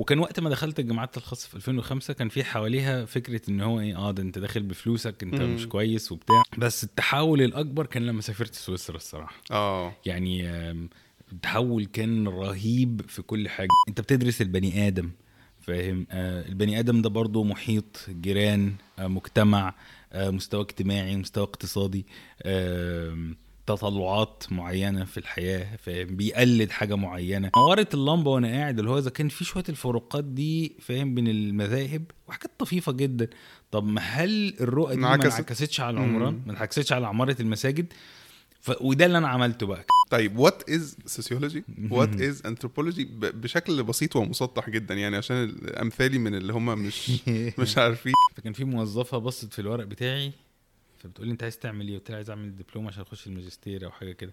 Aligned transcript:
وكان 0.00 0.18
وقت 0.18 0.40
ما 0.40 0.50
دخلت 0.50 0.78
الجامعات 0.80 1.16
الخاصة 1.16 1.48
في 1.48 1.56
2005 1.56 2.14
كان 2.14 2.28
في 2.28 2.44
حواليها 2.44 3.04
فكرة 3.04 3.40
إن 3.48 3.60
هو 3.60 3.80
إيه 3.80 3.96
آه 3.96 4.10
ده 4.10 4.22
أنت 4.22 4.38
داخل 4.38 4.62
بفلوسك 4.62 5.22
أنت 5.22 5.34
مم. 5.34 5.54
مش 5.54 5.66
كويس 5.66 6.12
وبتاع. 6.12 6.42
بس 6.58 6.84
التحول 6.84 7.42
الأكبر 7.42 7.86
كان 7.86 8.06
لما 8.06 8.20
سافرت 8.22 8.54
سويسرا 8.54 8.96
الصراحة. 8.96 9.34
آه. 9.50 9.92
يعني 10.06 10.50
التحول 11.32 11.84
كان 11.84 12.28
رهيب 12.28 13.02
في 13.08 13.22
كل 13.22 13.48
حاجة. 13.48 13.68
أنت 13.88 14.00
بتدرس 14.00 14.40
البني 14.42 14.86
آدم 14.86 15.10
فاهم؟ 15.60 16.06
آه 16.10 16.48
البني 16.48 16.78
آدم 16.78 17.02
ده 17.02 17.08
برضه 17.08 17.44
محيط 17.44 18.06
جيران 18.08 18.74
آه 18.98 19.06
مجتمع 19.06 19.74
آه 20.12 20.30
مستوى 20.30 20.60
اجتماعي 20.60 21.16
مستوى 21.16 21.44
اقتصادي. 21.44 22.06
آم، 22.46 23.36
تطلعات 23.66 24.44
معينة 24.50 25.04
في 25.04 25.18
الحياة 25.18 25.76
فاهم؟ 25.76 26.16
بيقلد 26.16 26.70
حاجة 26.70 26.94
معينة. 26.94 27.50
نورت 27.56 27.94
اللمبة 27.94 28.30
وأنا 28.30 28.48
قاعد 28.48 28.78
اللي 28.78 28.90
هو 28.90 28.98
إذا 28.98 29.10
كان 29.10 29.28
في 29.28 29.44
شوية 29.44 29.64
الفروقات 29.68 30.24
دي 30.24 30.76
فاهم؟ 30.80 31.14
بين 31.14 31.28
المذاهب 31.28 32.02
وحاجات 32.28 32.50
طفيفة 32.58 32.92
جدا. 32.92 33.28
طب 33.70 33.84
ما 33.86 34.00
هل 34.00 34.54
الرؤى 34.60 34.94
دي 34.94 35.00
ما 35.00 35.14
انعكست؟ 35.14 35.36
انعكستش 35.36 35.80
على 35.80 35.96
العمران. 35.96 36.42
ما 36.46 36.52
انعكستش 36.52 36.92
على 36.92 37.06
عمارة 37.06 37.36
المساجد؟ 37.40 37.92
ف... 38.60 38.70
وده 38.80 39.06
اللي 39.06 39.18
أنا 39.18 39.28
عملته 39.28 39.66
بقى. 39.66 39.84
طيب 40.10 40.38
what 40.38 40.70
is 40.70 40.96
sociology 41.06 41.64
what 41.90 42.20
is 42.20 42.42
anthropology 42.46 43.04
بشكل 43.20 43.82
بسيط 43.82 44.16
ومسطح 44.16 44.70
جدا 44.70 44.94
يعني 44.94 45.16
عشان 45.16 45.56
امثالي 45.80 46.18
من 46.18 46.34
اللي 46.34 46.52
هم 46.52 46.78
مش 46.78 47.10
مش 47.58 47.78
عارفين. 47.78 48.12
فكان 48.36 48.52
في 48.52 48.64
موظفة 48.64 49.18
بصت 49.18 49.52
في 49.52 49.58
الورق 49.58 49.84
بتاعي. 49.84 50.32
فبتقول 51.00 51.26
لي 51.26 51.32
انت 51.32 51.42
عايز 51.42 51.58
تعمل 51.58 51.88
إيه؟ 51.88 51.98
قلت 51.98 52.08
لها 52.10 52.16
عايز 52.16 52.30
اعمل 52.30 52.56
دبلوم 52.56 52.86
عشان 52.86 53.02
اخش 53.02 53.26
الماجستير 53.26 53.84
أو 53.84 53.90
حاجة 53.90 54.12
كده. 54.12 54.32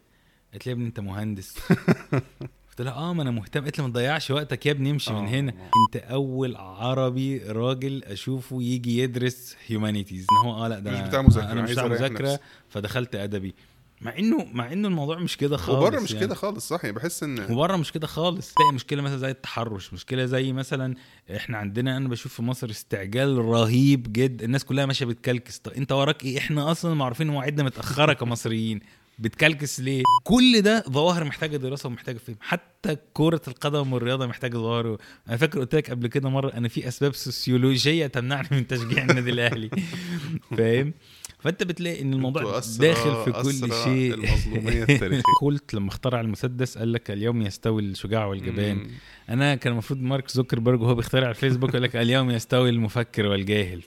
قالت 0.52 0.66
لي 0.66 0.70
يا 0.72 0.76
ابني 0.76 0.88
انت 0.88 1.00
مهندس. 1.00 1.58
قلت 2.70 2.82
لها 2.82 2.94
آه 2.94 3.14
ما 3.14 3.22
أنا 3.24 3.32
مهتم. 3.32 3.62
قالت 3.64 3.78
لي 3.78 3.84
ما 3.84 3.90
تضيعش 3.90 4.32
وقتك 4.32 4.66
يا 4.66 4.72
ابني 4.72 4.92
امشي 4.92 5.14
من 5.14 5.26
آه. 5.26 5.28
هنا. 5.30 5.54
انت 5.88 6.04
أول 6.04 6.56
عربي 6.56 7.38
راجل 7.38 8.04
أشوفه 8.04 8.62
يجي 8.62 8.98
يدرس 8.98 9.56
هيومانيتيز 9.68 10.26
إن 10.32 10.48
هو 10.48 10.66
آه 10.66 10.68
لا 10.68 10.80
ده 10.80 10.92
مش 10.92 11.00
بتاع 11.08 11.22
مذاكرة، 11.22 11.52
أنا 11.52 11.62
مش 11.62 11.72
بتاع 11.72 11.88
مذاكرة. 11.88 12.40
فدخلت 12.70 13.16
أدبي. 13.16 13.56
مع 14.02 14.18
انه 14.18 14.48
مع 14.54 14.72
إنه 14.74 14.88
الموضوع 14.88 15.20
مش 15.20 15.38
كده 15.38 15.58
خالص 15.58 15.78
وبره 15.80 16.00
مش 16.00 16.12
يعني. 16.12 16.26
كده 16.26 16.36
خالص 16.36 16.68
صح؟ 16.68 16.80
يعني 16.86 16.96
بحس 16.96 17.24
إن 17.24 17.52
وبره 17.52 17.76
مش 17.76 17.92
كده 17.92 18.08
خالص. 18.08 18.54
تلاقي 18.54 18.74
مشكلة 18.74 19.02
مثلا 19.02 19.18
زي 19.18 19.30
التحرش 19.30 19.94
مشكلة 19.94 20.26
زي 20.26 20.54
مثلا 20.54 20.96
إحنا 21.36 21.58
عندنا 21.58 21.98
أنا 21.98 22.10
بشوف 22.10 22.34
في 22.34 22.42
مصر 22.42 22.70
استعجال 22.70 23.38
رهيب 23.38 24.14
جدا 24.14 24.46
الناس 24.46 24.66
كلها 24.66 24.86
ماشية 24.86 25.06
بتكلكس. 25.06 25.58
طب 25.60 25.72
أنت 25.74 25.92
وراك 25.92 26.26
إيه؟ 26.26 26.38
إحنا 26.38 26.72
أصلا 26.72 26.94
معروفين 26.94 27.28
مواعيدنا 27.28 27.64
متأخرة 27.64 28.14
كمصريين. 28.14 28.80
بتكلكس 29.20 29.80
ليه؟ 29.80 30.04
كل 30.24 30.62
ده 30.62 30.84
ظواهر 30.90 31.24
محتاجة 31.24 31.58
دراسة 31.58 31.88
ومحتاجة 31.88 32.18
فهم. 32.18 32.36
حتى 32.42 32.98
كرة 33.14 33.42
القدم 33.48 33.94
والرياضة 33.94 34.28
محتاجة 34.28 34.58
ظواهر 34.58 34.98
أنا 35.30 35.38
فاكر 35.38 35.60
قلت 35.60 35.76
لك 35.76 35.90
قبل 35.92 36.08
كده 36.08 36.30
مرة 36.30 36.54
أنا 36.54 36.68
في 36.68 36.88
أسباب 36.88 37.16
سوسيولوجية 37.16 38.08
تمنعني 38.08 38.48
من 38.52 38.68
تشجيع 38.68 39.04
النادي 39.04 39.30
الأهلي. 39.30 39.70
فاهم؟ 40.58 40.94
فأنت 41.40 41.64
بتلاقي 41.64 42.02
إن 42.02 42.14
الموضوع 42.14 42.60
داخل 42.80 43.24
في 43.26 43.32
كل 43.32 43.74
شيء. 43.84 44.14
المظلومية 44.14 44.84
التاريخية. 44.90 45.22
كولت 45.40 45.74
لما 45.74 45.90
اخترع 45.90 46.22
المسدس 46.22 46.78
قال 46.78 46.94
لك 46.94 47.12
اليوم 47.12 47.42
يستوي 47.42 47.82
الشجاع 47.82 48.26
والجبان. 48.26 48.76
مم. 48.78 48.88
أنا 49.30 49.56
كان 49.56 49.74
المفروض 49.74 50.02
مارك 50.02 50.30
زوكربيرج 50.32 50.82
وهو 50.82 50.96
بيخترع 50.96 51.30
الفيسبوك 51.30 51.70
يقول 51.70 51.84
لك 51.84 51.96
اليوم 51.96 52.32
يستوي 52.32 52.70
المفكر 52.70 53.26
والجاهل. 53.26 53.84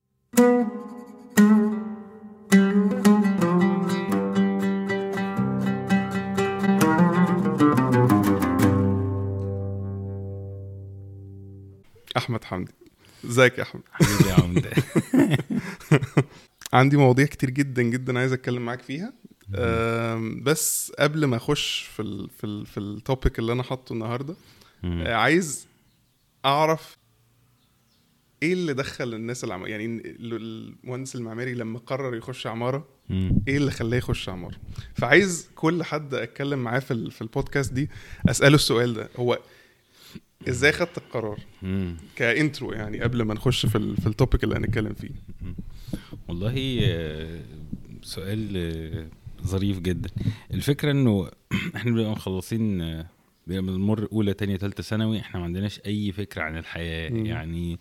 أحمد 12.16 12.44
حمدي. 12.44 12.72
إزيك 13.24 13.58
يا 13.58 13.62
أحمد؟ 13.62 13.82
حبيبي 13.92 14.28
يا 14.28 14.34
عمدة. 14.34 14.70
عندي 16.72 16.96
مواضيع 16.96 17.26
كتير 17.26 17.50
جدا 17.50 17.82
جدا 17.82 18.18
عايز 18.18 18.32
أتكلم 18.32 18.64
معاك 18.64 18.82
فيها. 18.82 19.12
بس 20.42 20.92
قبل 20.98 21.25
ما 21.25 21.36
أخش 21.36 21.81
في 21.97 22.03
ال 22.03 22.31
في 22.31 22.44
ال 22.44 22.66
في 22.66 22.81
التوبيك 22.81 23.38
اللي 23.38 23.53
أنا 23.53 23.62
حاطه 23.62 23.92
النهارده 23.92 24.34
آه، 24.84 25.14
عايز 25.14 25.66
أعرف 26.44 26.97
إيه 28.42 28.53
اللي 28.53 28.75
دخل 28.75 29.14
الناس 29.14 29.44
العم... 29.44 29.66
يعني 29.66 29.84
ال- 29.86 30.03
المهندس 30.84 31.16
المعماري 31.16 31.54
لما 31.54 31.78
قرر 31.78 32.14
يخش 32.16 32.47
عمارة 32.47 32.88
إيه 33.48 33.56
اللي 33.56 33.70
خلاه 33.70 33.98
يخش 33.98 34.28
عمارة؟ 34.28 34.56
فعايز 34.94 35.48
كل 35.54 35.82
حد 35.82 36.14
أتكلم 36.14 36.58
معاه 36.58 36.78
في 36.78 36.91
ال- 36.91 37.10
في 37.10 37.22
البودكاست 37.22 37.72
دي 37.72 37.91
أسأله 38.28 38.54
السؤال 38.54 38.94
ده. 38.94 39.08
هو 39.16 39.38
إزاي 40.48 40.72
خدت 40.72 40.98
القرار؟ 40.98 41.41
ك 42.16 42.26
intro 42.26 42.72
يعني 42.72 43.00
قبل 43.00 43.22
ما 43.22 43.34
نخش 43.34 43.66
في 43.66 43.78
ال... 43.78 43.97
في 43.97 44.06
ال 44.06 44.13
topic 44.13 44.44
اللي 44.44 44.56
هنتكلم 44.56 44.94
فيه. 44.94 45.10
والله 46.30 46.54
سؤال 48.02 49.08
ظريف 49.44 49.78
جدا. 49.80 50.10
الفكرة 50.54 50.91
إنه 50.91 51.30
إحنا 51.76 51.91
بنبقى 51.91 52.10
مخلصين 52.10 53.02
بنمر 53.46 54.08
أولى 54.12 54.34
تانية 54.34 54.56
تالتة 54.56 54.82
ثانوي 54.82 55.20
إحنا 55.20 55.38
ما 55.40 55.44
عندناش 55.46 55.80
أي 55.86 56.12
فكرة 56.12 56.42
عن 56.42 56.56
الحياة. 56.56 57.10
مم. 57.10 57.26
يعني 57.26 57.78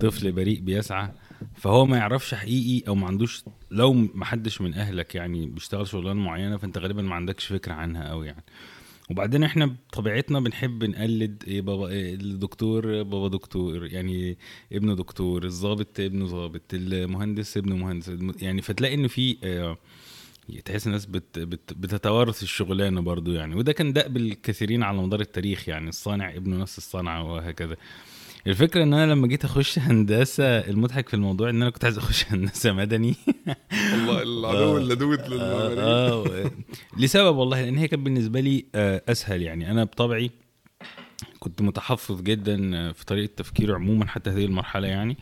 طفل 0.00 0.32
بريء 0.32 0.60
بيسعى 0.60 1.08
فهو 1.54 1.86
ما 1.86 1.96
يعرفش 1.96 2.34
حقيقي 2.34 2.88
أو 2.88 2.94
ما 2.94 3.06
عندوش 3.06 3.44
لو 3.70 3.92
ما 3.92 4.24
حدش 4.24 4.60
من 4.60 4.74
أهلك 4.74 5.14
يعني 5.14 5.46
بيشتغل 5.46 5.86
شغلانة 5.88 6.20
معينة 6.20 6.56
فأنت 6.56 6.78
غالبا 6.78 7.02
ما 7.02 7.14
عندكش 7.14 7.46
فكرة 7.46 7.72
عنها 7.72 8.08
قوي 8.08 8.26
يعني. 8.26 8.44
وبعدين 9.10 9.44
إحنا 9.44 9.66
بطبيعتنا 9.66 10.40
بنحب 10.40 10.84
نقلد 10.84 11.44
إيه 11.46 11.60
بابا 11.60 11.88
إيه 11.88 12.14
الدكتور 12.14 13.02
بابا 13.02 13.28
دكتور 13.28 13.86
يعني 13.86 14.38
ابنه 14.72 14.94
دكتور 14.94 15.44
الضابط 15.44 16.00
ابنه 16.00 16.26
ضابط 16.26 16.62
المهندس 16.72 17.56
ابنه 17.56 17.76
مهندس 17.76 18.12
يعني 18.42 18.62
فتلاقي 18.62 18.94
ان 18.94 19.08
في 19.08 19.36
آه، 19.44 19.76
تحس 20.64 20.86
الناس 20.86 21.06
بت 21.06 21.38
بت 21.38 21.72
بتتوارث 21.72 22.42
الشغلانة 22.42 23.00
برضو 23.00 23.32
يعني. 23.32 23.54
وده 23.54 23.72
كان 23.72 23.92
دأب 23.92 24.16
الكثيرين 24.16 24.82
على 24.82 24.98
مدار 24.98 25.20
التاريخ 25.20 25.68
يعني 25.68 25.88
الصانع 25.88 26.36
ابنه 26.36 26.56
نفس 26.56 26.78
الصنعة 26.78 27.32
وهكذا. 27.32 27.76
الفكرة 28.46 28.82
إن 28.82 28.94
أنا 28.94 29.12
لما 29.12 29.26
جيت 29.26 29.44
أخش 29.44 29.78
هندسة 29.78 30.44
المضحك 30.44 31.08
في 31.08 31.14
الموضوع 31.14 31.50
إن 31.50 31.62
أنا 31.62 31.70
كنت 31.70 31.84
عايز 31.84 31.98
أخش 31.98 32.24
هندسة 32.28 32.72
مدني 32.72 33.14
والله 34.08 34.22
العدو 34.22 34.76
آه. 34.76 34.78
اللدود 34.78 35.20
للمعماريين 35.28 35.78
آه 35.78 36.50
لسبب 36.98 37.36
والله 37.36 37.62
لأن 37.62 37.76
هي 37.78 37.88
كانت 37.88 38.02
بالنسبة 38.04 38.40
لي 38.40 38.64
آه 38.74 39.02
أسهل 39.08 39.42
يعني 39.42 39.70
أنا 39.70 39.84
بطبعي 39.84 40.30
كنت 41.38 41.62
متحفظ 41.62 42.22
جدا 42.22 42.92
في 42.92 43.04
طريقة 43.04 43.30
تفكيري 43.36 43.72
عموما 43.72 44.06
حتى 44.06 44.30
هذه 44.30 44.44
المرحلة 44.44 44.88
يعني 44.88 45.16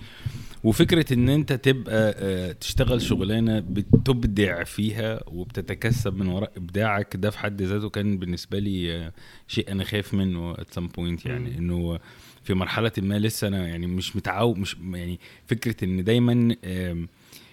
وفكرة 0.64 1.12
إن 1.14 1.28
أنت 1.28 1.52
تبقى 1.52 2.54
تشتغل 2.54 3.02
شغلانة 3.02 3.60
بتبدع 3.60 4.64
فيها 4.64 5.20
وبتتكسب 5.26 6.16
من 6.16 6.26
وراء 6.26 6.52
إبداعك 6.56 7.16
ده 7.16 7.30
في 7.30 7.38
حد 7.38 7.62
ذاته 7.62 7.88
كان 7.90 8.18
بالنسبة 8.18 8.58
لي 8.58 9.12
شيء 9.48 9.72
أنا 9.72 9.84
خايف 9.84 10.14
منه 10.14 10.54
at 10.54 10.78
some 10.78 10.86
point 10.98 11.26
يعني. 11.26 11.58
إنه 11.58 11.98
في 12.46 12.54
مرحلة 12.54 12.92
ما 12.98 13.18
لسه 13.18 13.48
أنا 13.48 13.68
يعني 13.68 13.86
مش 13.86 14.16
متعود 14.16 14.58
مش 14.58 14.76
يعني 14.92 15.20
فكرة 15.46 15.84
إن 15.84 16.04
دايما 16.04 16.56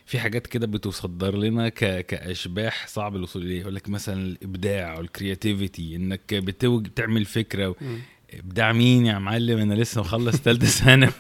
في 0.06 0.20
حاجات 0.20 0.48
كده 0.48 0.68
بتصدر 0.68 1.38
لنا 1.38 1.70
ك... 1.70 2.06
كأشباح 2.06 2.88
صعب 2.88 3.16
الوصول 3.16 3.42
إليها. 3.42 3.62
يقول 3.62 3.76
لك 3.76 3.90
مثلا 3.90 4.16
الإبداع 4.16 4.98
وال 4.98 5.14
creativity 5.14 5.96
إنك 5.96 6.34
بتوج 6.34 6.88
بتعمل 6.88 7.26
فكرة 7.26 7.70
و... 7.70 7.76
إبداع 8.34 8.72
مين 8.72 9.06
يا 9.06 9.20
معلم؟ 9.20 9.60
أنا 9.60 9.74
لسه 9.74 10.02
مخلص 10.02 10.36
ثالثه 10.36 10.68
ثانوي. 10.86 11.12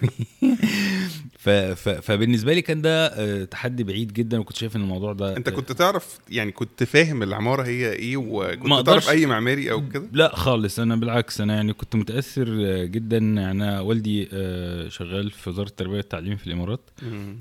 ف... 1.43 1.49
ف... 1.49 1.89
فبالنسبة 1.89 2.53
لي 2.53 2.61
كان 2.61 2.81
ده 2.81 3.07
آه، 3.07 3.43
تحدي 3.43 3.83
بعيد 3.83 4.13
جدا 4.13 4.39
وكنت 4.39 4.57
شايف 4.57 4.75
إن 4.75 4.81
الموضوع 4.81 5.13
ده 5.13 5.37
أنت 5.37 5.49
كنت 5.49 5.71
تعرف 5.71 6.19
يعني 6.29 6.51
كنت 6.51 6.83
فاهم 6.83 7.23
العمارة 7.23 7.63
هي 7.63 7.93
إيه 7.93 8.17
وكنت 8.17 8.85
تعرف 8.85 9.09
أي 9.09 9.25
معماري 9.25 9.71
أو 9.71 9.89
كده؟ 9.89 10.07
لا 10.13 10.35
خالص 10.35 10.79
أنا 10.79 10.95
بالعكس 10.95 11.41
أنا 11.41 11.55
يعني 11.55 11.73
كنت 11.73 11.95
متأثر 11.95 12.47
آه، 12.65 12.85
جدا. 12.85 13.17
أنا 13.17 13.79
والدي 13.79 14.29
آه، 14.33 14.89
شغال 14.89 15.31
في 15.31 15.49
وزارة 15.49 15.67
التربية 15.67 15.97
والتعليم 15.97 16.37
في 16.37 16.47
الإمارات 16.47 16.89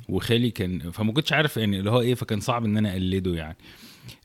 وخالي 0.09 0.51
كان 0.51 0.91
فما 0.91 1.13
كنتش 1.13 1.33
عارف 1.33 1.57
يعني 1.57 1.79
اللي 1.79 1.91
هو 1.91 2.01
إيه 2.01 2.15
فكان 2.15 2.41
صعب 2.41 2.65
إن 2.65 2.77
أنا 2.77 2.93
أقلده 2.93 3.35
يعني. 3.35 3.57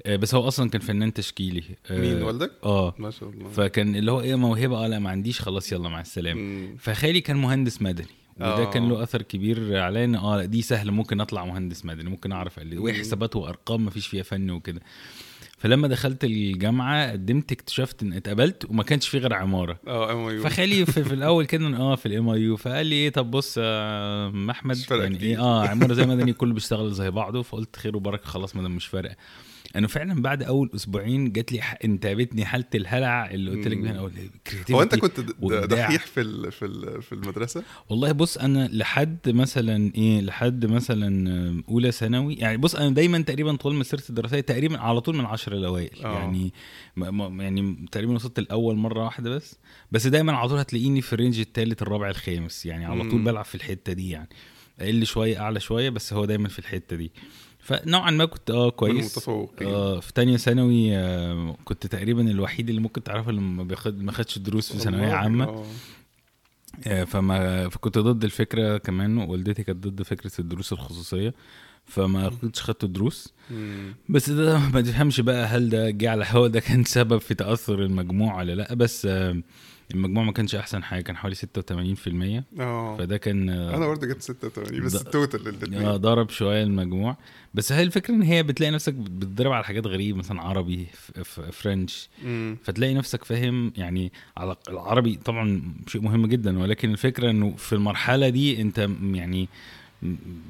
آه، 0.05 0.15
بس 0.15 0.35
هو 0.35 0.47
أصلا 0.47 0.69
كان 0.69 0.81
فنان 0.81 1.13
تشكيلي. 1.13 1.63
آه، 1.91 1.99
مين 1.99 2.21
والدك؟ 2.21 2.51
آه. 2.63 2.95
ما 2.97 3.09
شاء 3.09 3.29
الله. 3.29 3.49
فكان 3.49 3.95
اللي 3.95 4.11
هو 4.11 4.21
إيه 4.21 4.35
موهبة 4.35 4.85
آه 4.85 4.87
لا 4.87 4.99
ما 4.99 5.09
عنديش 5.09 5.41
خلاص 5.41 5.71
يلا 5.71 5.89
مع 5.89 6.01
السلامة. 6.01 6.67
فخالي 6.77 7.21
كان 7.21 7.37
مهندس 7.37 7.81
مدني. 7.81 8.26
وده 8.39 8.63
آه. 8.63 8.71
كان 8.71 8.89
له 8.89 9.03
أثر 9.03 9.21
كبير 9.21 9.77
عليا 9.79 10.05
إن 10.05 10.15
آه 10.15 10.45
دي 10.45 10.61
سهلة 10.61 10.91
ممكن 10.91 11.21
أطلع 11.21 11.45
مهندس 11.45 11.85
مدني 11.85 12.09
ممكن 12.09 12.31
أعرف 12.31 12.59
اقلد 12.59 12.73
مم. 12.73 12.83
وحسابات 12.83 13.35
وأرقام 13.35 13.85
ما 13.85 13.89
فيش 13.89 14.07
فيها 14.07 14.23
فن 14.23 14.49
وكده 14.51 14.81
فلما 15.57 15.87
دخلت 15.87 16.23
الجامعة 16.23 17.11
قدمت 17.11 17.51
اكتشفت 17.51 18.03
إن 18.03 18.13
اتقبلت 18.13 18.65
وما 18.69 18.83
كانش 18.83 19.07
في 19.07 19.17
غير 19.17 19.33
عمارة 19.33 19.79
آه 19.87 20.11
MIU 20.13 20.43
فخالي 20.43 20.85
في, 20.85 21.03
في 21.03 21.13
الأول 21.13 21.45
كده 21.45 21.77
آه 21.77 21.95
في 21.95 22.05
ال 22.05 22.29
MIU 22.29 22.57
فقال 22.57 22.85
لي 22.85 22.95
إيه 22.95 23.09
طب 23.09 23.31
بص 23.31 23.57
يا 23.57 24.51
أحمد 24.51 24.77
يعني. 24.91 25.21
إيه 25.21 25.39
آه 25.39 25.67
عمارة 25.67 25.93
زي 25.93 26.05
مدني 26.05 26.33
كله 26.33 26.53
بيشتغل 26.53 26.91
زي 26.91 27.11
بعضه 27.11 27.41
فقلت 27.41 27.75
خير 27.75 27.97
وبركة 27.97 28.25
خلاص 28.25 28.55
ما 28.55 28.61
دام 28.61 28.75
مش 28.75 28.85
فارقة 28.87 29.15
أنا 29.77 29.87
فعلا 29.87 30.21
بعد 30.21 30.43
أول 30.43 30.69
أسبوعين 30.75 31.31
جات 31.31 31.51
لي 31.51 31.61
انتابتني 31.85 32.45
حالة 32.45 32.65
الهلع 32.75 33.31
اللي 33.31 33.51
قلت 33.51 33.67
لك. 33.67 33.77
بيها 33.77 33.99
اول 33.99 34.11
هو 34.71 34.81
أنت 34.81 34.95
كنت. 34.95 35.19
دحيح 35.65 36.05
في 36.05 36.51
في 36.51 37.01
في 37.01 37.11
المدرسة 37.11 37.63
والله 37.89 38.11
بص 38.11 38.37
أنا 38.37 38.69
لحد 38.73 39.17
مثلا 39.29 39.91
إيه 39.95 40.21
لحد 40.21 40.65
مثلا 40.65 41.63
أولى 41.69 41.91
ثانوي 41.91 42.35
يعني 42.35 42.57
بص 42.57 42.75
أنا 42.75 42.89
دايما 42.89 43.21
تقريبا 43.21 43.55
طول 43.55 43.75
مسيرتي 43.75 44.09
الدراسية 44.09 44.39
تقريبا 44.39 44.77
على 44.79 45.01
طول 45.01 45.15
من 45.15 45.21
العشر 45.21 45.53
الاوائل 45.53 46.05
آه. 46.05 46.13
يعني 46.19 46.53
يعني 47.39 47.85
تقريبا 47.91 48.13
وصلت 48.15 48.39
الأول 48.39 48.75
مرة 48.75 49.03
واحدة 49.03 49.29
بس 49.29 49.55
بس 49.91 50.07
دايما 50.07 50.33
على 50.33 50.49
طول 50.49 50.59
هتلاقيني 50.59 51.01
في 51.01 51.13
الرينج 51.13 51.39
الثالث 51.39 51.81
الرابع 51.81 52.09
الخامس 52.09 52.65
يعني 52.65 52.85
على 52.85 53.09
طول. 53.09 53.21
بلعب 53.23 53.45
في 53.45 53.55
الحتة 53.55 53.93
دي 53.93 54.09
يعني 54.09 54.29
أقل 54.79 55.05
شوية 55.05 55.41
أعلى 55.41 55.59
شوية 55.59 55.89
بس 55.89 56.13
هو 56.13 56.25
دايما 56.25 56.49
في 56.49 56.59
الحتة 56.59 56.95
دي 56.95 57.11
فنوعا 57.67 58.11
ما 58.11 58.25
كنت 58.25 58.51
آه 58.51 58.69
كويس 58.69 58.95
المتفوقين. 58.95 59.67
آه 59.67 59.99
في 59.99 60.13
تانية 60.13 60.37
ثانوي 60.37 60.97
آه 60.97 61.55
كنت 61.65 61.87
تقريبا 61.87 62.31
الوحيد 62.31 62.69
اللي 62.69 62.81
ممكن 62.81 63.03
تعرفه 63.03 63.29
اللي 63.29 63.41
ما 63.41 63.63
بياخد 63.63 64.01
ما 64.03 64.11
خدش 64.11 64.37
دروس 64.37 64.71
في 64.71 64.79
ثانوية 64.79 65.13
عامة 65.13 65.43
آه. 65.45 65.65
آه، 66.87 67.03
فما 67.03 67.69
فكنت 67.69 67.97
ضد 67.97 68.23
الفكرة 68.23 68.77
كمان 68.77 69.17
ووالدتي 69.17 69.63
كانت 69.63 69.87
ضد 69.87 70.03
فكرة 70.03 70.31
الدروس 70.39 70.73
الخصوصية 70.73 71.33
فما 71.85 72.29
كنتش 72.29 72.61
خدت 72.61 72.85
دروس. 72.85 73.33
بس 74.09 74.29
ده 74.29 74.59
ما 74.73 74.81
تفهمش 74.81 75.21
بقى 75.21 75.45
هل 75.45 75.69
ده 75.69 75.89
جه 75.89 76.09
على 76.09 76.25
هو 76.29 76.47
ده 76.47 76.59
كان 76.59 76.83
سبب 76.83 77.17
في 77.17 77.33
تأثر 77.33 77.81
المجموع 77.83 78.37
ولا 78.37 78.55
لأ 78.55 78.73
بس 78.73 79.05
آه، 79.05 79.41
المجموع 79.93 80.23
ما 80.23 80.31
كانش 80.31 80.55
أحسن 80.55 80.83
حاجة 80.83 81.01
كان 81.01 81.17
حوالي 81.17 81.35
86% 81.35 82.43
آه. 82.59 82.97
فده 82.97 83.17
كان 83.17 83.49
آه، 83.49 83.75
أنا 83.75 83.87
برضه 83.87 84.07
جبت 84.07 84.21
86 84.21 84.85
بس 84.85 84.95
التوتال 84.95 85.45
آه 85.45 85.49
الاثنين 85.49 85.95
ضرب 85.95 86.29
شوية 86.29 86.63
المجموع. 86.63 87.17
بس 87.53 87.71
هي 87.71 87.83
الفكرة 87.83 88.13
إن 88.13 88.21
هي 88.21 88.43
بتلاقي 88.43 88.71
نفسك 88.71 88.93
بتضرب 88.93 89.51
على 89.51 89.63
حاجات 89.63 89.87
غريبة 89.87 90.17
مثلا 90.17 90.41
عربي 90.41 90.87
فرنش 91.51 92.09
فتلاقي 92.63 92.93
نفسك 92.93 93.23
فاهم 93.23 93.73
يعني 93.77 94.11
على 94.37 94.55
العربي 94.69 95.19
طبعا 95.25 95.61
شيء 95.87 96.01
مهم 96.01 96.25
جدا 96.25 96.59
ولكن 96.59 96.91
الفكرة 96.91 97.29
إنه 97.29 97.55
في 97.55 97.73
المرحلة 97.73 98.29
دي 98.29 98.61
أنت 98.61 98.89
يعني 99.13 99.49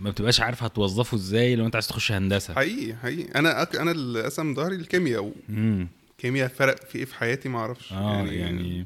ما 0.01 0.09
بتبقاش 0.09 0.41
عارف 0.41 0.63
هتوظفه 0.63 1.15
إزاي 1.15 1.55
لو 1.55 1.65
أنت 1.65 1.75
عايز 1.75 1.87
تخش 1.87 2.11
هندسة. 2.11 2.53
حقيقي 2.53 2.95
حقيقي. 2.95 3.31
أنا 3.39 3.61
أك... 3.61 3.75
أنا 3.75 3.91
اللي 3.91 4.23
قسم 4.23 4.55
ظهري 4.55 4.75
الكيمياء 4.75 5.33
والكيمياء 5.49 6.47
فرق 6.47 6.85
في 6.85 6.97
إيه 6.97 7.05
في 7.05 7.15
حياتي 7.15 7.49
ما 7.49 7.59
أعرفش. 7.59 7.93
آه 7.93 8.17
يعني, 8.17 8.35
يعني 8.35 8.85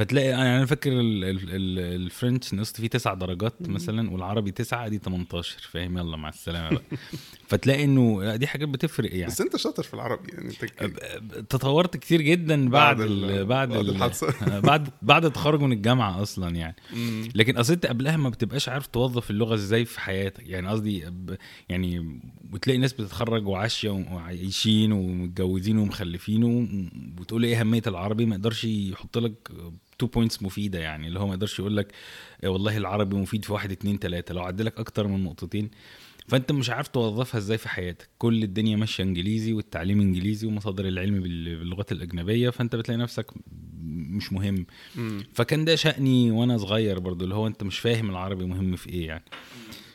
فتلاقي 0.00 0.34
أنا 0.34 0.56
أنا 0.56 0.66
فاكر 0.66 0.92
ال- 0.92 1.24
ال- 1.24 1.50
ال- 1.54 1.78
الفرنش 2.02 2.54
نقصت 2.54 2.76
فيه 2.80 2.86
تسع 2.88 3.14
درجات 3.14 3.54
مثلا 3.68 4.10
والعربي 4.10 4.50
تسعة 4.50 4.88
دي 4.88 4.98
18 4.98 5.58
فاهم؟ 5.70 5.98
يلا 5.98 6.16
مع 6.16 6.28
السلامة 6.28 6.70
بقى. 6.70 6.82
فتلاقي 7.48 7.84
إنه 7.84 8.36
دي 8.36 8.46
حاجات 8.46 8.68
بتفرق 8.68 9.10
يعني. 9.14 9.26
بس 9.26 9.40
أنت 9.40 9.56
شاطر 9.56 9.82
في 9.82 9.94
العربي 9.94 10.32
يعني 10.32 10.52
أنت 10.82 11.50
تطورت 11.50 11.96
كتير 11.96 12.20
جدا 12.22 12.68
بعد 12.68 12.96
بعد 12.96 13.00
ال 13.10 13.24
ال- 13.30 13.44
بعد 13.46 13.68
بعد 13.68 13.78
ال 13.78 13.90
الحادثة. 13.90 14.60
بعد 14.70 14.88
بعد 15.02 15.24
التخرج 15.24 15.60
من 15.60 15.72
الجامعة 15.72 16.22
أصلا 16.22 16.56
يعني. 16.56 16.76
لكن 17.34 17.56
أصل 17.56 17.72
أنت 17.72 17.86
قبلها 17.86 18.16
ما 18.16 18.28
بتبقاش 18.28 18.68
عارف 18.68 18.86
توظف 18.86 19.30
اللغة 19.30 19.54
إزاي 19.54 19.84
في 19.84 20.00
حياتك. 20.00 20.48
يعني 20.48 20.68
قصدي 20.68 21.04
يعني 21.68 22.20
وتلاقي 22.52 22.78
ناس 22.78 22.92
بتتخرج 22.92 23.46
وعاشيه 23.46 23.90
وعايشين 23.90 24.92
ومتجوزين 24.92 25.78
ومخلفين 25.78 26.44
وتقول 27.20 27.44
إيه 27.44 27.60
أهمية 27.60 27.82
العربي؟ 27.86 28.26
ما 28.26 28.34
يقدرش 28.36 28.64
يحط 28.64 29.18
لك 29.18 29.48
two 30.00 30.06
points 30.06 30.42
مفيدة 30.42 30.78
يعني 30.78 31.06
اللي 31.08 31.20
هو 31.20 31.26
ما 31.26 31.32
يقدرش 31.34 31.58
يقول 31.58 31.76
لك 31.76 31.92
إيه 32.42 32.48
والله 32.48 32.76
العربي 32.76 33.16
مفيد 33.16 33.44
في 33.44 33.52
واحد 33.52 33.72
اتنين 33.72 33.98
تلاتة 33.98 34.34
لو 34.34 34.42
عدلك 34.42 34.78
أكتر 34.78 35.06
من 35.06 35.24
نقطتين. 35.24 35.70
فأنت 36.28 36.52
مش 36.52 36.70
عارف 36.70 36.88
توظفها 36.88 37.38
إزاي 37.38 37.58
في 37.58 37.68
حياتك. 37.68 38.08
كل 38.18 38.42
الدنيا 38.42 38.76
ماشية 38.76 39.04
إنجليزي 39.04 39.52
والتعليم 39.52 40.00
إنجليزي 40.00 40.46
ومصادر 40.46 40.88
العلم 40.88 41.20
بال- 41.20 41.56
باللغات 41.58 41.92
الأجنبية 41.92 42.50
فأنت 42.50 42.76
بتلاقي 42.76 42.98
نفسك 42.98 43.26
مش 43.86 44.32
مهم. 44.32 44.66
مم. 44.96 45.24
فكان 45.34 45.64
ده 45.64 45.76
شأني 45.76 46.30
وأنا 46.30 46.58
صغير 46.58 46.98
برضو 46.98 47.24
اللي 47.24 47.34
هو 47.34 47.46
أنت 47.46 47.62
مش 47.62 47.78
فاهم 47.78 48.10
العربي 48.10 48.44
مهم 48.44 48.76
في 48.76 48.88
إيه 48.88 49.06
يعني. 49.06 49.24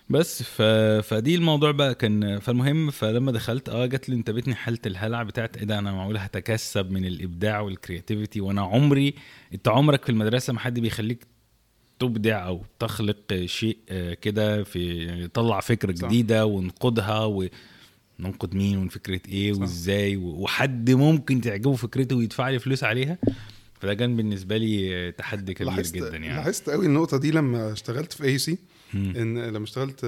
بس 0.09 0.43
ف... 0.43 0.61
فدي 1.07 1.35
الموضوع 1.35 1.71
بقى 1.71 1.95
كان 1.95 2.39
فالمهم 2.39 2.91
فلما 2.91 3.31
دخلت 3.31 3.69
آه 3.69 3.85
جات 3.85 4.09
لي 4.09 4.15
انتابتني 4.15 4.55
حاله 4.55 4.79
الهلع 4.85 5.23
بتاعت 5.23 5.57
إيه 5.57 5.63
ده 5.63 5.79
أنا 5.79 5.91
معقول 5.91 6.17
هتكسب 6.17 6.91
من 6.91 7.05
الإبداع 7.05 7.59
والكرياتيفيتي 7.59 8.41
وأنا 8.41 8.61
عمري 8.61 9.13
أنت 9.53 9.67
عمرك 9.67 10.03
في 10.03 10.09
المدرسة 10.09 10.53
ما 10.53 10.59
حد 10.59 10.79
بيخليك 10.79 11.25
تبدع 11.99 12.47
أو 12.47 12.61
تخلق 12.79 13.33
شيء 13.45 13.77
آه، 13.89 14.13
كده 14.13 14.63
في 14.63 15.05
يعني 15.05 15.27
تطلع 15.27 15.59
فكرة 15.59 15.95
صح. 15.95 16.07
جديدة 16.07 16.45
وننقدها 16.45 17.25
وننقد 18.19 18.55
مين 18.55 18.85
وفكره 18.85 19.21
إيه 19.27 19.53
صح. 19.53 19.59
وإزاي 19.61 20.15
و- 20.17 20.21
وحد 20.41 20.91
ممكن 20.91 21.41
تعجبه 21.41 21.75
فكرته 21.75 22.15
ويدفع 22.15 22.49
لي 22.49 22.59
فلوس 22.59 22.83
عليها 22.83 23.17
فده 23.81 23.93
كان 23.93 24.15
بالنسبة 24.15 24.57
لي 24.57 25.11
تحدي 25.11 25.53
كبير 25.53 25.67
لاحظت 25.67 25.95
جدا 25.95 26.17
يعني 26.17 26.27
لاحظت 26.37 26.69
قوي 26.69 26.85
النقطة 26.85 27.17
دي 27.17 27.31
لما 27.31 27.71
اشتغلت 27.71 28.13
في 28.13 28.23
AAC. 28.23 28.57
إن 28.93 29.39
لما 29.39 29.63
اشتغلت 29.63 30.05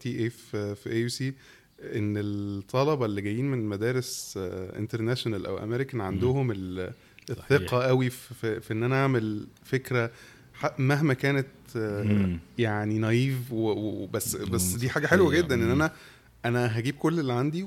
تي 0.00 0.18
اي 0.18 0.30
في 0.30 0.74
في 0.74 0.92
اي 0.92 1.08
سي 1.08 1.34
إن 1.82 2.14
الطلبة 2.16 3.06
اللي 3.06 3.20
جايين 3.20 3.50
من 3.50 3.68
مدارس 3.68 4.34
international 4.76 5.46
أو 5.46 5.58
امريكان 5.58 6.00
عندهم 6.00 6.50
ال- 6.50 6.92
الثقة 7.30 7.82
قوي 7.82 8.10
في, 8.10 8.60
في, 8.60 8.72
إن 8.72 8.82
أنا 8.82 9.02
أعمل 9.02 9.46
فكرة 9.64 10.10
مهما 10.78 11.14
كانت 11.14 11.46
آه،. 11.76 12.36
يعني 12.58 12.98
naive 12.98 13.36
وبس 13.52 14.36
بس 14.36 14.62
دي 14.72 14.90
حاجة. 14.90 15.06
حلوة 15.06 15.32
جدا 15.36 15.54
إن. 15.54 15.70
أنا 15.70 15.92
أنا 16.44 16.78
هجيب 16.78 16.94
كل 16.94 17.20
اللي 17.20 17.32
عندي 17.32 17.66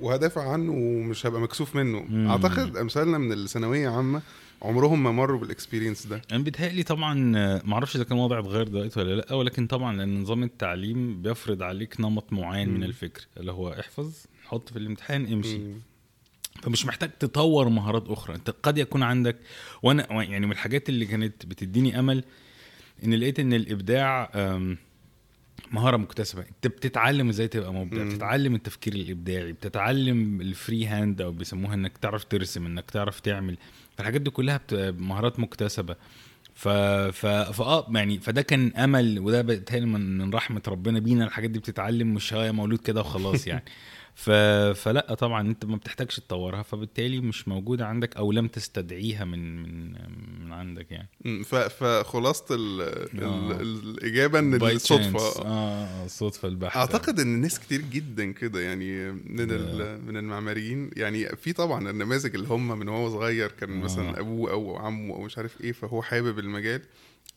وهدافع 0.00 0.52
عنه 0.52 0.72
ومش 0.72 1.26
هبقى 1.26 1.40
مكسوف 1.40 1.76
منه. 1.76 2.30
أعتقد 2.30 2.76
امثالنا 2.76 3.18
من 3.18 3.32
الثانوية 3.32 3.88
عامة 3.88 4.22
عمرهم 4.62 5.02
ما 5.02 5.12
مروا 5.12 5.40
بال 5.40 5.51
experience 5.51 6.06
ده 6.06 6.22
أنا 6.32 6.42
بيتهيألي 6.42 6.82
طبعا 6.82 7.32
آه، 7.36 7.62
معرفش 7.64 7.96
إذا 7.96 8.04
كان 8.04 8.18
الوضع 8.18 8.38
اتغير 8.38 8.68
دلوقتي 8.68 9.00
ولا 9.00 9.14
لأ 9.14 9.34
ولكن 9.34 9.66
طبعا 9.66 9.96
لأن 9.96 10.20
نظام 10.20 10.42
التعليم 10.42 11.22
بيفرض 11.22 11.62
عليك 11.62 12.00
نمط 12.00 12.32
معين 12.32 12.68
من 12.68 12.76
مم. 12.76 12.82
الفكر 12.84 13.26
اللي 13.36 13.52
هو 13.52 13.72
احفظ 13.72 14.12
حط 14.44 14.68
في 14.70 14.78
الامتحان 14.78 15.32
امشي 15.32 15.58
مم. 15.58 15.74
فمش 16.62 16.86
محتاج 16.86 17.10
تطور 17.10 17.68
مهارات 17.68 18.08
أخرى 18.08 18.34
أنت 18.36 18.50
قد 18.50 18.78
يكون 18.78 19.02
عندك 19.02 19.36
وأنا 19.82 20.22
يعني 20.22 20.46
من 20.46 20.52
الحاجات 20.52 20.88
اللي 20.88 21.06
كانت 21.06 21.46
بتديني 21.46 21.98
أمل 21.98 22.24
إن 23.04 23.14
لقيت 23.14 23.40
إن 23.40 23.52
الإبداع 23.52 24.30
مهارة 25.72 25.96
مكتسبة. 25.96 26.42
انت 26.42 26.66
بتتعلم 26.66 27.28
إزاي 27.28 27.48
تبقى 27.48 27.72
مبدع 27.72 28.02
مم. 28.02 28.08
بتتعلم 28.08 28.54
التفكير 28.54 28.92
الإبداعي 28.94 29.52
بتتعلم 29.52 30.40
ال 30.40 30.49
free 30.49 30.86
hand 30.86 31.20
أو 31.20 31.32
بيسموها 31.32 31.74
إنك 31.74 31.98
تعرف 31.98 32.24
ترسم 32.24 32.66
إنك 32.66 32.90
تعرف 32.90 33.20
تعمل. 33.20 33.56
فالحاجات 33.96 34.20
دي 34.20 34.30
كلها 34.30 34.60
مهارات 34.90 35.40
مكتسبة. 35.40 35.96
ف 36.54 36.68
ف 36.68 37.26
فاه 37.26 37.86
يعني 37.94 38.18
فده 38.18 38.42
كان 38.42 38.72
أمل 38.76 39.18
وده 39.18 39.42
بيتهيألي 39.42 39.86
من 39.86 40.18
من 40.18 40.34
رحمة 40.34 40.62
ربنا 40.68 40.98
بينا. 40.98 41.24
الحاجات 41.24 41.50
دي 41.50 41.58
بتتعلم 41.58 42.14
مش 42.14 42.34
هي 42.34 42.52
مولود 42.52 42.78
كده 42.78 43.00
وخلاص 43.00 43.46
يعني. 43.46 43.64
ف... 44.18 44.30
فلا 44.80 45.14
طبعا 45.14 45.40
أنت 45.48 45.64
ما 45.64 45.76
بتحتاجش 45.76 46.16
تطورها 46.16 46.62
فبالتالي 46.62 47.20
مش 47.20 47.48
موجودة 47.48 47.86
عندك 47.86 48.16
أو 48.16 48.32
لم 48.32 48.48
تستدعيها 48.48 49.24
من 49.24 49.62
من 49.62 49.92
من 50.44 50.52
عندك 50.52 50.86
يعني. 50.90 51.08
ف- 51.44 51.54
فخلاصة 51.54 52.44
ال 52.50 52.80
آه. 53.22 53.60
ال 53.60 53.62
الإجابة 53.88 54.38
إن 54.38 54.54
الصدفة 54.54 55.18
chance. 55.18 55.46
آه 55.46 56.04
الصدفة 56.04 56.48
البحتة 56.48 56.78
أعتقد 56.80 57.20
إن 57.20 57.26
ناس 57.40 57.60
كتير 57.60 57.80
جدا 57.80 58.32
كده 58.32 58.60
يعني 58.60 59.12
من 59.12 59.50
ال- 59.50 60.04
من 60.06 60.16
المعماريين 60.16 60.90
يعني 60.96 61.36
في 61.36 61.52
طبعا 61.52 61.90
النماذج 61.90 62.34
اللي 62.34 62.48
هم 62.48 62.78
من 62.78 62.88
هو 62.88 63.10
صغير 63.10 63.50
كان 63.50 63.70
آه. 63.80 63.84
مثلا 63.84 64.20
أبوه 64.20 64.50
أو 64.52 64.76
عمه 64.76 65.14
أو 65.14 65.20
مش 65.22 65.38
عارف 65.38 65.60
إيه 65.60 65.72
فهو 65.72 66.02
حابب 66.02 66.38
المجال 66.38 66.80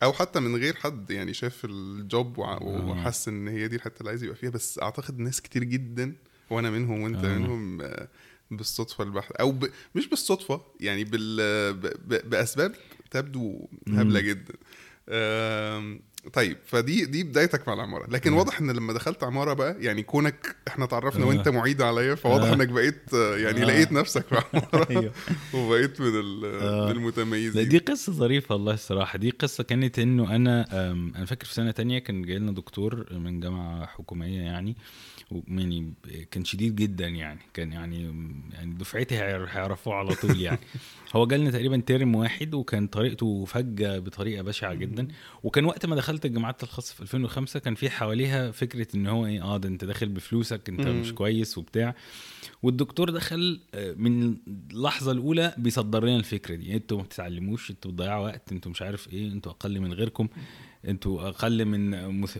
أو 0.02 0.12
حتى 0.12 0.40
من 0.40 0.56
غير 0.56 0.74
حد 0.76 1.10
يعني 1.10 1.34
شاف 1.34 1.64
الجوب 1.64 2.40
آه. 2.40 2.62
وحس 2.62 3.28
إن 3.28 3.48
هي 3.48 3.68
دي 3.68 3.76
الحتة 3.76 3.98
اللي 4.00 4.10
عايز 4.10 4.22
يبقى 4.24 4.36
فيها 4.36 4.50
بس 4.50 4.78
أعتقد 4.82 5.18
ناس 5.18 5.40
كتير 5.40 5.64
جدا 5.64 6.14
وأنا 6.52 6.70
منهم 6.70 7.00
وأنت 7.00 7.24
آه. 7.24 7.38
منهم 7.38 7.80
آه، 7.82 8.08
بالصدفة 8.50 9.04
البحته 9.04 9.34
أو 9.40 9.52
ب... 9.52 9.68
مش 9.94 10.08
بالصدفة 10.08 10.60
يعني 10.80 11.04
بال... 11.04 11.36
ب... 11.74 11.80
ب... 11.80 12.30
بأسباب 12.30 12.74
تبدو 13.10 13.68
هبلة. 13.88 14.20
جدا 14.20 14.54
آم، 15.08 16.00
طيب 16.32 16.56
فدي 16.66 17.04
دي 17.04 17.24
بدايتك 17.24 17.68
مع 17.68 17.74
العمارة 17.74 18.10
لكن 18.10 18.30
مم. 18.30 18.36
واضح 18.38 18.60
إن 18.60 18.70
لما 18.70 18.92
دخلت 18.92 19.24
عمارة 19.24 19.52
بقى 19.52 19.76
يعني 19.80 20.02
كونك 20.02 20.56
إحنا 20.68 20.84
اتعرفنا 20.84 21.24
آه. 21.24 21.28
وأنت 21.28 21.48
معيد 21.48 21.82
عليا 21.82 22.14
فواضح 22.14 22.48
آه. 22.48 22.54
إنك 22.54 22.68
بقيت 22.68 23.14
آه، 23.14 23.36
يعني 23.36 23.62
آه. 23.62 23.64
لقيت 23.64 23.92
نفسك 23.92 24.26
في 24.26 24.34
عمارة 24.54 24.86
أيوه 24.90 25.12
وبقيت 25.54 26.00
من 26.00 26.44
آه. 26.44 26.90
المتميزين 26.90 27.68
دي 27.68 27.78
قصة 27.78 28.12
ظريفة 28.12 28.54
والله 28.54 28.74
الصراحة 28.74 29.18
دي 29.18 29.30
قصة 29.30 29.64
كانت 29.64 29.98
إنه 29.98 30.36
أنا 30.36 30.66
أنا 31.16 31.24
فاكر 31.26 31.46
في 31.46 31.54
سنة 31.54 31.70
تانية 31.70 31.98
كان 31.98 32.22
جاي 32.22 32.38
لنا 32.38 32.52
دكتور 32.52 33.12
من 33.12 33.40
جامعة 33.40 33.86
حكومية 33.86 34.40
يعني 34.40 34.76
يعني 35.48 35.92
كان 36.30 36.44
شديد 36.44 36.76
جدا 36.76 37.08
يعني 37.08 37.38
كان 37.54 37.72
يعني 37.72 38.02
يعني 38.52 38.74
دفعتي 38.74 39.14
هيعر- 39.14 39.48
هيعرفوه 39.50 39.94
على 39.94 40.14
طول 40.14 40.40
يعني. 40.40 40.58
هو 41.16 41.26
جالنا 41.26 41.50
تقريبا 41.50 41.76
ترم 41.86 42.14
واحد 42.14 42.54
وكان 42.54 42.86
طريقته 42.86 43.44
فجة 43.44 43.98
بطريقة 43.98 44.42
بشعة 44.42 44.74
جدا. 44.74 45.08
وكان 45.42 45.64
وقت 45.64 45.86
ما 45.86 45.96
دخلت 45.96 46.26
الجامعات 46.26 46.62
الخاصة 46.62 46.94
في 46.94 47.02
2005 47.02 47.60
كان 47.60 47.74
في 47.74 47.90
حواليها 47.90 48.50
فكرة 48.50 48.86
إن 48.94 49.06
هو 49.06 49.26
إيه 49.26 49.42
آه 49.42 49.56
ده 49.56 49.68
أنت 49.68 49.84
داخل 49.84 50.08
بفلوسك 50.08 50.68
أنت. 50.68 50.80
مش 50.80 51.12
كويس 51.12 51.58
وبتاع. 51.58 51.94
والدكتور 52.62 53.10
دخل 53.10 53.60
آه، 53.74 53.94
من 53.96 54.36
اللحظة 54.70 55.12
الأولى 55.12 55.54
بيصدر 55.58 56.04
لنا 56.04 56.16
الفكرة 56.16 56.54
دي. 56.54 56.74
أنتوا 56.74 56.96
ما 56.96 57.02
بتتعلموش 57.02 57.70
أنتوا 57.70 57.90
بتضيعوا 57.90 58.24
وقت 58.26 58.52
أنتوا 58.52 58.70
مش 58.70 58.82
عارف 58.82 59.12
إيه 59.12 59.32
أنتوا 59.32 59.52
أقل 59.52 59.80
من 59.80 59.92
غيركم 59.92 60.28
أنتوا 60.88 61.28
أقل 61.28 61.64
من 61.64 61.90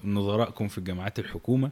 نظرائكم 0.05 0.69
في 0.69 0.79
الجامعات 0.79 1.19
الحكومة. 1.19 1.71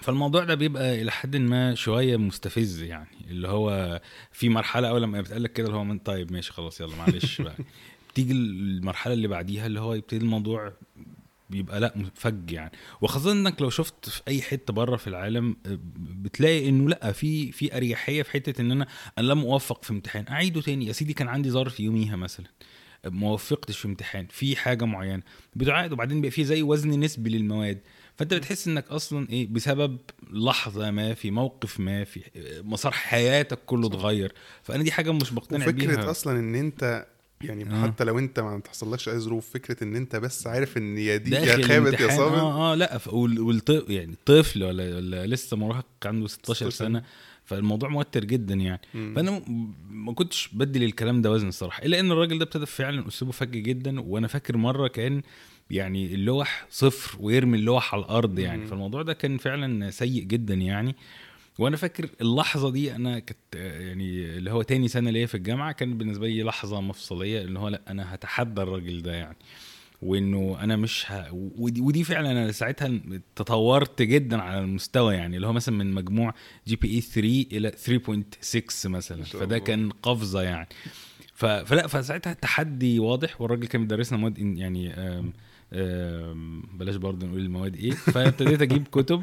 فالموضوع 0.00 0.44
ده 0.44 0.54
بيبقى 0.54 1.02
إلى 1.02 1.10
حد 1.12 1.36
ما 1.36 1.74
شوية 1.74 2.16
مستفز 2.16 2.82
يعني 2.82 3.08
اللي 3.30 3.48
هو 3.48 4.00
في 4.32 4.48
مرحلة 4.48 4.88
أول 4.88 5.02
لما 5.02 5.20
بتقال 5.20 5.42
لك 5.42 5.52
كده 5.52 5.66
اللي 5.66 5.78
هو 5.78 5.84
من 5.84 5.98
طيب 5.98 6.32
ماشي 6.32 6.52
خلاص 6.52 6.80
يلا 6.80 6.96
معلش 6.96 7.40
بقى. 7.42 7.56
بتيجي 8.10 8.32
المرحلة 8.32 9.14
اللي 9.14 9.28
بعديها 9.28 9.66
اللي 9.66 9.80
هو 9.80 9.94
يبتدي 9.94 10.24
الموضوع 10.24 10.72
بيبقى 11.50 11.80
لأ 11.80 11.94
فج 12.14 12.50
يعني. 12.50 12.72
وخاصة 13.00 13.32
إنك 13.32 13.62
لو 13.62 13.70
شفت 13.70 14.08
في 14.08 14.22
أي 14.28 14.42
حتة 14.42 14.72
بره 14.72 14.96
في 14.96 15.06
العالم 15.06 15.56
آه، 15.66 15.78
بتلاقي 15.96 16.68
إنه 16.68 16.88
لأ 16.88 17.12
في 17.12 17.52
في 17.52 17.76
أريحية 17.76 18.22
في 18.22 18.30
حتة 18.30 18.60
إن 18.60 18.70
أنا 18.70 18.86
أنا 19.18 19.26
لم 19.26 19.38
أوفق 19.40 19.84
في 19.84 19.90
امتحان 19.90 20.24
أعيده 20.28 20.60
تاني. 20.60 20.86
يا 20.86 20.92
سيدي 20.92 21.12
كان 21.12 21.28
عندي 21.28 21.50
ظرف 21.50 21.80
يوميها 21.80 22.16
مثلا. 22.16 22.46
ما 23.10 23.30
وفقتش 23.30 23.78
في 23.78 23.84
امتحان 23.88 24.26
في 24.30 24.56
حاجة 24.56 24.84
معينة 24.84 25.22
بتعاد 25.56 25.92
وبعدين 25.92 26.16
بيبقى 26.20 26.30
في 26.30 26.44
زي 26.44 26.62
وزن 26.62 27.00
نسبي 27.00 27.30
للمواد. 27.30 27.78
فأنت 28.16 28.34
بتحس 28.34 28.68
إنك 28.68 28.88
أصلا 28.88 29.28
إيه 29.30 29.46
بسبب 29.46 29.98
لحظة 30.32 30.90
ما 30.90 31.14
في 31.14 31.30
موقف 31.30 31.80
ما 31.80 32.04
في 32.04 32.20
مسار 32.64 32.92
حياتك 32.92 33.58
كله 33.66 33.86
اتغير. 33.86 34.32
فأنا 34.62 34.82
دي 34.82 34.92
حاجة 34.92 35.12
مش 35.12 35.30
بقتنع 35.32 35.66
بيها. 35.70 36.10
أصلا 36.10 36.38
إن 36.38 36.54
أنت 36.54 37.06
يعني 37.40 37.70
آه. 37.74 37.82
حتى 37.86 38.04
لو 38.04 38.18
أنت 38.18 38.40
ما 38.40 38.58
تحصلكش 38.60 39.08
أي 39.08 39.18
ظروف 39.18 39.50
فكرة 39.50 39.84
إن 39.84 39.96
أنت 39.96 40.16
بس 40.16 40.46
عارف 40.46 40.76
إن 40.76 40.98
يا 40.98 41.16
دي 41.16 41.30
يا 41.34 41.62
خابت 41.66 42.00
يا 42.00 42.08
صابت. 42.08 42.38
آه 42.38 42.72
آه 42.72 42.74
لأ 42.74 42.98
ف- 42.98 43.08
وال- 43.12 43.40
والط... 43.40 43.70
يعني 43.90 44.14
طفل 44.26 44.64
ولا, 44.64 44.96
ولا 44.96 45.26
لسه 45.26 45.56
مراهق 45.56 45.86
عنده 46.04 46.26
16 46.28 46.54
16 46.54 46.70
سنة 46.70 47.02
فالموضوع 47.44 47.88
موتر 47.88 48.24
جدا 48.24 48.54
يعني 48.54 48.80
مم. 48.94 49.12
فأنا 49.16 49.42
ما 49.90 50.12
كنتش 50.12 50.48
بدي 50.52 50.78
للكلام 50.78 51.22
ده 51.22 51.30
وزن 51.30 51.48
الصراحة 51.48 51.82
إلا 51.82 52.00
إن 52.00 52.12
الراجل 52.12 52.38
ده 52.38 52.44
ابتدى 52.44 52.66
فعلا 52.66 53.08
أسلوبه 53.08 53.32
فج 53.32 53.50
جدا 53.50 54.00
وأنا 54.00 54.26
فاكر 54.26 54.56
مرة 54.56 54.88
كان 54.88 55.22
يعني 55.70 56.14
اللوح 56.14 56.66
صفر 56.70 57.16
ويرمي 57.20 57.58
اللوح 57.58 57.94
على 57.94 58.04
الأرض 58.04 58.38
يعني 58.38 58.62
مم. 58.62 58.66
فالموضوع 58.66 59.02
ده 59.02 59.12
كان 59.12 59.38
فعلا 59.38 59.90
سيء 59.90 60.22
جدا 60.22 60.54
يعني 60.54 60.96
وأنا 61.58 61.76
فاكر 61.76 62.08
اللحظة 62.20 62.70
دي 62.70 62.94
أنا 62.94 63.18
كنت 63.18 63.36
آه، 63.56 63.80
يعني 63.80 64.24
اللي 64.24 64.50
هو 64.50 64.62
تاني 64.62 64.88
سنة 64.88 65.10
ليا 65.10 65.26
في 65.26 65.34
الجامعة 65.34 65.72
كانت 65.72 65.96
بالنسبة 65.96 66.26
لي 66.26 66.42
لحظة 66.42 66.80
مفصلية 66.80 67.42
ان 67.42 67.56
هو 67.56 67.68
لأ 67.68 67.80
أنا 67.88 68.14
هتحدى 68.14 68.62
الراجل 68.62 69.02
ده 69.02 69.12
يعني 69.14 69.36
وإنه 70.02 70.56
أنا 70.60 70.76
مش 70.76 71.04
ه... 71.12 71.26
ودي, 71.32 71.80
ودي 71.80 72.04
فعلا 72.04 72.30
أنا 72.30 72.52
ساعتها 72.52 73.00
تطورت 73.36 74.02
جدا 74.02 74.42
على 74.42 74.58
المستوى 74.60 75.14
يعني 75.14 75.36
اللي 75.36 75.46
هو 75.46 75.52
مثلا 75.52 75.74
من 75.76 75.92
مجموع 75.92 76.34
GPA 76.66 77.00
3 77.00 77.46
إلى 77.52 77.72
3.6 78.82 78.86
مثلا. 78.90 79.22
فده. 79.24 79.58
كان 79.58 79.90
قفزة 79.90 80.42
يعني. 80.42 80.68
ف... 81.34 81.44
فلا 81.46 81.86
فساعتها 81.86 82.32
التحدي 82.32 82.98
واضح 82.98 83.40
والراجل 83.40 83.66
كان 83.66 83.80
بيدرسنا 83.80 84.18
مواد 84.18 84.38
يعني 84.38 84.94
آم... 84.94 85.32
آم... 85.72 86.62
بلاش 86.78 86.96
برضه 86.96 87.26
نقول 87.26 87.40
المواد 87.40 87.76
إيه. 87.76 87.90
فابتديت 87.90 88.62
أجيب 88.62 88.88
كتب 88.88 89.22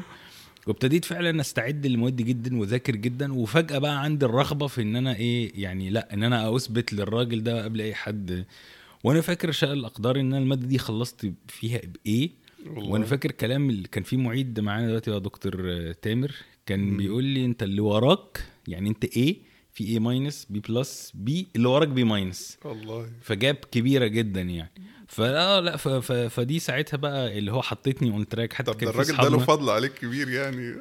وابتديت 0.66 1.04
فعلا 1.04 1.40
أستعد 1.40 1.86
للمواد 1.86 2.16
دي 2.16 2.22
جدا 2.22 2.58
وأذاكر 2.60 2.96
جدا. 2.96 3.32
وفجأة 3.34 3.78
بقى 3.78 4.02
عندي 4.02 4.26
الرغبة 4.26 4.66
في 4.66 4.82
إن 4.82 4.96
أنا 4.96 5.14
إيه 5.16 5.52
يعني 5.62 5.90
لا 5.90 6.14
إن 6.14 6.22
أنا 6.22 6.56
أثبت 6.56 6.92
للراجل 6.92 7.42
ده 7.42 7.64
قبل 7.64 7.80
أي 7.80 7.94
حد 7.94 8.44
وأنا 9.04 9.20
فاكر 9.20 9.50
شاء 9.52 9.72
الأقدار 9.72 10.20
إن 10.20 10.26
أنا 10.26 10.38
المادة 10.38 10.66
دي 10.66 10.78
خلصت 10.78 11.32
فيها 11.48 11.80
ب 12.04 12.17
A 12.17 12.30
والله. 12.66 12.90
وأنا 12.90 13.04
فاكر 13.04 13.30
كلام 13.32 13.70
اللي 13.70 13.88
كان 13.88 14.02
في 14.02 14.16
معيد 14.16 14.60
معانا 14.60 14.86
دلوقتي 14.86 15.10
هو 15.10 15.18
دكتور 15.18 15.62
آه، 15.70 15.92
تامر 16.02 16.32
كان 16.66 16.80
مم. 16.80 16.96
بيقول 16.96 17.24
لي 17.24 17.44
أنت 17.44 17.62
اللي 17.62 17.80
وراك 17.80 18.44
يعني 18.68 18.88
أنت 18.88 19.04
إيه 19.04 19.36
في 19.72 19.84
A 19.84 19.98
minus 19.98 20.46
B 20.50 20.60
plus 20.60 21.12
B 21.14 21.48
اللي 21.56 21.68
وراك 21.68 21.88
B 21.88 22.04
minus 22.04 22.58
والله. 22.64 23.10
فجاب 23.22 23.54
كبيرة 23.54 24.06
جدا 24.06 24.40
يعني. 24.40 24.70
فلا 25.08 25.60
لا 25.60 25.76
ف- 25.76 25.88
ف- 25.88 26.12
فدي 26.12 26.58
ساعتها 26.58 26.96
بقى 26.96 27.38
اللي 27.38 27.52
هو 27.52 27.62
حطيتني 27.62 28.10
on 28.10 28.28
track 28.28 28.52
حتى 28.52 28.72
طب 28.72 28.78
كان 28.80 28.88
الراجل 28.88 29.16
ده 29.16 29.28
له 29.28 29.38
فضل 29.38 29.70
عليك 29.70 29.94
كبير 29.94 30.28
يعني. 30.28 30.74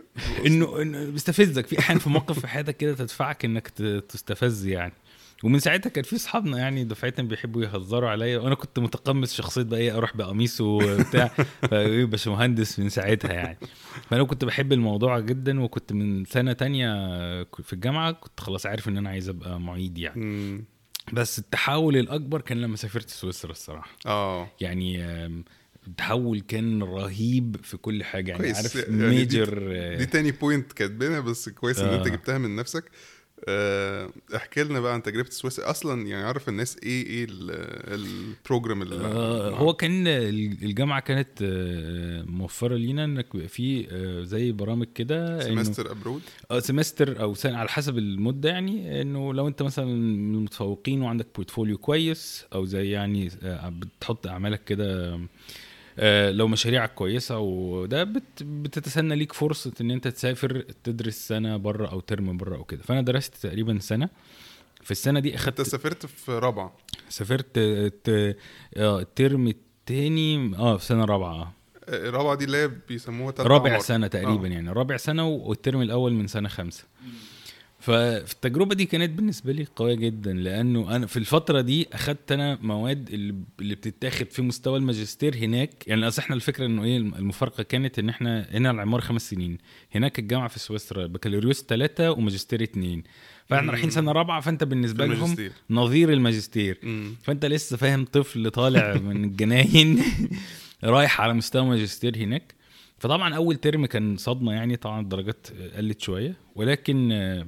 إنه 0.46 0.82
إنه 0.82 1.06
بيستفزك. 1.10 1.68
في 1.68 1.80
احيان 1.80 2.00
في 2.00 2.10
موقف 2.10 2.40
في 2.40 2.48
حياتك 2.48 2.78
كده 2.78 2.94
تدفعك 2.96 3.46
إنك 3.46 3.68
تستفز 4.10 4.66
يعني. 4.66 4.94
ومن 5.43 5.60
ساعتها 5.60 5.89
كان 5.89 6.03
في 6.03 6.15
أصحابنا 6.15 6.58
يعني 6.58 6.84
دفعتنا 6.84 7.27
بيحبوا 7.27 7.63
يهزروا 7.63 8.10
عليا 8.10 8.38
وأنا 8.39 8.55
كنت 8.55 8.79
متقمص 8.79 9.34
شخصية 9.34 9.62
بقى 9.62 9.79
إيه 9.79 9.98
أروح 9.98 10.17
بقميص 10.17 10.62
وبتاع. 10.62 11.31
باشمهندس 12.12 12.79
من 12.79 12.89
ساعتها 12.89 13.34
يعني. 13.34 13.58
فأنا 14.10 14.24
كنت 14.24 14.46
بحب 14.46 14.74
الموضوع 14.74 15.19
جدا 15.19 15.62
وكنت 15.62 15.93
من 15.93 16.25
سنة 16.25 16.53
تانية 16.53 16.93
في 17.43 17.74
الجامعة 17.74 18.12
كنت 18.12 18.39
خلاص 18.39 18.65
عارف 18.65 18.88
إن 18.88 18.98
أنا 18.98 19.10
عايز 19.10 19.29
أبقى 19.29 19.60
معيد 19.60 19.98
يعني. 19.98 20.22
مم. 20.22 20.63
بس 21.13 21.39
التحول 21.39 21.98
الأكبر 21.98 22.41
كان 22.41 22.62
لما 22.62 22.75
سافرت 22.75 23.10
سويسرا 23.10 23.51
الصراحة. 23.51 23.89
آه. 24.05 24.48
يعني 24.62 25.05
التحول 25.88 26.39
كان 26.41 26.84
رهيب 26.84 27.55
في 27.63 27.77
كل 27.77 28.03
حاجة 28.03 28.31
يعني. 28.31 28.43
كويس. 28.43 28.55
عارف 28.58 28.75
يعني 28.75 28.98
دي- 28.98 29.08
major 29.18 29.60
دي 29.98 30.05
تاني 30.05 30.31
point 30.32 30.74
كاتبينها 30.74 31.19
بس 31.19 31.50
كويس 31.50 31.79
إن 31.79 31.89
أنت 31.89 32.08
آه. 32.08 32.10
جبتها 32.10 32.38
من 32.38 32.55
نفسك. 32.55 32.84
آه، 32.86 32.89
احكي 34.36 34.63
لنا 34.63 34.79
بقى 34.79 34.93
عن 34.93 35.03
تجربة 35.03 35.29
سويسرا 35.29 35.69
أصلا 35.69 36.08
يعني 36.08 36.24
عارف 36.24 36.50
الناس 36.50 36.77
إيه 36.84 37.05
إيه 37.08 37.25
ال- 37.29 37.51
ال 37.94 38.04
program 38.04 38.82
اللي 38.81 38.96
آه 38.96 39.50
هو 39.50 39.74
كان 39.74 40.08
الجامعة 40.08 41.00
كانت 41.00 41.29
آه، 41.41 42.24
موفرة 42.27 42.75
لينا 42.75 43.03
إنك 43.03 43.48
في 43.48 43.88
آه، 43.91 44.24
زي 44.24 44.51
برامج 44.51 44.88
كده 44.96 45.39
semester 45.39 45.91
abroad 45.91 46.22
آه، 46.51 46.60
semester 46.60 47.22
أو 47.22 47.34
سنة 47.34 47.58
على 47.58 47.69
حسب 47.69 47.98
المدة 47.98 48.50
يعني 48.50 49.01
إنه 49.01 49.34
لو 49.34 49.48
أنت 49.48 49.62
مثلا 49.63 49.86
من 49.86 50.36
المتفوقين 50.36 51.01
وعندك 51.01 51.27
portfolio 51.36 51.77
كويس 51.77 52.46
أو 52.53 52.65
زي 52.65 52.89
يعني 52.89 53.29
آه، 53.43 53.69
بتحط 53.69 54.27
أعمالك 54.27 54.63
كده 54.63 55.13
آه، 55.13 55.22
لو 56.32 56.48
مشاريعك 56.48 56.94
كويسة 56.94 57.39
وده 57.39 58.03
بت 58.03 58.44
بتتسنى 58.44 59.15
ليك 59.15 59.34
فرصة 59.34 59.72
إن 59.82 59.91
أنت 59.91 60.08
تسافر 60.08 60.62
تدرس 60.84 61.27
سنة 61.27 61.58
بره 61.58 61.88
أو 61.88 62.00
ترم 62.00 62.38
بره 62.38 62.56
أو 62.56 62.63
كده 62.63 62.84
فأنا 62.84 63.01
درست 63.01 63.36
تقريبا 63.36 63.79
سنة 63.79 64.10
في 64.84 64.91
السنة 64.91 65.20
دي 65.20 65.29
أنت 65.29 65.38
اخدت 65.38 65.62
سافرت 65.62 66.06
في 66.06 66.32
رابعة 66.32 66.75
سافرت 67.10 67.60
ت- 68.03 68.38
آه 68.77 69.00
الترم 69.00 69.48
التاني 69.48 70.56
آه 70.58 70.77
في 70.77 70.86
سنة 70.86 71.06
رابعة 71.06 71.34
آه. 71.34 71.51
آه، 71.89 72.10
رابعة 72.10 72.36
دي 72.36 72.46
اللي 72.46 72.58
هي 72.58 72.68
بيسموها 72.88 73.34
رابع. 73.39 73.79
سنة 73.79 74.08
تقريبا 74.08 74.48
آه. 74.48 74.51
يعني 74.51 74.70
رابع 74.72 74.98
سنة 74.98 75.27
والترم 75.27 75.82
الأول 75.82 76.13
من 76.13 76.27
سنة 76.27 76.50
خمسة 76.50 76.84
ففي 77.79 78.33
التجربه 78.33 78.75
دي 78.75 78.86
كانت 78.86 79.09
بالنسبة 79.09 79.51
لي 79.51 79.67
قوية 79.75 79.93
جدا 79.95 80.33
لأنه 80.33 80.95
أنا 80.95 81.07
في 81.07 81.17
الفترة 81.17 81.62
دي 81.62 81.88
أخدت 81.93 82.31
أنا 82.31 82.57
مواد 82.62 83.09
اللي, 83.09 83.36
بتتاخد 83.59 84.31
في 84.31 84.41
مستوى 84.41 84.77
الماجستير 84.77 85.36
هناك 85.36 85.88
يعني 85.88 86.07
أصل 86.07 86.21
إحنا 86.21 86.36
الفكرة 86.36 86.65
إنه 86.65 86.83
إيه 86.83 86.98
المفارقة 86.98 87.63
كانت 87.63 88.00
إن 88.00 88.09
إحنا 88.09 88.48
هنا 88.51 88.71
العمارة 88.72 89.01
خمس 89.01 89.29
سنين 89.29 89.57
هناك 89.95 90.19
الجامعة 90.19 90.48
في 90.48 90.59
سويسرا 90.59 91.07
بكالوريوس 91.07 91.63
ثلاثة 91.63 92.12
وماجستير 92.12 92.63
اثنين 92.63 93.03
فإحنا. 93.48 93.71
رايحين 93.71 93.89
سنة 93.89 94.12
رابعة 94.12 94.41
فأنت 94.41 94.63
بالنسبة 94.63 95.05
لهم. 95.05 95.36
نظير 95.69 96.13
الماجستير 96.13 96.79
مم. 96.83 97.15
فأنت 97.24 97.45
لسه 97.45 97.77
فاهم 97.77 98.05
طفل 98.05 98.51
طالع 98.51 98.93
من 98.93 99.24
الجناين 99.24 100.03
رايح 100.83 101.21
على 101.21 101.33
مستوى 101.33 101.65
ماجستير 101.65 102.17
هناك 102.17 102.59
فطبعا 103.00 103.36
أول 103.36 103.56
ترم 103.56 103.86
كان 103.86 104.18
صدمة 104.18 104.53
يعني 104.53 104.75
طبعا 104.75 105.01
الدرجات 105.01 105.48
قلت 105.77 106.01
شوية. 106.01 106.36
ولكن 106.56 107.10
آه، 107.12 107.46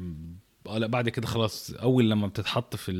لا 0.77 0.87
بعد 0.87 1.09
كده 1.09 1.27
خلاص 1.27 1.71
أول 1.73 2.09
لما 2.09 2.27
بتتحط 2.27 2.75
في 2.75 2.91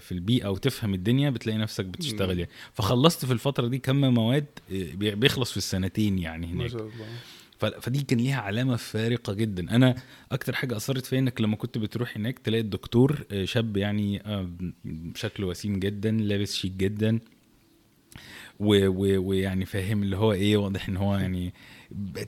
في 0.00 0.12
البيئة 0.12 0.48
وتفهم 0.48 0.94
الدنيا 0.94 1.30
بتلاقي 1.30 1.58
نفسك 1.58 1.84
بتشتغل 1.84 2.38
يعني. 2.38 2.50
فخلصت 2.72 3.24
في 3.24 3.32
الفترة 3.32 3.66
دي 3.66 3.78
كم 3.78 3.96
مواد 4.14 4.46
آه، 4.72 4.94
بي- 4.94 5.14
بيخلص 5.14 5.50
في 5.50 5.56
السنتين 5.56 6.18
يعني 6.18 6.46
ما 6.46 6.52
هناك. 6.52 6.70
شاء 6.70 6.80
الله. 6.82 7.06
فدي 7.80 8.02
كان 8.02 8.18
ليها 8.18 8.40
علامة 8.40 8.76
فارقة 8.76 9.32
جدا. 9.32 9.76
أنا 9.76 9.94
أكتر 10.32 10.52
حاجة 10.54 10.76
أثرت 10.76 11.06
فيا 11.06 11.18
إنك 11.18 11.40
لما 11.40 11.56
كنت 11.56 11.78
بتروح 11.78 12.16
هناك 12.16 12.38
تلاقي 12.38 12.60
الدكتور 12.60 13.24
آه، 13.32 13.44
شاب 13.44 13.76
يعني 13.76 14.22
شكله 15.14 15.46
وسيم 15.46 15.78
جدا 15.78 16.10
لابس 16.10 16.54
شيك 16.56 16.72
جدا 16.72 17.18
ويعني 18.60 19.64
فاهم 19.66 20.02
اللي 20.02 20.16
هو 20.16 20.32
إيه 20.32 20.56
واضح 20.56 20.88
إن 20.88 20.96
هو 20.96 21.16
يعني 21.24 21.54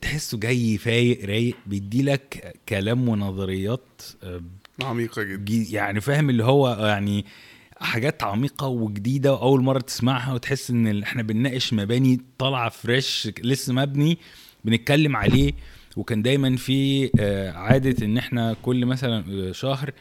تحسه 0.00 0.38
جاي 0.38 0.78
فايق 0.78 1.24
رايق 1.24 1.56
بيدي 1.66 2.02
لك 2.02 2.56
كلام 2.68 3.08
ونظريات 3.08 4.02
آه، 4.22 4.42
عميقة 4.82 5.22
جدا. 5.22 5.66
يعني 5.70 6.00
فاهم 6.00 6.30
اللي 6.30 6.44
هو 6.44 6.86
يعني 6.86 7.24
حاجات 7.80 8.22
عميقة 8.22 8.66
وجديدة 8.66 9.32
وأول 9.32 9.62
مرة 9.62 9.78
تسمعها 9.78 10.34
وتحس 10.34 10.70
إن 10.70 11.02
إحنا 11.02 11.22
بنناقش 11.22 11.72
مباني 11.72 12.20
طالعة 12.38 12.68
فريش 12.68 13.28
لسه 13.42 13.72
مبني 13.72 14.18
بنتكلم 14.64 15.16
عليه. 15.16 15.52
وكان 15.96 16.22
دايما 16.22 16.56
في 16.56 17.10
آه، 17.20 17.50
عادة 17.50 18.06
إن 18.06 18.18
إحنا 18.18 18.56
كل 18.62 18.86
مثلا 18.86 19.48
آه، 19.48 19.52
شهر 19.52 19.92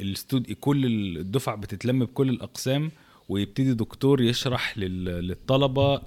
الاستوديو 0.00 0.56
كل 0.56 0.86
الدفعة 1.18 1.56
بتتلم 1.56 2.04
بكل 2.04 2.28
الأقسام. 2.28 2.90
ويبتدي 3.28 3.74
دكتور 3.74 4.22
يشرح 4.22 4.78
للطلبة 4.78 6.00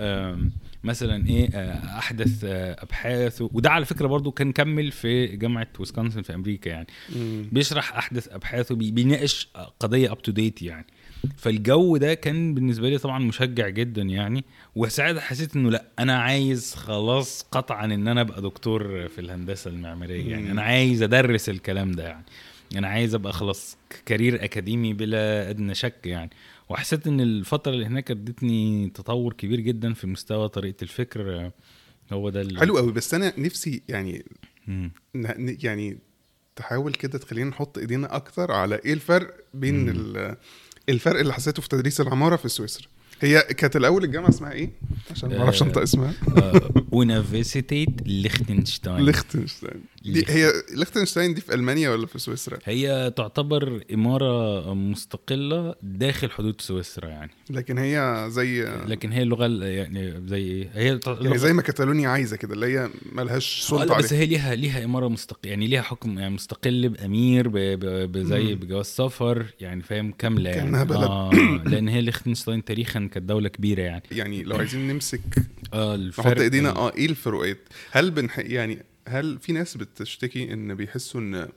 مثلا 0.84 1.28
إيه 1.28 1.50
آه، 1.54 1.98
أحدث 1.98 2.44
آه، 2.44 2.84
أبحاث 2.84 3.42
وده 3.42 3.70
على 3.70 3.86
فكرة 3.86 4.08
برضو 4.08 4.32
كان 4.32 4.52
كمل 4.52 4.92
في 4.92 5.28
جامعة 5.28 5.68
ويسكونسن 5.80 6.22
في 6.22 6.36
أمريكا 6.36 6.70
يعني. 6.70 6.88
بيشرح 7.52 7.98
أحدث 7.98 8.28
ابحاثه 8.28 8.76
بيناقش 8.76 9.50
قضية 9.80 10.12
up 10.12 10.22
to 10.22 10.32
date 10.32 10.62
يعني. 10.62 10.86
فالجو 11.38 11.98
ده 11.98 12.14
كان 12.14 12.54
بالنسبة 12.54 12.90
لي 12.90 12.98
طبعا 12.98 13.20
مشجع 13.20 13.70
جدا 13.70 14.02
يعني. 14.02 14.44
وساعتها 14.76 15.22
حسيت 15.22 15.56
إنه 15.56 15.70
لأ 15.72 15.86
أنا 16.00 16.20
عايز 16.20 16.76
خلاص 16.76 17.46
قطعا 17.52 17.86
إن 17.86 18.08
أنا 18.08 18.22
أبقى 18.22 18.42
دكتور 18.42 19.08
في 19.08 19.22
الهندسة 19.22 19.70
المعمارية 19.70 20.32
يعني. 20.32 20.52
أنا 20.52 20.62
عايز 20.62 21.02
أدرس 21.02 21.50
الكلام 21.50 21.92
ده 21.92 22.08
يعني. 22.08 22.26
أنا 22.78 22.88
عايز 22.88 23.16
أبقى 23.16 23.34
خلاص 23.34 23.78
career 24.06 24.44
أكاديمي 24.44 24.94
بلا 24.94 25.50
أدنى 25.50 25.76
شك 25.76 26.06
يعني. 26.06 26.30
وحسيت 26.70 27.08
إن 27.08 27.22
الفترة 27.22 27.72
اللي 27.72 27.86
هناك 27.86 28.12
ادتني 28.12 28.90
تطور 28.90 29.34
كبير 29.34 29.60
جدا 29.60 29.94
في 29.94 30.08
مستوى 30.08 30.50
طريقة 30.50 30.84
الفكر 30.84 31.52
هو 32.14 32.30
ده 32.30 32.60
حلو 32.60 32.78
قوي 32.78 32.92
بس 32.92 33.14
أنا 33.14 33.34
نفسي 33.38 33.82
يعني 33.90 34.26
مم. 34.68 34.92
يعني 35.64 35.98
تحاول 36.56 36.94
كده 36.94 37.18
تخلينا 37.18 37.50
نحط 37.50 37.78
إيدينا 37.78 38.16
أكتر 38.16 38.52
على 38.52 38.76
إيه 38.86 38.94
الفرق 38.94 39.36
بين 39.54 39.90
الفرق 40.90 41.20
اللي 41.20 41.34
حسيته 41.34 41.62
في 41.62 41.70
تدريس 41.70 42.02
العمارة 42.02 42.36
في 42.36 42.50
سويسرا 42.50 42.88
هي 43.22 43.42
كانت 43.42 43.76
الأول 43.76 44.04
الجامعة 44.04 44.30
اسمها 44.30 44.52
إيه؟ 44.52 44.70
عشان 45.12 45.30
ما 45.30 45.42
أعرفش 45.42 45.62
انطق 45.62 45.82
اسمها. 45.82 46.14
Universität 46.94 47.38
Liechtenstein 47.38 47.90
ليختنشتاين 48.06 49.82
دي 50.04 50.26
هي 50.28 50.52
ليختنشتاين 50.76 51.34
دي 51.34 51.42
في 51.42 51.54
ألمانيا 51.54 51.90
ولا 51.90 52.08
في 52.08 52.20
سويسرا؟ 52.20 52.58
هي 52.66 53.14
تعتبر 53.16 53.84
إمارة 53.94 54.74
مستقلة 54.74 55.76
داخل 55.84 56.32
حدود 56.32 56.62
سويسرا 56.62 57.08
يعني. 57.08 57.32
لكن 57.50 57.78
هي 57.78 58.26
زي 58.30 58.64
لكن 58.88 59.12
هي 59.12 59.22
اللغة 59.22 59.66
يعني 59.66 60.28
زي 60.28 60.38
إيه؟ 60.38 60.70
هي 60.74 61.00
يعني 61.22 61.38
زي 61.38 61.54
ما 61.54 61.62
كتالونيا 61.62 62.10
عايزة 62.10 62.38
كده 62.38 62.54
اللي 62.54 62.66
هي 62.66 62.90
مالهاش 63.12 63.62
سلطه 63.62 63.98
بس 63.98 64.14
هي 64.14 64.26
ليها 64.26 64.56
ليها 64.56 64.86
إمارة 64.86 65.08
مستقله 65.08 65.52
يعني 65.52 65.68
ليها 65.68 65.82
حكم 65.82 66.20
يعني 66.20 66.34
مستقل 66.34 66.90
بأمير 66.90 67.50
زي 68.24 68.56
بجواز 68.56 68.86
سفر 68.86 69.46
يعني 69.60 69.84
فاهم 69.84 70.12
كاملة 70.12 70.50
يعني. 70.50 70.62
كأنها 70.62 70.84
بلد. 70.84 71.04
آه 71.04 71.30
لأن 71.66 71.88
هي 71.88 72.02
ليختنشتاين 72.02 72.64
تاريخا 72.64 73.09
كانت 73.10 73.30
دولة 73.30 73.50
كبيرة 73.50 73.82
يعني. 73.82 74.04
يعني 74.12 74.44
لو 74.44 74.58
عايزين 74.58 74.88
نمسك 74.88 75.22
آه 75.74 75.96
الفرق 75.96 76.28
نحط 76.28 76.40
إيدينا 76.40 76.70
آه 76.70 76.94
إيه 76.96 77.06
الفروقات؟ 77.06 77.58
هل 77.92 78.12
بنح 78.12 78.40
يعني 78.40 78.86
هل 79.08 79.40
في 79.40 79.54
ناس 79.54 79.78
بتشتكي 79.78 80.54
إن 80.54 80.76
بيحسوا 80.76 81.22
إن 81.22 81.50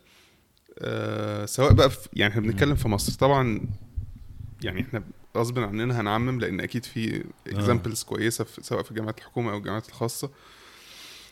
آه 0.78 1.46
سواء 1.46 1.72
بقى 1.72 1.90
في 1.90 2.08
يعني 2.12 2.32
إحنا 2.32 2.42
بنتكلم 2.42 2.74
في 2.74 2.88
مصر 2.88 3.12
طبعا 3.12 3.60
يعني 4.62 4.80
إحنا 4.80 5.02
غصب 5.36 5.58
عننا 5.58 6.00
هنعمم 6.00 6.40
لأن 6.40 6.60
أكيد 6.60 6.84
في 6.84 7.24
examples 7.46 8.02
آه. 8.02 8.06
كويسة 8.06 8.44
في 8.44 8.62
سواء 8.62 8.82
في 8.82 8.94
جامعات 8.94 9.18
الحكومة 9.18 9.52
أو 9.52 9.58
الجامعات 9.58 9.88
الخاصة. 9.88 10.30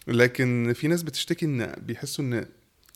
لكن 0.09 0.73
في 0.77 0.89
ناس 0.89 1.03
بتشتكي 1.03 1.47
إن 1.47 1.75
بيحسوا 1.79 2.25
إن 2.25 2.47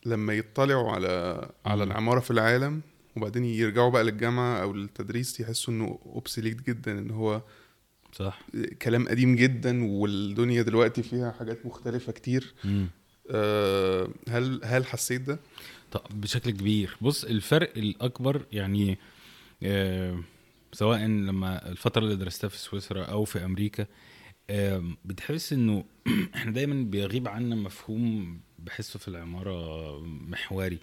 لما 0.06 0.32
يطلعوا 0.32 0.92
على 0.92 1.48
على 1.66 1.84
العمارة 1.84 2.20
في 2.20 2.30
العالم 2.30 2.80
وبعدين 3.16 3.44
يرجعوا 3.44 3.90
بقى 3.90 4.04
للجامعة 4.04 4.62
أو 4.62 4.72
للتدريس 4.72 5.40
يحسوا 5.40 5.74
إنه 5.74 5.98
obsolete 6.06 6.66
جدا 6.68 6.98
إن 6.98 7.10
هو 7.10 7.42
صح. 8.12 8.40
كلام 8.82 9.08
قديم 9.08 9.36
جدا 9.36 9.84
والدنيا 9.84 10.62
دلوقتي 10.62 11.02
فيها 11.02 11.30
حاجات 11.32 11.66
مختلفة 11.66 12.12
كتير. 12.12 12.54
آه 13.30 14.08
هل 14.28 14.60
هل 14.64 14.86
حسيت 14.86 15.20
ده؟ 15.20 15.38
طب 15.92 16.00
بشكل 16.20 16.50
كبير. 16.50 16.96
بص 17.00 17.24
الفرق 17.24 17.72
الأكبر 17.76 18.42
يعني 18.52 18.98
آه 19.62 20.20
سواء 20.72 20.98
لما 21.00 21.68
الفترة 21.68 22.02
اللي 22.04 22.16
درستها 22.16 22.48
في 22.48 22.58
سويسرا 22.58 23.04
أو 23.04 23.24
في 23.24 23.44
أمريكا 23.44 23.86
آه 24.50 24.84
بتحس 25.04 25.52
إنه 25.52 25.84
إحنا 26.34 26.52
دايما 26.52 26.84
بيغيب 26.84 27.28
عنا 27.28 27.56
مفهوم 27.56 28.40
بحسه 28.58 28.98
في 28.98 29.08
العمارة 29.08 29.98
محوري. 30.04 30.78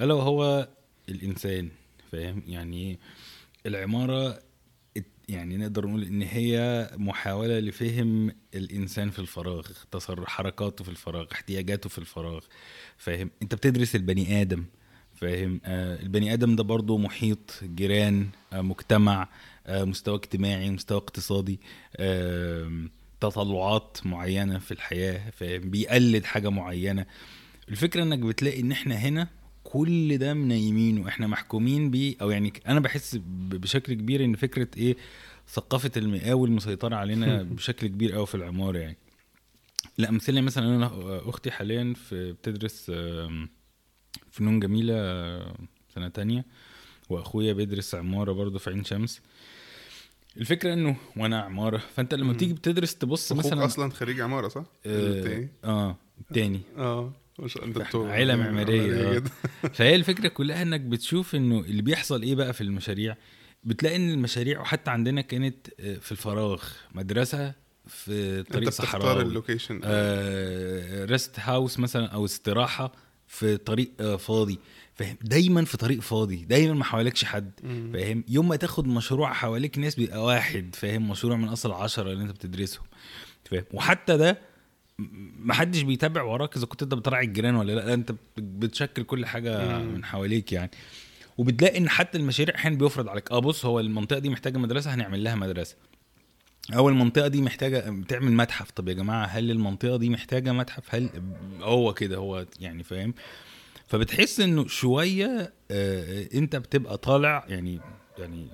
ألا 0.00 0.14
وهو 0.14 0.68
الإنسان 1.08 1.68
فاهم؟ 2.12 2.42
يعني 2.46 2.98
العمارة 3.66 4.38
يعني 5.28 5.56
نقدر 5.56 5.86
نقول 5.86 6.02
إن 6.04 6.22
هي 6.22 6.90
محاولة 6.96 7.58
لفهم 7.60 8.32
الإنسان 8.54 9.10
في 9.10 9.18
الفراغ 9.18 9.66
تصرف 9.90 10.28
حركاته 10.28 10.84
في 10.84 10.90
الفراغ 10.90 11.26
احتياجاته 11.32 11.88
في 11.88 11.98
الفراغ 11.98 12.40
فاهم؟ 12.96 13.30
أنت 13.42 13.54
بتدرس 13.54 13.96
البني 13.96 14.40
آدم 14.42 14.64
فاهم؟ 15.14 15.60
آه 15.64 16.02
البني 16.02 16.32
آدم 16.32 16.56
ده 16.56 16.62
برضه 16.62 16.98
محيط 16.98 17.60
جيران 17.64 18.28
آه 18.52 18.60
مجتمع 18.60 19.28
آه 19.66 19.84
مستوى 19.84 20.14
اجتماعي 20.14 20.70
مستوى 20.70 20.98
اقتصادي 20.98 21.60
آه 21.96 22.86
تطلعات 23.20 23.98
معينة 24.04 24.58
في 24.58 24.72
الحياة 24.72 25.30
فاهم؟ 25.30 25.70
بيقلد 25.70 26.24
حاجة 26.24 26.48
معينة. 26.48 27.06
الفكرة 27.68 28.02
إنك 28.02 28.18
بتلاقي 28.18 28.60
إن 28.60 28.72
إحنا 28.72 28.94
هنا 28.94 29.28
كل 29.64 30.18
ده 30.18 30.34
منيمين 30.34 30.98
وإحنا 30.98 31.26
محكومين 31.26 31.90
بيه 31.90 32.16
أو 32.20 32.30
يعني 32.30 32.52
أنا 32.68 32.80
بحس 32.80 33.18
بشكل 33.26 33.94
كبير 33.94 34.24
إن 34.24 34.34
فكرة 34.36 34.68
إيه 34.76 34.96
ثقافة 35.48 35.90
المقاول 35.96 36.50
مسيطره 36.50 36.96
علينا 36.96 37.42
بشكل 37.56 37.86
كبير 37.86 38.12
قوي 38.12 38.26
في 38.26 38.34
العمارة 38.34 38.78
يعني. 38.78 38.96
الامثله 39.98 40.40
مثلا 40.40 40.76
أنا 40.76 40.90
أختي 41.28 41.50
حاليا 41.50 41.94
في 41.94 42.32
بتدرس 42.32 42.92
فنون 44.30 44.60
جميلة 44.60 44.94
سنة 45.94 46.08
تانية 46.08 46.44
وأخويا 47.08 47.52
بيدرس 47.52 47.94
عمارة 47.94 48.32
برضه 48.32 48.58
في 48.58 48.70
عين 48.70 48.84
شمس. 48.84 49.20
الفكرة 50.36 50.72
إنه 50.72 50.96
وأنا 51.16 51.40
عمارة 51.40 51.78
فأنت 51.96 52.14
لما 52.14 52.32
تيجي 52.32 52.52
بتدرس 52.52 52.94
تبص 52.94 53.32
مثلا 53.32 53.64
أصلا 53.64 53.90
خريج 53.90 54.20
عمارة 54.20 54.48
صح؟ 54.48 54.64
آه, 54.86 55.48
آه 55.64 55.96
تاني 56.34 56.60
آه. 56.76 57.12
مش 57.38 57.58
عيلة 57.94 58.36
معمارية 58.36 59.16
آه. 59.16 59.22
فهي 59.74 59.94
الفكرة 59.94 60.28
كلها 60.28 60.62
إنك 60.62 60.80
بتشوف 60.80 61.34
إنه 61.34 61.60
اللي 61.60 61.82
بيحصل 61.82 62.22
إيه 62.22 62.34
بقى 62.34 62.52
في 62.52 62.60
المشاريع. 62.60 63.16
بتلاقي 63.64 63.96
إن 63.96 64.10
المشاريع 64.10 64.60
وحتى 64.60 64.90
عندنا 64.90 65.20
كانت 65.20 65.68
آه، 65.80 65.94
في 65.94 66.12
الفراغ. 66.12 66.62
مدرسة 66.94 67.54
في 67.86 68.42
طريق 68.42 68.68
صحراء 68.70 69.20
ال 69.20 69.26
location. 69.26 69.80
آه 69.84 71.04
rest 71.04 71.40
house 71.40 71.78
مثلا 71.78 72.06
أو 72.06 72.24
استراحة 72.24 72.92
في 73.28 73.56
طريق 73.56 73.90
آه 74.00 74.16
فاضي. 74.16 74.58
فاهم؟ 74.94 75.16
دايما 75.22 75.64
في 75.64 75.76
طريق 75.76 76.00
فاضي. 76.00 76.36
دايما 76.44 76.74
ما 76.74 76.84
حواليكش 76.84 77.24
حد. 77.24 77.50
فاهم؟ 77.92 78.24
يوم 78.28 78.48
ما 78.48 78.56
تاخد 78.56 78.86
مشروع 78.86 79.32
حواليك 79.32 79.78
ناس 79.78 79.94
بيبقى 79.94 80.24
واحد. 80.24 80.74
فاهم؟ 80.74 81.08
مشروع 81.08 81.36
من 81.36 81.48
أصل 81.48 81.72
عشرة 81.72 82.12
اللي 82.12 82.22
أنت 82.22 82.30
بتدرسهم. 82.30 82.84
فاهم؟ 83.44 83.64
وحتى 83.72 84.16
ده 84.16 84.51
ما 85.38 85.54
حدش 85.54 85.82
بيتابع 85.82 86.22
وراك 86.22 86.56
إذا 86.56 86.66
كنت 86.66 86.82
أنت 86.82 86.94
بتراعي 86.94 87.24
الجيران 87.24 87.54
ولا 87.54 87.72
لأ. 87.72 87.94
أنت 87.94 88.14
بتشكل 88.36 89.02
كل 89.02 89.26
حاجة. 89.26 89.78
من 89.78 90.04
حواليك 90.04 90.52
يعني. 90.52 90.70
وبتلاقي 91.38 91.78
إن 91.78 91.88
حتى 91.88 92.18
المشاريع 92.18 92.54
أحيانا 92.54 92.76
بيفرض 92.76 93.08
عليك. 93.08 93.32
آه 93.32 93.38
بص 93.38 93.66
هو 93.66 93.80
المنطقة 93.80 94.18
دي 94.18 94.28
محتاجة 94.28 94.58
مدرسة 94.58 94.94
هنعمل 94.94 95.24
لها 95.24 95.34
مدرسة. 95.34 95.76
أو 96.74 96.88
المنطقة 96.88 97.28
دي 97.28 97.42
محتاجة 97.42 97.90
بتعمل 97.90 98.32
متحف. 98.32 98.70
طب 98.70 98.88
يا 98.88 98.94
جماعة 98.94 99.26
هل 99.26 99.50
المنطقة 99.50 99.96
دي 99.96 100.08
محتاجة 100.08 100.52
متحف؟ 100.52 100.94
هل 100.94 101.08
هو 101.60 101.94
كده 101.94 102.16
هو 102.16 102.46
يعني 102.60 102.82
فاهم؟ 102.82 103.14
فبتحس 103.86 104.40
إنه 104.40 104.66
شوية 104.66 105.52
آه 105.70 106.28
أنت 106.34 106.56
بتبقى 106.56 106.98
طالع 106.98 107.44
يعني 107.48 107.80
يعني 108.18 108.46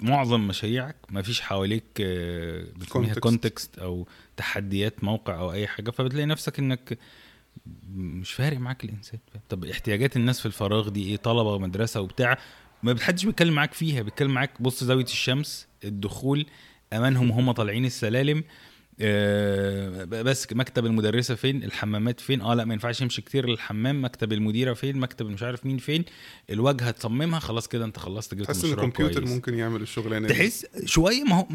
معظم 0.00 0.46
مشاريعك 0.46 0.96
ما 1.10 1.22
فيش 1.22 1.40
حواليك 1.40 1.84
آه، 2.00 2.64
كونتكست 3.20 3.78
أو 3.78 4.06
تحديات 4.40 5.04
موقع 5.04 5.38
أو 5.38 5.52
أي 5.52 5.66
حاجة 5.66 5.90
فبتلاقي 5.90 6.26
نفسك 6.26 6.58
إنك 6.58 6.98
مش 7.94 8.32
فارق 8.32 8.58
معاك 8.58 8.84
الإنسان. 8.84 9.20
طب 9.48 9.64
احتياجات 9.64 10.16
الناس 10.16 10.40
في 10.40 10.46
الفراغ 10.46 10.88
دي 10.88 11.04
إيه؟ 11.04 11.16
طلبة 11.16 11.58
مدرسه 11.58 12.00
وبتاع 12.00 12.38
ما 12.82 12.92
بتحدش 12.92 13.24
بيتكلم 13.26 13.54
معاك 13.54 13.72
فيها 13.74 14.02
بيتكلم 14.02 14.30
معاك 14.30 14.62
بص 14.62 14.84
زاوية 14.84 15.04
الشمس 15.04 15.66
الدخول 15.84 16.46
أمانهم 16.92 17.32
هم 17.32 17.52
طالعين 17.52 17.84
السلالم 17.84 18.44
آه، 19.02 20.04
بس 20.04 20.52
مكتب 20.52 20.86
المدرسة 20.86 21.34
فين؟ 21.34 21.64
الحمامات 21.64 22.20
فين؟ 22.20 22.40
آه 22.40 22.54
لا 22.54 22.64
ما 22.64 22.74
ينفعش 22.74 23.00
يمشي 23.00 23.22
كتير 23.22 23.48
للحمام 23.48 24.04
مكتب 24.04 24.32
المديرة 24.32 24.74
فين؟ 24.74 24.96
مكتب 24.96 25.26
مش 25.26 25.42
عارف 25.42 25.66
مين 25.66 25.78
فين. 25.78 26.04
الواجهة 26.50 26.90
تصممها 26.90 27.38
خلاص 27.38 27.68
كده 27.68 27.84
انت 27.84 27.98
خلصت 27.98 28.34
جبت 28.34 28.46
تحس 28.46 28.64
إن 28.64 28.72
الكمبيوتر 28.72 29.26
ممكن 29.26 29.54
يعمل 29.54 29.82
الشغلانة 29.82 30.28
دي. 30.28 30.34
تحس 30.34 30.66
شوية 30.84 31.24
ما 31.24 31.36
هو 31.36 31.46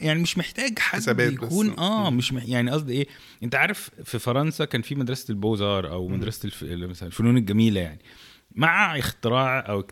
يعني 0.00 0.22
مش 0.22 0.38
محتاج 0.38 0.78
حد 0.78 1.20
يكون 1.20 1.70
بس. 1.70 1.78
آه 1.78 2.10
مش 2.10 2.32
مح 2.32 2.44
يعني 2.44 2.70
قصدي 2.70 2.92
إيه؟ 2.92 3.06
أنت 3.42 3.54
عارف 3.54 3.90
في 4.04 4.18
فرنسا 4.18 4.64
كان 4.64 4.82
في 4.82 4.94
مدرسة 4.94 5.32
البوزار 5.32 5.90
أو 5.90 6.08
مدرسة 6.08 6.46
الف... 6.46 6.62
مثلا 6.62 7.08
الفنون 7.08 7.36
الجميلة 7.36 7.80
يعني. 7.80 8.00
مع 8.54 8.98
اختراع 8.98 9.68
أو 9.68 9.86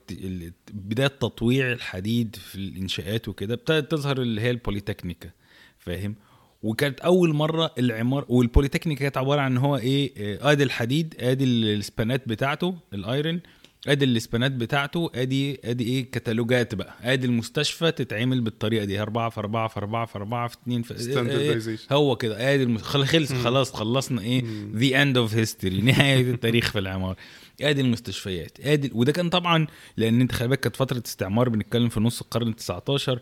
بداية 0.73 1.07
تطويع 1.07 1.73
الحديد 1.73 2.37
في 2.37 2.55
الإنشاءات 2.55 3.29
وكده 3.29 3.55
ابتدت 3.55 3.91
تظهر 3.91 4.23
اللي 4.23 4.41
هي 4.41 4.51
البوليتكنيكا 4.51 5.31
فاهم؟ 5.79 6.15
وكانت 6.63 7.01
أول 7.01 7.35
مرة 7.35 7.75
العمار 7.79 8.25
والبوليتكنيك 8.29 8.99
كانت 8.99 9.17
عبارة 9.17 9.41
عن 9.41 9.57
هو 9.57 9.77
إيه 9.77 10.13
آدي 10.51 10.63
الحديد 10.63 11.15
آدي 11.21 11.45
ال 11.45 11.59
span 11.59 12.15
ات 12.15 12.29
بتاعته 12.29 12.75
ال 12.95 13.04
iron 13.04 13.41
آدي 13.89 14.05
ال 14.05 14.13
span 14.13 14.45
ات 14.45 14.53
بتاعته 14.53 15.11
آدي 15.15 15.61
آدي 15.65 15.85
إيه 15.85 16.11
كتالوجات 16.11 16.75
بقى 16.75 16.95
آدي 17.03 17.27
المستشفى 17.27 17.91
تتعمل 17.93 18.41
بالطريقة 18.41 18.85
دي 18.85 19.03
أربعة 19.03 19.29
في 19.31 19.41
أربعة 19.41 19.69
في 19.69 19.77
أربعة 19.77 20.07
في 20.07 20.17
أربعة 20.17 20.49
في 20.49 20.57
اتنين 20.63 20.83
في 20.83 20.95
إيه 20.95 21.15
Standardization. 21.15 21.93
هو 21.93 22.17
كده 22.17 22.55
آدي 22.55 22.63
المس... 22.63 22.83
خل- 22.83 23.07
خلص 23.07 23.33
خلاص 23.33 23.73
خلصنا 23.73 24.23
إيه 24.23 24.45
the 24.75 25.03
end 25.03 25.17
of 25.17 25.35
history 25.35 25.81
نهاية 25.81 26.31
التاريخ 26.31 26.71
في 26.73 26.79
العماره 26.79 27.17
آدي 27.63 27.81
المستشفيات 27.81 28.59
آدي 28.61 28.91
وده 28.95 29.13
كان 29.13 29.29
طبعا 29.29 29.67
لأن 29.97 30.21
أنت 30.21 30.33
خلي 30.33 30.49
بالك 30.49 30.61
كانت 30.61 30.77
فترة 30.77 31.03
استعمار 31.07 31.49
بنتكلم 31.49 31.89
في 31.89 32.01
نص 32.01 32.21
القرن 32.21 32.49
ال 32.49 32.57
19 32.57 33.21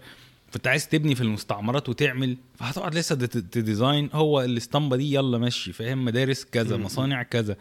فانت 0.50 0.66
عايز 0.66 0.88
تبني 0.88 1.14
في 1.14 1.20
المستعمرات 1.20 1.88
وتعمل 1.88 2.36
فهتقعد 2.54 2.94
لسه 2.94 3.14
ت 3.26 3.38
design 3.38 4.10
هو 4.12 4.40
الاسطمبة 4.42 4.96
دي 4.96 5.14
يلا 5.14 5.38
مشي 5.38 5.72
فاهم؟ 5.72 6.04
مدارس 6.04 6.44
كذا 6.44 6.76
مصانع 6.76 7.22
كذا. 7.22 7.56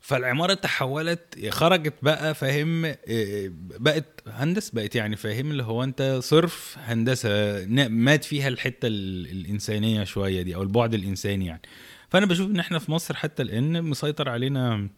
فالعمارة 0.00 0.54
تحولت 0.54 1.48
خرجت 1.48 1.94
بقى 2.02 2.34
فاهم؟ 2.34 2.84
إيه، 2.84 3.52
بقت 3.56 4.04
هندس 4.26 4.70
بقت 4.70 4.94
يعني 4.96 5.16
فاهم؟ 5.16 5.50
اللي 5.50 5.62
هو 5.62 5.84
انت 5.84 6.18
صرف 6.22 6.76
هندسة 6.84 7.64
مات 7.88 8.24
فيها 8.24 8.48
الحتة 8.48 8.86
ال- 8.88 9.26
الإنسانية 9.30 10.04
شوية 10.04 10.42
دي 10.42 10.54
أو 10.54 10.62
البعد 10.62 10.94
الإنساني 10.94 11.46
يعني. 11.46 11.62
فأنا 12.08 12.26
بشوف 12.26 12.50
إن 12.50 12.58
إحنا 12.60 12.78
في 12.78 12.90
مصر 12.90 13.16
حتى 13.16 13.42
الآن 13.42 13.82
مسيطر 13.84 14.28
علينا 14.28 14.88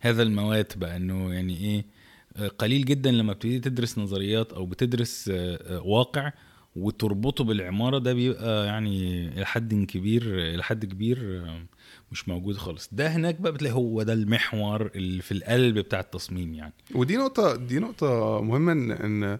هذا 0.00 0.22
الموات 0.22 0.78
بقى 0.78 0.96
إنه 0.96 1.34
يعني 1.34 1.56
إيه 1.56 1.78
آه، 1.78 1.84
قليل 2.58 2.84
جدا 2.84 3.10
لما 3.10 3.32
بتبتدي 3.32 3.58
تدرس 3.58 3.98
نظريات 3.98 4.52
أو 4.52 4.66
بتدرس 4.66 5.30
آه، 5.32 5.76
آه، 5.76 5.80
واقع 5.82 6.32
وتربطه 6.76 7.44
بالعمارة 7.44 7.98
ده 7.98 8.12
بيبقى 8.12 8.66
يعني 8.66 9.28
إلى 9.28 9.46
حد 9.46 9.74
كبير 9.74 10.22
إلى 10.54 10.62
حد 10.62 10.84
كبير 10.84 11.18
آه، 11.46 11.62
مش 12.12 12.28
موجود 12.28 12.56
خالص 12.56 12.88
ده 12.92 13.06
هناك 13.08 13.40
بقى 13.40 13.52
بتلاقي 13.52 13.74
هو 13.74 14.02
ده 14.02 14.12
المحور 14.12 14.90
اللي 14.94 15.22
في 15.22 15.32
القلب 15.32 15.78
بتاع 15.78 16.00
التصميم 16.00 16.54
يعني 16.54 16.72
ودي 16.94 17.16
نقطة 17.16 17.56
دي 17.56 17.78
نقطة 17.78 18.40
مهمة 18.40 18.72
إن 18.72 18.90
إن 18.90 19.38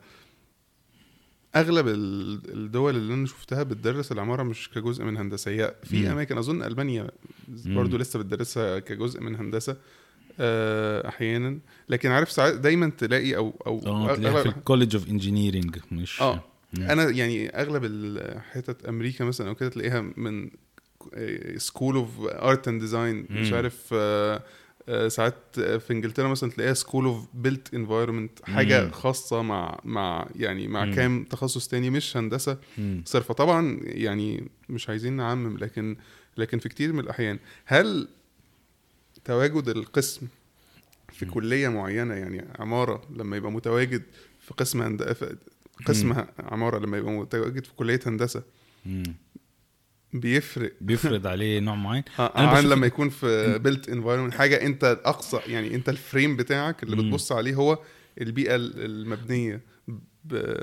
أغلب 1.57 1.89
ال- 1.89 2.41
الدول 2.55 2.97
اللي 2.97 3.15
أنا 3.15 3.27
شفتها 3.27 3.63
بتدرس 3.63 4.13
العمارة 4.13 4.43
مش 4.43 4.71
كجزء 4.71 5.05
من 5.05 5.17
هندسة 5.17 5.51
هي 5.51 5.75
في. 5.85 6.13
أماكن 6.13 6.39
أظن 6.39 6.63
ألمانيا. 6.63 7.09
برضو 7.49 7.97
لسه 7.97 8.19
بتدرسها 8.19 8.79
كجزء 8.79 9.21
من 9.21 9.37
هندسة 9.37 9.73
آه، 9.73 9.77
أحيانا 10.41 11.59
لكن 11.89 12.11
عارف 12.11 12.31
ساعات 12.31 12.55
دايما 12.55 12.91
تلاقي 12.99 13.37
أو 13.37 13.55
أو 13.67 13.81
آه 13.87 14.15
تلاقيها 14.15 14.43
في 14.43 14.49
ال 14.49 14.54
college 14.55 14.95
of 14.97 15.09
engineering 15.09 15.79
مش 15.93 16.23
آه. 16.23 16.45
أنا 16.79 17.11
يعني 17.11 17.49
أغلب 17.49 17.85
الحتت 17.85 18.85
أمريكا 18.85 19.25
مثلا 19.25 19.49
أو 19.49 19.55
كده 19.55 19.69
تلاقيها 19.69 20.01
من 20.17 20.51
school 21.57 21.97
of 21.97 22.09
art 22.21 22.69
and 22.69 22.81
design 22.81 23.27
مش. 23.31 23.53
عارف 23.53 23.89
آه، 23.93 24.43
آه، 24.89 25.09
ساعات 25.09 25.39
في 25.55 25.91
إنجلترا 25.91 26.29
مثلا 26.29 26.51
تلاقيها 26.51 26.75
school 26.75 27.05
of 27.05 27.27
built 27.35 27.75
environment 27.75 28.45
حاجة 28.45 28.85
مم. 28.85 28.91
خاصة 28.91 29.43
مع 29.43 29.81
مع 29.85 30.27
يعني 30.37 30.69
مع 30.69 30.85
مم. 30.85 30.95
كام 30.95 31.25
تخصص 31.25 31.69
تاني 31.69 31.91
مش 31.91 32.17
هندسة. 32.17 32.59
صرفه 33.05 33.35
طبعا 33.35 33.81
يعني 33.83 34.49
مش 34.69 34.89
عايزين 34.89 35.13
نعمم 35.13 35.59
لكن 35.59 35.97
لكن 36.37 36.59
في 36.59 36.69
كتير 36.69 36.93
من 36.93 37.01
الأحيان 37.01 37.39
هل 37.65 38.09
تواجد 39.25 39.69
القسم 39.69 40.27
في. 41.13 41.27
كلية 41.27 41.69
معينة 41.69 42.15
يعني 42.15 42.45
عمارة 42.59 43.03
لما 43.17 43.37
يبقى 43.37 43.53
متواجد 43.53 44.03
في 44.41 44.55
قسم 44.55 44.83
هند... 44.83 45.03
قسم 45.87 46.25
عمارة 46.39 46.79
لما 46.79 46.99
يبقى 46.99 47.13
متواجد 47.13 47.65
في 47.65 47.73
كلية 47.75 48.01
هندسة. 48.07 48.43
بيفرق. 50.13 50.73
بيفرض 50.81 51.27
عليه 51.27 51.61
نوع 51.61 51.75
معين. 51.75 52.03
أنا 52.19 52.49
عن 52.49 52.65
لما 52.65 52.87
يكون 52.87 53.09
في 53.09 53.59
built 53.59 53.89
environment 53.89 54.35
حاجة 54.35 54.67
أنت 54.67 54.85
الأقصى 54.85 55.41
يعني 55.47 55.75
أنت 55.75 55.89
ال 55.89 55.97
frame 55.97 56.37
بتاعك 56.37 56.83
اللي. 56.83 56.97
بتبص 56.97 57.33
عليه 57.33 57.55
هو 57.55 57.79
البيئة 58.21 58.55
ال- 58.55 58.85
المبنية. 58.85 59.61
ب... 60.25 60.55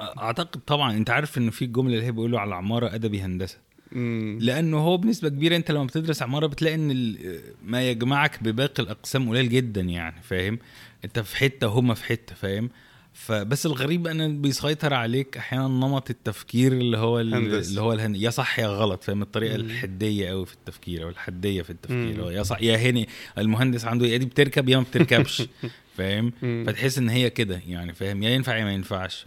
أعتقد 0.00 0.60
طبعا 0.66 0.96
أنت 0.96 1.10
عارف 1.10 1.38
إنه 1.38 1.50
في 1.50 1.64
الجمله 1.64 1.94
اللي 1.94 2.06
هي 2.06 2.12
بيقولوا 2.12 2.40
على 2.40 2.48
العماره 2.48 2.94
أدبي 2.94 3.20
هندسة. 3.20 3.58
مم. 3.92 4.38
لأنه 4.40 4.78
هو 4.78 4.96
بنسبة 4.96 5.28
كبيرة 5.28 5.56
أنت 5.56 5.70
لما 5.70 5.84
بتدرس 5.84 6.22
عمارة 6.22 6.46
بتلاقي 6.46 6.74
إن 6.74 7.16
ما 7.64 7.90
يجمعك 7.90 8.42
بباقي 8.42 8.82
الأقسام 8.82 9.28
قليل 9.28 9.48
جدا 9.48 9.80
يعني 9.80 10.22
فاهم 10.22 10.58
أنت 11.04 11.18
في 11.18 11.36
حتة 11.36 11.66
وهم 11.68 11.94
في 11.94 12.04
حتة 12.04 12.34
فاهم 12.34 12.70
فبس 13.12 13.66
الغريب 13.66 14.06
أن 14.06 14.40
بيسيطر 14.42 14.94
عليك 14.94 15.36
أحيانا 15.36 15.68
نمط 15.68 16.10
التفكير 16.10 16.72
اللي 16.72 16.98
هو 16.98 17.18
هندسي. 17.18 17.70
اللي 17.70 17.80
هو 17.80 17.92
الهن... 17.92 18.14
يا 18.16 18.30
صح 18.30 18.58
يا 18.58 18.66
غلط 18.66 19.04
فاهم 19.04 19.22
الطريقة 19.22 19.56
مم. 19.56 19.64
الحدية 19.64 20.28
قوي 20.28 20.46
في 20.46 20.54
التفكير 20.54 21.02
أو 21.04 21.08
الحدية 21.08 21.62
في 21.62 21.70
التفكير 21.70 22.22
هو 22.22 22.30
يا 22.30 22.42
صح 22.42 22.62
يا 22.62 22.76
هني 22.76 23.08
المهندس 23.38 23.84
عنده 23.84 24.06
يا 24.06 24.16
دي 24.16 24.26
بتركب 24.26 24.68
يا 24.68 24.76
ما 24.76 24.82
بتركبش 24.82 25.42
فاهم. 25.96 26.32
فتحس 26.66 26.98
إن 26.98 27.08
هي 27.08 27.30
كده 27.30 27.60
يعني 27.68 27.94
فاهم 27.94 28.22
يا 28.22 28.30
ينفع 28.30 28.56
يا 28.56 28.64
ما 28.64 28.72
ينفعش 28.72 29.26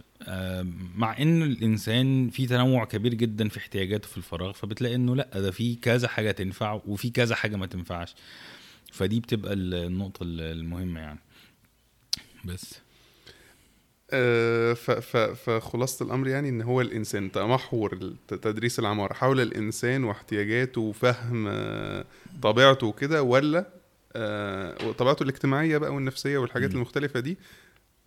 مع 0.96 1.18
إن 1.18 1.42
الإنسان 1.42 2.30
في 2.30 2.46
تنوع 2.46 2.84
كبير 2.84 3.14
جدا 3.14 3.48
في 3.48 3.58
احتياجاته 3.58 4.08
في 4.08 4.16
الفراغ 4.16 4.52
فبتلاقي 4.52 4.94
إنه 4.94 5.16
لأ 5.16 5.28
ده 5.34 5.50
في 5.50 5.74
كذا 5.74 6.08
حاجة 6.08 6.30
تنفع 6.30 6.80
وفي 6.86 7.10
كذا 7.10 7.34
حاجة 7.34 7.56
ما 7.56 7.66
تنفعش 7.66 8.14
فدي 8.92 9.20
بتبقى 9.20 9.52
النقطة 9.52 10.22
المهمة 10.22 11.00
يعني 11.00 11.18
بس 12.44 12.80
آه،. 14.12 14.72
فخلاصة 15.34 16.04
الأمر 16.04 16.28
يعني 16.28 16.48
إن 16.48 16.62
هو 16.62 16.80
الإنسان 16.80 17.32
تمحور 17.32 18.14
تدريس 18.28 18.78
العمارة 18.78 19.12
حول 19.12 19.40
الإنسان 19.40 20.04
واحتياجاته 20.04 20.80
وفهم 20.80 21.46
آه، 21.48 22.04
طبيعته 22.42 22.86
وكده 22.86 23.22
ولا 23.22 23.66
آه، 24.16 24.86
وطبيعته 24.86 25.22
الاجتماعية 25.22 25.78
بقى 25.78 25.94
والنفسية 25.94 26.38
والحاجات. 26.38 26.70
المختلفة 26.70 27.20
دي 27.20 27.38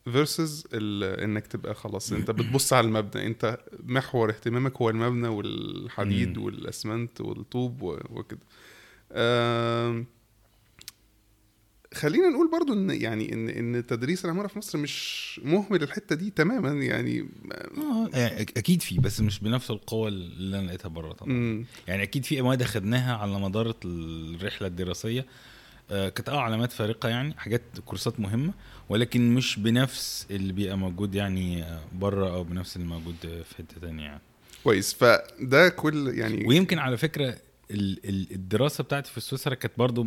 فيرسز 0.06 0.68
إنك 0.74 1.48
تبقى 1.48 1.76
خلاص 1.76 2.12
أنت 2.12 2.32
بتبص 2.42 2.74
على 2.74 2.88
المبنى 2.88 3.28
أنت 3.28 3.58
محور 3.84 4.30
اهتمامك 4.30 4.78
هو 4.78 4.90
المبنى 4.90 5.28
والحديد. 5.28 6.38
والأسمنت 6.38 7.22
والطوب 7.22 7.82
وكده 8.10 8.40
خلينا 11.94 12.30
نقول 12.30 12.52
برضو 12.52 12.74
إن 12.74 12.90
يعني 13.02 13.34
ان 13.34 13.50
إن 13.50 13.86
تدريس 13.86 14.26
العمارة 14.26 14.48
في 14.48 14.58
مصر 14.58 14.78
مش 14.78 15.42
مهمل 15.44 15.84
الحتة 15.84 16.16
دي 16.16 16.30
تماما 16.30 16.72
يعني 16.72 17.30
آه 17.78 18.10
يعني 18.14 18.42
أكيد 18.42 18.82
في 18.82 19.00
بس 19.00 19.22
مش 19.22 19.40
بنفس 19.40 19.72
القوة 19.72 20.08
اللي 20.08 20.60
أنا 20.60 20.68
لقيتها 20.68 20.90
بره 20.90 21.14
طبعا 21.14 21.34
مم. 21.34 21.66
يعني 21.88 22.04
أكيد 22.04 22.26
في 22.26 22.42
مواد 22.42 22.64
خدناها 22.64 23.16
على 23.16 23.40
مدار 23.40 23.76
الرحلة 23.86 24.68
الدراسية 24.68 25.20
آه، 25.20 25.26
كانت 26.10 26.30
آه 26.30 26.40
علامات 26.40 26.72
فارقة 26.72 27.10
يعني 27.10 27.34
حاجات 27.38 27.62
كورسات 27.86 28.20
مهمة 28.20 28.54
ولكن 28.90 29.34
مش 29.34 29.60
بنفس 29.60 30.28
اللي 30.32 30.54
بيبقى 30.54 30.78
موجود 30.78 31.16
يعني 31.16 31.64
آه، 31.64 31.80
بره 31.94 32.30
أو 32.36 32.44
بنفس 32.44 32.76
اللي 32.76 32.88
موجود 32.88 33.16
في 33.22 33.56
حتة 33.58 33.82
تانية 33.82 34.04
يعني 34.04 34.22
كويس 34.64 34.94
فده 34.94 35.70
كل 35.70 36.08
يعني 36.18 36.46
ويمكن 36.48 36.80
على 36.80 36.98
فكرة 36.98 37.30
ال- 37.72 38.10
ال- 38.10 38.32
الدراسة 38.32 38.84
بتاعتي 38.84 39.12
في 39.12 39.22
سويسرا 39.22 39.54
كانت 39.56 39.74
برضو 39.78 40.04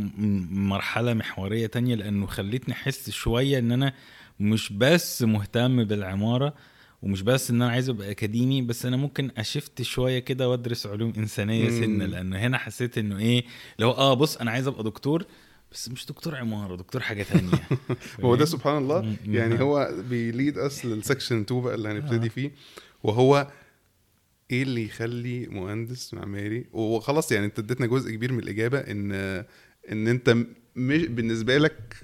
مرحلة 0.51 1.15
محورية 1.15 1.67
تانية 1.67 1.95
لأنه 1.95 2.27
خلتني 2.27 2.75
أحس 2.75 3.11
شوية 3.11 3.59
إن 3.59 3.73
أنا 3.73 3.93
مش 4.41 4.73
بس 4.73 5.23
مهتم 5.23 5.85
بالعمارة 5.85 6.55
ومش 7.03 7.23
بس 7.23 7.51
إن 7.51 7.63
أنا 7.63 7.71
عايز 7.73 7.89
أبقى 7.89 8.11
أكاديمي 8.11 8.63
بس 8.63 8.87
أنا 8.87 8.97
ممكن 8.97 9.31
أشفت 9.39 9.83
شوية 9.83 10.19
كده 10.19 10.49
وأدرس 10.49 10.87
علوم 10.87 11.13
إنسانية. 11.19 11.71
سنة 11.71 12.07
لأنه 12.07 12.39
هنا 12.39 12.59
حسيت 12.59 12.99
إنه 12.99 13.19
إيه 13.19 13.45
هو 13.83 13.91
آه 13.91 14.15
بص 14.15 14.37
أنا 14.37 14.51
عايز 14.51 14.67
أبقى 14.67 14.85
دكتور 14.85 15.25
بس 15.73 15.89
مش 15.89 16.07
دكتور 16.07 16.35
عمارة 16.37 16.77
دكتور 16.77 17.01
حاجة 17.03 17.23
تانية 17.23 17.51
هو 18.25 18.35
ده 18.37 18.45
سبحان 18.45 18.79
الله. 18.79 19.17
يعني 19.27 19.61
هو 19.61 19.95
بي 20.11 20.27
lead 20.27 20.59
us 20.59 20.85
لل 20.87 20.99
section 20.99 21.41
2 21.41 21.61
بقى 21.63 21.75
اللي 21.75 21.89
هنبتدي 21.89 22.27
آه. 22.27 22.31
فيه 22.31 22.51
وهو 23.03 23.51
إيه 24.51 24.63
اللي 24.63 24.85
يخلي 24.85 25.47
مهندس 25.47 26.15
معماري 26.15 26.65
وخلاص 26.73 27.33
يعني 27.33 27.47
أنت 27.47 27.59
اديتنا 27.59 27.87
جزء 27.87 28.11
كبير 28.11 28.33
من 28.33 28.39
الإجابة 28.39 28.79
إن 28.79 29.13
إن 29.93 30.09
أنت 30.09 30.37
مش 30.77 31.07
بالنسبة 31.07 31.59
لك 31.59 31.97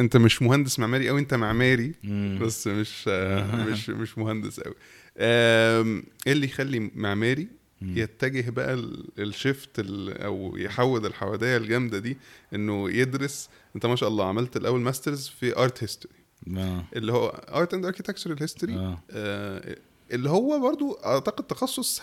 أنت 0.00 0.16
مش 0.16 0.42
مهندس 0.42 0.78
معماري 0.78 1.10
أو 1.10 1.18
أنت 1.18 1.34
معماري. 1.34 1.92
بس 2.40 2.66
مش 2.66 3.08
مش 3.68 3.90
مش 3.90 4.18
مهندس 4.18 4.60
قوي 4.60 4.74
إيه 5.16 6.32
اللي 6.32 6.46
يخلي 6.46 6.90
معماري. 6.94 7.48
يتجه 7.82 8.50
بقى 8.50 8.74
ال- 8.74 9.04
ال 9.18 9.28
shift 9.28 9.78
ال- 9.78 10.18
أو 10.22 10.56
يحود 10.56 11.04
الحوادية 11.04 11.56
الجامدة 11.56 11.98
دي 11.98 12.16
إنه 12.54 12.90
يدرس 12.90 13.48
أنت 13.76 13.86
ما 13.86 13.96
شاء 13.96 14.08
الله 14.08 14.24
عملت 14.28 14.56
الأول 14.56 14.80
masters 14.80 15.28
في 15.28 15.56
art 15.58 15.82
history 15.84 16.14
آه. 16.56 16.84
اللي 16.96 17.12
هو 17.12 17.26
art 17.28 17.74
and 17.74 17.84
architectural 17.86 18.36
history 18.40 18.74
آه. 18.74 19.76
اللي 20.12 20.30
هو 20.30 20.60
برضو 20.60 20.92
أعتقد 21.04 21.44
تخصص 21.46 22.02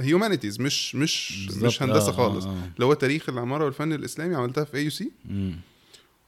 humanities 0.00 0.60
مش 0.60 0.94
مش 0.94 1.44
بالظبط. 1.46 1.64
مش 1.64 1.82
هندسة 1.82 2.08
آه، 2.08 2.12
خالص 2.12 2.44
آه، 2.44 2.50
آه. 2.50 2.70
اللي 2.74 2.84
هو 2.86 2.94
تاريخ 2.94 3.28
العمارة 3.28 3.64
والفن 3.64 3.92
الإسلامي 3.92 4.34
عملتها 4.34 4.64
في 4.64 4.76
AUC 4.76 5.10
مم. 5.24 5.56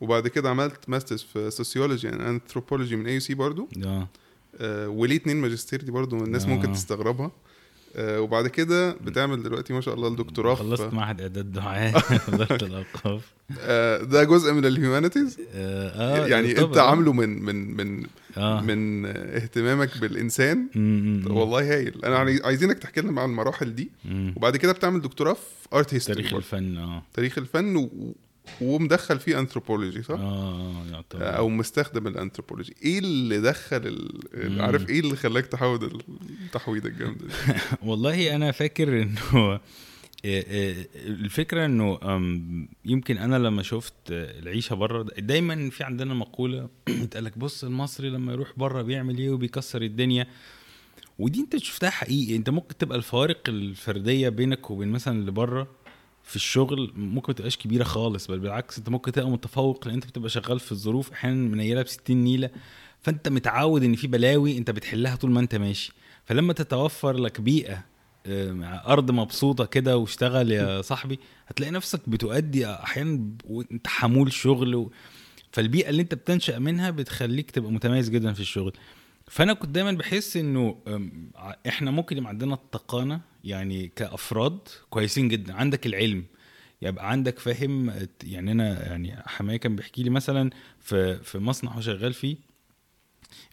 وبعد 0.01 0.29
كده 0.29 0.51
عملت 0.51 0.89
masters 0.89 1.23
في 1.23 1.51
sociology 1.51 2.09
and 2.09 2.21
anthropology 2.21 2.97
من 2.97 3.07
AUC 3.07 3.35
برضو 3.35 3.69
آه. 3.85 4.09
آه، 4.57 4.89
وليه 4.89 5.17
اتنين 5.17 5.37
ماجستير 5.37 5.83
دي 5.83 5.91
برضو 5.91 6.17
الناس 6.25 6.45
آه. 6.45 6.49
ممكن 6.49 6.73
تستغربها 6.73 7.31
آه 7.97 8.21
وبعد 8.21 8.47
كده 8.49 8.93
بتعمل 8.93 9.43
دلوقتي 9.43 9.73
ما 9.73 9.81
شاء 9.81 9.95
الله 9.95 10.09
الدكتوراه 10.09 10.55
خلصت 10.55 10.93
معهد 10.93 11.21
إعداد 11.21 11.53
دعاة 11.53 11.97
وزاره 12.29 12.65
الأوقاف. 12.67 13.33
آه 13.61 13.99
ده 14.03 14.25
جزء 14.25 14.53
من 14.53 14.65
ال 14.65 14.71
humanities 14.71 15.39
آه 15.55 16.27
يعني 16.27 16.55
طبعاً. 16.55 16.69
انت 16.69 16.79
عامله 16.79 17.13
من 17.13 17.43
من 17.43 17.77
من 17.77 18.07
آه. 18.37 18.61
من 18.61 19.07
اهتمامك 19.07 19.99
بالإنسان. 19.99 20.67
والله 21.31 21.75
هايل. 21.75 22.05
أنا 22.05 22.19
عايز- 22.19 22.43
عايزينك 22.43 22.79
تحكي 22.79 23.01
لنا 23.01 23.21
عن 23.21 23.31
المراحل 23.31 23.75
دي. 23.75 23.91
وبعد 24.37 24.57
كده 24.57 24.73
بتعمل 24.73 25.01
دكتوراه 25.03 25.33
في 25.35 25.41
art 25.73 25.95
history 25.95 26.23
تاريخ 26.23 26.35
الفن 26.35 26.77
آه. 26.77 27.03
تاريخ 27.15 27.39
الفن 27.39 27.77
و... 27.77 28.15
ومدخل 28.61 29.19
فيه 29.19 29.39
انثروبولوجي 29.39 30.03
صح؟ 30.03 30.19
آه 30.21 30.85
يعتبر. 30.93 31.37
أو 31.37 31.49
مستخدم 31.49 32.07
الانثروبولوجي 32.07 32.75
إيه 32.83 32.99
اللي 32.99 33.41
دخل 33.41 33.77
ال... 34.35 34.61
عارف 34.61 34.89
إيه 34.89 35.01
اللي 35.01 35.17
خلاك 35.17 35.47
تحود 35.47 35.83
التحويضه 36.45 36.89
الجامدة 36.89 37.27
دي؟ 37.27 37.33
والله 37.89 38.37
أنا 38.37 38.53
فاكر 38.53 39.03
إنه 39.03 39.61
آه، 40.25 40.45
آه، 40.49 40.87
الفكرة 40.95 41.65
إنه 41.67 41.99
يمكن 42.85 43.19
أنا 43.19 43.37
لما 43.37 43.63
شفت 43.63 43.95
آه، 44.13 44.39
العيشة 44.39 44.75
بره 44.75 45.03
دايما 45.19 45.71
في 45.71 45.85
عندنا 45.85 46.15
مقولة 46.15 46.69
بتقول 47.03 47.25
لك 47.25 47.39
بص 47.39 47.65
المصري 47.65 48.11
لما 48.11 48.33
يروح 48.33 48.53
بره 48.57 48.83
بيعمل 48.83 49.19
إيه 49.19 49.31
وبيكسر 49.31 49.83
الدنيا؟ 49.83 50.27
ودي 51.19 51.41
أنت 51.41 51.57
شفتها 51.57 51.91
حقيقي. 51.91 52.37
أنت 52.37 52.51
ممكن 52.51 52.79
تبقى 52.79 52.99
الفوارق 52.99 53.49
الفردية 53.49 54.29
بينك 54.29 54.71
وبين 54.71 54.89
مثلا 54.89 55.19
اللي 55.19 55.31
بره 55.31 55.69
في 56.31 56.37
الشغل 56.37 56.93
ممكن 56.97 57.33
ما 57.33 57.35
تبقاش 57.35 57.57
كبيرة 57.57 57.85
خالص 57.85 58.27
بل 58.27 58.39
بالعكس 58.39 58.79
انت 58.79 58.89
ممكن 58.89 59.13
تبقى 59.13 59.31
متفوق 59.31 59.87
لأن 59.87 59.95
انت 59.95 60.07
بتبقى 60.07 60.29
شغال 60.31 60.61
في 60.61 60.73
الظروف 60.73 61.13
أحيانا 61.13 61.49
منيلة 61.49 61.83
ب 61.83 61.87
60 61.89 62.17
نيلة 62.17 62.51
فأنت 63.03 63.29
متعود 63.29 63.83
إن 63.83 63.95
في 63.95 64.07
بلاوي 64.07 64.59
أنت 64.59 64.71
بتحلها 64.71 65.17
طول 65.17 65.31
ما 65.31 65.41
أنت 65.41 65.55
ماشي. 65.55 65.93
فلما 66.25 66.53
تتوفر 66.53 67.17
لك 67.17 67.41
بيئة 67.41 67.85
أرض 68.87 69.11
مبسوطة 69.11 69.65
كده 69.65 69.97
واشتغل 69.97 70.53
يا 70.53 70.83
صاحبي 70.83 71.19
هتلاقي 71.47 71.71
نفسك 71.73 72.09
بتؤدي 72.09 72.67
أحيانا 72.67 73.21
وأنت 73.45 73.87
حمول 73.87 74.33
شغل 74.33 74.75
و... 74.75 74.93
فالبيئة 75.53 75.89
اللي 75.91 76.03
أنت 76.03 76.15
بتنشأ 76.15 76.59
منها 76.59 76.91
بتخليك 76.91 77.51
تبقى 77.51 77.73
متميز 77.73 78.11
جدا 78.11 78.33
في 78.33 78.41
الشغل. 78.41 78.73
فانا 79.31 79.53
كنت 79.53 79.71
دايما 79.71 79.93
بحس 79.93 80.37
إنه 80.37 80.77
إحنا 81.69 81.91
ممكن 81.91 82.17
يبقى 82.17 82.29
عندنا 82.31 82.55
التقانة 82.55 83.21
يعني 83.45 83.93
كأفراد 83.97 84.59
كويسين 84.91 85.29
جدا. 85.29 85.55
عندك 85.55 85.87
العلم. 85.87 86.25
يبقى 86.83 87.11
عندك 87.11 87.39
فاهم 87.39 87.93
يعني 88.25 88.53
أنا 88.53 88.87
يعني 88.87 89.17
حماية 89.27 89.57
كان 89.57 89.77
بيحكي 89.77 90.03
لي 90.03 90.11
مثلا 90.11 90.51
في 90.81 91.17
في 91.25 91.39
مصنع 91.39 91.73
هو 91.73 91.81
شغال 91.81 92.13
فيه 92.13 92.37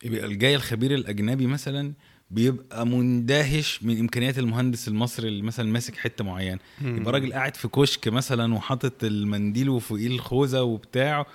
يبقى 0.04 0.26
الجاي 0.26 0.56
الخبير 0.56 0.94
الأجنبي 0.94 1.48
مثلا 1.48 1.94
بيبقى 2.32 2.88
مندهش 2.88 3.84
من 3.84 4.00
إمكانيات 4.00 4.40
المهندس 4.40 4.88
المصري 4.88 5.28
اللي 5.28 5.42
مثلا 5.42 5.72
ماسك 5.72 5.96
حتة 5.96 6.24
معينة. 6.24 6.60
يبقى 6.82 7.12
راجل 7.14 7.34
قاعد 7.34 7.56
في 7.56 7.68
كشك 7.68 8.08
مثلا 8.08 8.54
وحاطط 8.56 9.04
المنديل 9.04 9.70
وفوقيه 9.70 10.08
الخوذة 10.08 10.62
وبتاع 10.62 11.26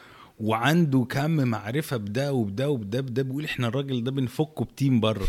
وعنده 0.43 1.05
كم 1.11 1.31
معرفة 1.31 1.97
بده 1.97 2.33
وبده 2.33 2.71
وبده 2.71 3.01
بده 3.01 3.23
بيقول 3.23 3.45
إحنا 3.45 3.69
الراجل 3.69 4.05
ده 4.05 4.11
بنفكه 4.11 4.65
بتيم 4.65 5.01
بره. 5.01 5.27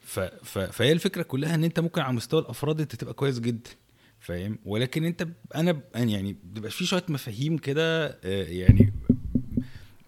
ف... 0.00 0.20
ف... 0.20 0.58
فهي 0.58 0.92
الفكرة 0.92 1.22
كلها 1.22 1.54
إن 1.54 1.64
أنت 1.64 1.80
ممكن 1.80 2.00
على 2.00 2.12
مستوى 2.16 2.40
الأفراد 2.40 2.80
أنت 2.80 2.94
تبقى 2.96 3.14
كويس 3.14 3.40
جدا 3.40 3.70
فاهم؟ 4.20 4.58
ولكن 4.64 5.04
أنت 5.04 5.28
أنا 5.54 5.80
يعني 5.94 6.36
بيبقى 6.44 6.70
في 6.70 6.86
شوية 6.86 7.04
مفاهيم 7.08 7.58
كده 7.58 8.06
آه، 8.06 8.44
يعني 8.44 8.92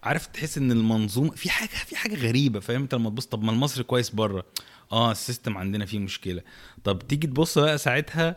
عارف 0.03 0.27
تحس 0.27 0.57
إن 0.57 0.71
المنظومه 0.71 1.31
في 1.31 1.49
حاجة 1.49 1.69
في 1.69 1.95
حاجة 1.95 2.15
غريبة 2.15 2.59
فاهم؟ 2.59 2.81
أنت 2.81 2.95
لما 2.95 3.09
تبص 3.09 3.25
طب 3.25 3.43
ما 3.43 3.51
المصري 3.51 3.83
كويس 3.83 4.09
بره. 4.09 4.45
آه 4.91 5.11
السيستم 5.11 5.57
عندنا 5.57 5.85
فيه 5.85 5.99
مشكلة. 5.99 6.41
طب 6.83 6.99
تيجي 7.07 7.27
تبص 7.27 7.57
بقى 7.57 7.77
ساعتها 7.77 8.35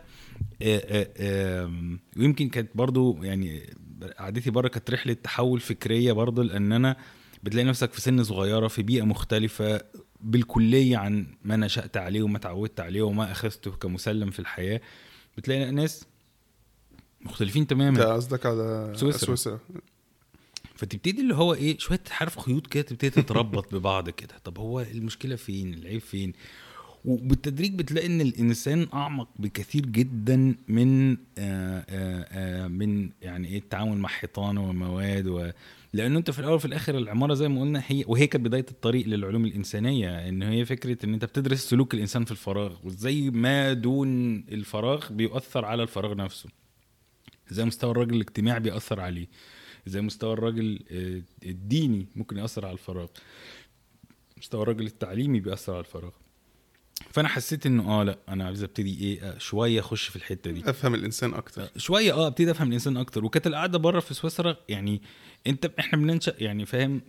آه، 0.61 1.07
آه، 1.17 1.97
ويمكن 2.17 2.49
كانت 2.49 2.69
برضو 2.75 3.23
يعني 3.23 3.73
قعدتي 4.17 4.49
بره 4.51 4.67
كانت 4.67 4.91
رحلة 4.91 5.13
تحول 5.13 5.59
فكرية 5.59 6.11
برضو 6.11 6.41
لأن 6.41 6.71
أنا 6.71 6.97
بتلاقي 7.43 7.65
نفسك 7.65 7.93
في 7.93 8.01
سن 8.01 8.23
صغيرة 8.23 8.67
في 8.67 8.83
بيئة 8.83 9.03
مختلفة 9.03 9.81
بالكلية 10.21 10.97
عن 10.97 11.27
ما 11.43 11.55
نشأت 11.55 11.97
عليه 11.97 12.21
وما 12.21 12.37
اتعودت 12.37 12.79
عليه 12.79 13.01
وما 13.01 13.31
أخذته 13.31 13.71
كمسلم 13.71 14.29
في 14.31 14.39
الحياة. 14.39 14.81
بتلاقي 15.37 15.71
ناس 15.71 16.05
مختلفين 17.21 17.61
انت 17.61 17.69
تماما 17.69 18.13
قصدك 18.13 18.45
على 18.45 18.93
سويسرا. 18.95 19.25
سويسرا. 19.25 19.59
فتبتدي 20.75 21.21
اللي 21.21 21.35
هو 21.35 21.53
إيه 21.53 21.77
شوية 21.77 22.03
عارف 22.11 22.39
خيوط 22.39 22.67
كده 22.67 22.83
تبتدي 22.83 23.09
تتربط 23.09 23.71
ببعض 23.75 24.09
كده. 24.09 24.37
طب 24.43 24.59
هو 24.59 24.79
المشكلة 24.79 25.35
فين؟ 25.35 25.73
العيب 25.73 26.01
فين؟ 26.01 26.33
وبالتدريج 27.07 27.75
بتلاقي 27.75 28.07
إن 28.07 28.21
الانسان 28.21 28.87
أعمق 28.93 29.27
بكثير 29.39 29.85
جدا 29.85 30.55
من 30.67 31.11
آآ 31.37 31.85
آآ 31.89 32.67
من 32.67 33.09
يعني 33.21 33.47
إيه 33.47 33.57
التعامل 33.57 33.97
مع 33.97 34.09
حيطان 34.09 34.57
ومواد 34.57 35.27
و... 35.27 35.51
لأنه 35.93 36.17
أنت 36.19 36.31
في 36.31 36.39
الأول 36.39 36.53
وفي 36.55 36.65
الآخر 36.65 36.97
العمارة 36.97 37.33
زي 37.33 37.47
ما 37.47 37.61
قلنا 37.61 37.83
هي 37.87 38.03
وهي 38.07 38.27
كانت 38.27 38.45
بداية 38.45 38.65
الطريق 38.71 39.07
للعلوم 39.07 39.45
الإنسانية 39.45 40.29
إن 40.29 40.43
هي 40.43 40.65
فكرة 40.65 41.05
إن 41.05 41.13
أنت 41.13 41.25
بتدرس 41.25 41.69
سلوك 41.69 41.93
الإنسان 41.93 42.25
في 42.25 42.31
الفراغ 42.31 42.75
وإزاي 42.83 43.29
ما 43.29 43.73
دون 43.73 44.37
الفراغ 44.37 45.13
بيؤثر 45.13 45.65
على 45.65 45.83
الفراغ 45.83 46.13
نفسه. 46.15 46.49
إزاي 47.51 47.65
مستوى 47.65 47.91
الراجل 47.91 48.15
الاجتماعي 48.15 48.59
بيأثر 48.59 48.99
عليه. 48.99 49.27
إزاي 49.87 50.01
مستوى 50.01 50.33
الراجل 50.33 50.79
آه، 50.91 51.21
الديني 51.49 52.05
ممكن 52.15 52.37
يأثر 52.37 52.65
على 52.65 52.73
الفراغ. 52.73 53.07
مستوى 54.37 54.61
الراجل 54.61 54.85
التعليمي 54.85 55.39
بيأثر 55.39 55.73
على 55.73 55.79
الفراغ. 55.79 56.11
فأنا 57.11 57.27
حسيت 57.27 57.65
إنه 57.65 57.89
آه 57.91 58.03
لأ 58.03 58.17
أنا 58.29 58.45
عايز 58.45 58.63
أبتدي 58.63 58.99
إيه 59.03 59.37
شوية 59.37 59.79
أخش 59.79 60.07
في 60.07 60.15
الحتة 60.15 60.51
دي. 60.51 60.69
أفهم 60.69 60.95
الإنسان 60.95 61.33
أكتر. 61.33 61.67
شوية 61.77 62.13
آه 62.13 62.27
أبتدي 62.27 62.51
أفهم 62.51 62.67
الإنسان 62.67 62.97
أكتر. 62.97 63.25
وكانت 63.25 63.47
القعدة 63.47 63.77
بره 63.77 63.99
في 63.99 64.13
سويسرا 64.13 64.57
يعني 64.69 65.01
أنت 65.47 65.71
إحنا 65.79 65.99
بننشأ 65.99 66.33
يعني 66.39 66.65
فاهم 66.65 67.01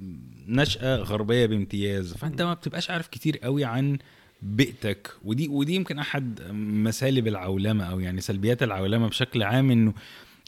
نشأة 0.48 0.96
غربية 0.96 1.46
بامتياز 1.46 2.12
فأنت 2.12 2.42
ما 2.42 2.55
بتبقاش 2.55 2.90
عارف 2.90 3.07
كتير 3.07 3.38
قوي 3.38 3.64
عن 3.64 3.98
بيئتك. 4.42 5.11
ودي 5.24 5.48
ودي 5.48 5.74
يمكن 5.74 5.98
أحد 5.98 6.42
مسالب 6.53 7.27
العولمة 7.27 7.85
أو 7.85 8.01
يعني 8.01 8.20
سلبيات 8.20 8.62
العولمة 8.62 9.09
بشكل 9.09 9.42
عام 9.42 9.70
إنه 9.70 9.94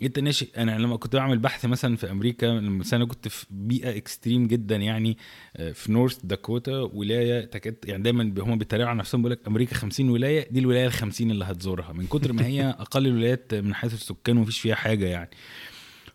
انت 0.03 0.19
ناشئ 0.19 0.63
أنا 0.63 0.79
لما 0.79 0.97
كنت 0.97 1.17
بعمل 1.17 1.39
بحث 1.39 1.67
مثلا 1.67 1.97
في 1.97 2.11
أمريكا 2.11 2.47
لما 2.47 2.85
أنا 2.93 3.05
كنت 3.05 3.29
في 3.29 3.47
بيئة 3.51 3.97
extreme 3.97 4.47
جدا 4.47 4.77
يعني 4.77 5.19
آه، 5.57 5.73
في 5.73 5.93
نورث 5.93 6.19
داكوتا 6.25 6.79
ولاية 6.79 7.45
تكاد 7.45 7.77
يعني 7.85 8.03
دايما 8.03 8.35
هم 8.39 8.59
بيتريقوا 8.59 8.91
على 8.91 8.99
نفسهم 8.99 9.23
بيقول 9.23 9.33
لك 9.33 9.47
أمريكا 9.49 9.75
50 9.75 10.11
ولاية 10.11 10.49
دي 10.51 10.61
الولاية 10.61 10.87
ال 10.87 10.93
50 10.93 11.31
اللي 11.31 11.45
هتزورها. 11.45 11.93
من 11.93 12.07
كتر 12.07 12.33
ما 12.33 12.47
هي 12.47 12.63
أقل 12.79 13.07
الولايات 13.07 13.55
من 13.55 13.75
حيث 13.75 13.95
السكان 13.95 14.37
ومفيش 14.39 14.61
فيها 14.61 14.75
حاجة 14.75 15.07
يعني. 15.07 15.31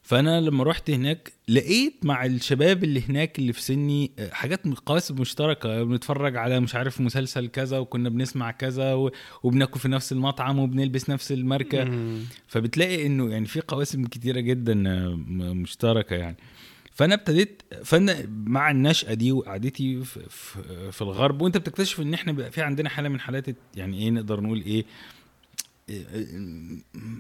فأنا 0.06 0.42
لما 0.42 0.64
رحت 0.64 0.90
هناك 0.90 1.32
لقيت 1.48 1.94
مع 2.04 2.26
الشباب 2.26 2.84
اللي 2.84 3.02
هناك 3.10 3.40
اللي 3.40 3.54
في 3.54 3.62
سني 3.62 4.12
آه، 4.20 4.30
حاجات 4.30 4.68
قواسم 4.68 5.22
مشتركة. 5.22 5.84
بنتفرج 5.84 6.36
على 6.38 6.60
مش 6.60 6.76
عارف 6.76 7.02
مسلسل 7.02 7.48
كذا 7.48 7.80
وكنا 7.80 8.10
بنسمع 8.10 8.52
كذا 8.52 9.12
وبناكل 9.44 9.80
في 9.80 9.88
نفس 9.88 10.12
المطعم 10.12 10.60
وبنلبس 10.60 11.10
نفس 11.10 11.32
الماركة. 11.32 11.90
فبتلاقي 12.48 13.06
إنه 13.06 13.30
يعني 13.30 13.46
في 13.46 13.62
قواسم 13.62 14.06
كتيرة 14.06 14.40
جدا 14.40 14.84
آه، 14.90 15.16
مشتركة 15.54 16.16
يعني. 16.16 16.38
فأنا 16.94 17.14
ابتديت 17.14 17.62
فأنا 17.84 18.16
مع 18.30 18.72
النشأة 18.72 19.14
دي 19.14 19.32
وقعدتي 19.32 20.04
في, 20.04 20.20
في, 20.30 20.92
في 20.92 21.02
الغرب 21.02 21.42
وأنت 21.42 21.58
بتكتشف 21.58 22.02
إن 22.02 22.14
إحنا 22.14 22.32
بقى 22.32 22.52
في 22.52 22.62
عندنا 22.62 22.90
حالة 22.90 23.10
من 23.10 23.20
حالات 23.20 23.46
يعني 23.76 23.98
إيه 24.04 24.10
نقدر 24.10 24.42
نقول 24.42 24.62
إيه 24.62 24.86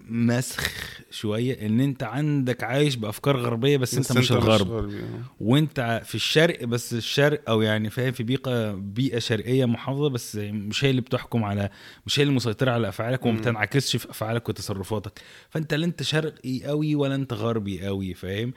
مسخ 0.09 0.71
شوية 1.11 1.65
إن 1.65 1.79
أنت 1.79 2.03
عندك 2.03 2.63
عايش 2.63 2.95
بأفكار 2.95 3.37
غربية 3.37 3.77
بس, 3.77 3.95
بس 3.95 4.11
أنت 4.11 4.19
مش 4.19 4.31
الغرب 4.31 4.67
غربي، 4.71 4.99
آه. 4.99 5.21
وأنت 5.39 6.01
في 6.05 6.15
الشرق 6.15 6.63
بس 6.63 6.93
الشرق 6.93 7.49
أو 7.49 7.61
يعني 7.61 7.89
فاهم 7.89 8.11
في 8.11 8.23
بيئه 8.23 8.71
بيئة 8.71 9.19
شرقية 9.19 9.65
محافظة 9.65 10.09
بس 10.09 10.35
مش 10.35 10.85
هي 10.85 10.89
اللي 10.89 11.01
بتحكم 11.01 11.43
على 11.43 11.69
مش 12.05 12.19
هي 12.19 12.23
اللي 12.23 12.33
مسيطرة 12.33 12.71
على 12.71 12.89
أفعالك 12.89 13.25
وما. 13.25 13.37
بتنعكسش 13.37 13.95
في 13.95 14.09
أفعالك 14.09 14.49
وتصرفاتك. 14.49 15.21
فأنت 15.49 15.73
لا 15.73 15.85
أنت 15.85 16.03
شرقي 16.03 16.63
قوي 16.63 16.95
ولا 16.95 17.15
أنت 17.15 17.33
غربي 17.33 17.85
قوي 17.85 18.13
فاهم؟ 18.13 18.53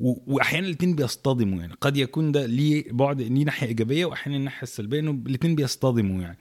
وأحيانا 0.00 0.66
الاثنين 0.66 0.94
بيصطدموا 0.96 1.60
يعني. 1.60 1.74
قد 1.80 1.96
يكون 1.96 2.32
ده 2.32 2.46
ليه 2.46 2.84
بعد 2.92 3.22
ليه 3.22 3.44
ناحية 3.44 3.66
إيجابية 3.66 4.04
وأحيانا 4.04 4.38
الناحية 4.38 4.62
السلبية 4.62 5.00
إنه 5.00 5.10
الاثنين 5.26 5.54
بيصطدموا 5.54 6.22
يعني. 6.22 6.38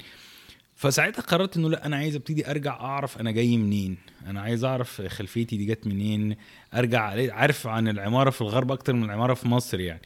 فساعتها 0.83 1.21
قررت 1.21 1.57
إنه 1.57 1.69
لا 1.69 1.85
أنا 1.85 1.95
عايز 1.95 2.15
أبتدي 2.15 2.51
أرجع 2.51 2.73
أعرف 2.73 3.19
أنا 3.19 3.31
جاي 3.31 3.57
منين 3.57 3.97
أنا 4.27 4.41
عايز 4.41 4.63
أعرف 4.63 5.01
خلفيتي 5.01 5.57
دي 5.57 5.65
جت 5.65 5.87
منين 5.87 6.35
أرجع 6.73 7.01
عارف 7.33 7.67
عن 7.67 7.87
العمارة 7.87 8.29
في 8.29 8.41
الغرب 8.41 8.71
أكتر 8.71 8.93
من 8.93 9.03
العمارة 9.03 9.33
في 9.33 9.47
مصر 9.47 9.79
يعني 9.79 10.01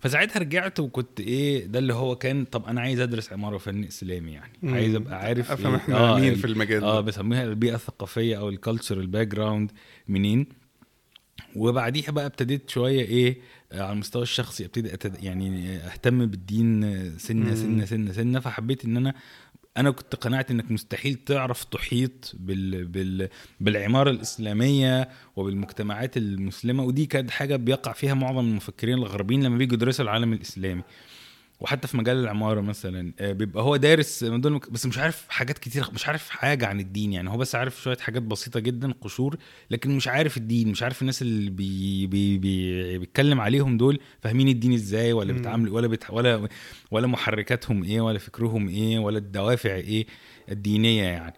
فساعتها 0.00 0.40
رجعت 0.40 0.80
وكنت 0.80 1.20
إيه 1.20 1.66
ده 1.66 1.78
اللي 1.78 1.94
هو 1.94 2.16
كان 2.16 2.44
طب 2.44 2.66
أنا 2.66 2.80
عايز 2.80 3.00
أدرس 3.00 3.32
عمارة 3.32 3.54
وفن 3.54 3.84
إسلامي 3.84 4.32
يعني 4.32 4.52
مم. 4.62 4.74
عايز 4.74 4.94
أبقى 4.94 5.18
عارف 5.20 5.50
أفهم 5.52 5.72
إيه؟ 5.72 5.80
إحنا 5.80 6.14
مين 6.16 6.32
ال- 6.32 6.36
في 6.38 6.46
المجال 6.46 6.84
آه 6.84 6.94
ده 6.94 7.00
بسميها 7.00 7.44
البيئة 7.44 7.74
الثقافية 7.74 8.38
أو 8.38 8.48
ال 8.48 9.06
culture 9.06 9.26
background 9.26 9.70
منين 10.08 10.46
وبعديها 11.56 12.10
بقى 12.10 12.26
ابتديت 12.26 12.70
شوية 12.70 13.00
إيه 13.04 13.36
آه، 13.72 13.82
على 13.82 13.92
المستوى 13.92 14.22
الشخصي 14.22 14.64
أبتدي 14.64 14.94
أتد... 14.94 15.24
يعني 15.24 15.76
أهتم 15.76 16.26
بالدين 16.26 16.84
آه، 16.84 17.16
سنه. 17.18 17.54
سنة 17.54 17.84
سنة 17.84 18.12
سنة 18.12 18.40
فحبيت 18.40 18.84
إن 18.84 18.96
أنا 18.96 19.14
أنا 19.76 19.90
كنت 19.90 20.14
قنعت 20.16 20.50
إنك 20.50 20.70
مستحيل 20.70 21.14
تعرف 21.14 21.64
تحيط 21.64 22.32
بال... 22.34 22.84
بال... 22.84 23.28
بالعمارة 23.60 24.10
الإسلامية 24.10 25.08
وبالمجتمعات 25.36 26.16
المسلمة 26.16 26.84
ودي 26.84 27.06
كانت 27.06 27.30
حاجة 27.30 27.56
بيقع 27.56 27.92
فيها 27.92 28.14
معظم 28.14 28.38
المفكرين 28.38 28.94
الغربيين 28.98 29.42
لما 29.42 29.58
بيجوا 29.58 29.74
يدرسوا 29.74 30.04
العالم 30.04 30.32
الإسلامي. 30.32 30.82
وحتى 31.60 31.88
في 31.88 31.96
مجال 31.96 32.16
العمارة 32.16 32.60
مثلا 32.60 33.12
آه، 33.20 33.32
بيبقى 33.32 33.62
هو 33.62 33.76
دارس 33.76 34.24
بس 34.70 34.86
مش 34.86 34.98
عارف 34.98 35.26
حاجات 35.28 35.58
كتير 35.58 35.84
مش 35.94 36.06
عارف 36.06 36.28
حاجة 36.28 36.66
عن 36.66 36.80
الدين 36.80 37.12
يعني. 37.12 37.30
هو 37.30 37.36
بس 37.36 37.54
عارف 37.54 37.82
شوية 37.82 37.96
حاجات 37.96 38.22
بسيطة 38.22 38.60
جدا 38.60 38.92
قشور 39.00 39.36
لكن 39.70 39.96
مش 39.96 40.08
عارف 40.08 40.36
الدين 40.36 40.68
مش 40.68 40.82
عارف 40.82 41.02
الناس 41.02 41.22
اللي 41.22 41.50
بي 41.50 42.06
بي 42.06 42.38
بي 42.38 42.98
بيتكلم 42.98 43.40
عليهم 43.40 43.76
دول 43.76 44.00
فاهمين 44.20 44.48
الدين 44.48 44.72
إزاي 44.72 45.12
ولا 45.12 45.32
بيتعاملوا 45.32 45.76
ولا 45.76 45.86
بيت 45.86 46.10
ولا 46.10 46.48
ولا 46.90 47.06
محركاتهم 47.06 47.84
إيه 47.84 48.00
ولا 48.00 48.18
فكرهم 48.18 48.68
إيه 48.68 48.98
ولا 48.98 49.18
الدوافع 49.18 49.74
إيه 49.74 50.06
الدينية 50.50 51.02
يعني. 51.02 51.34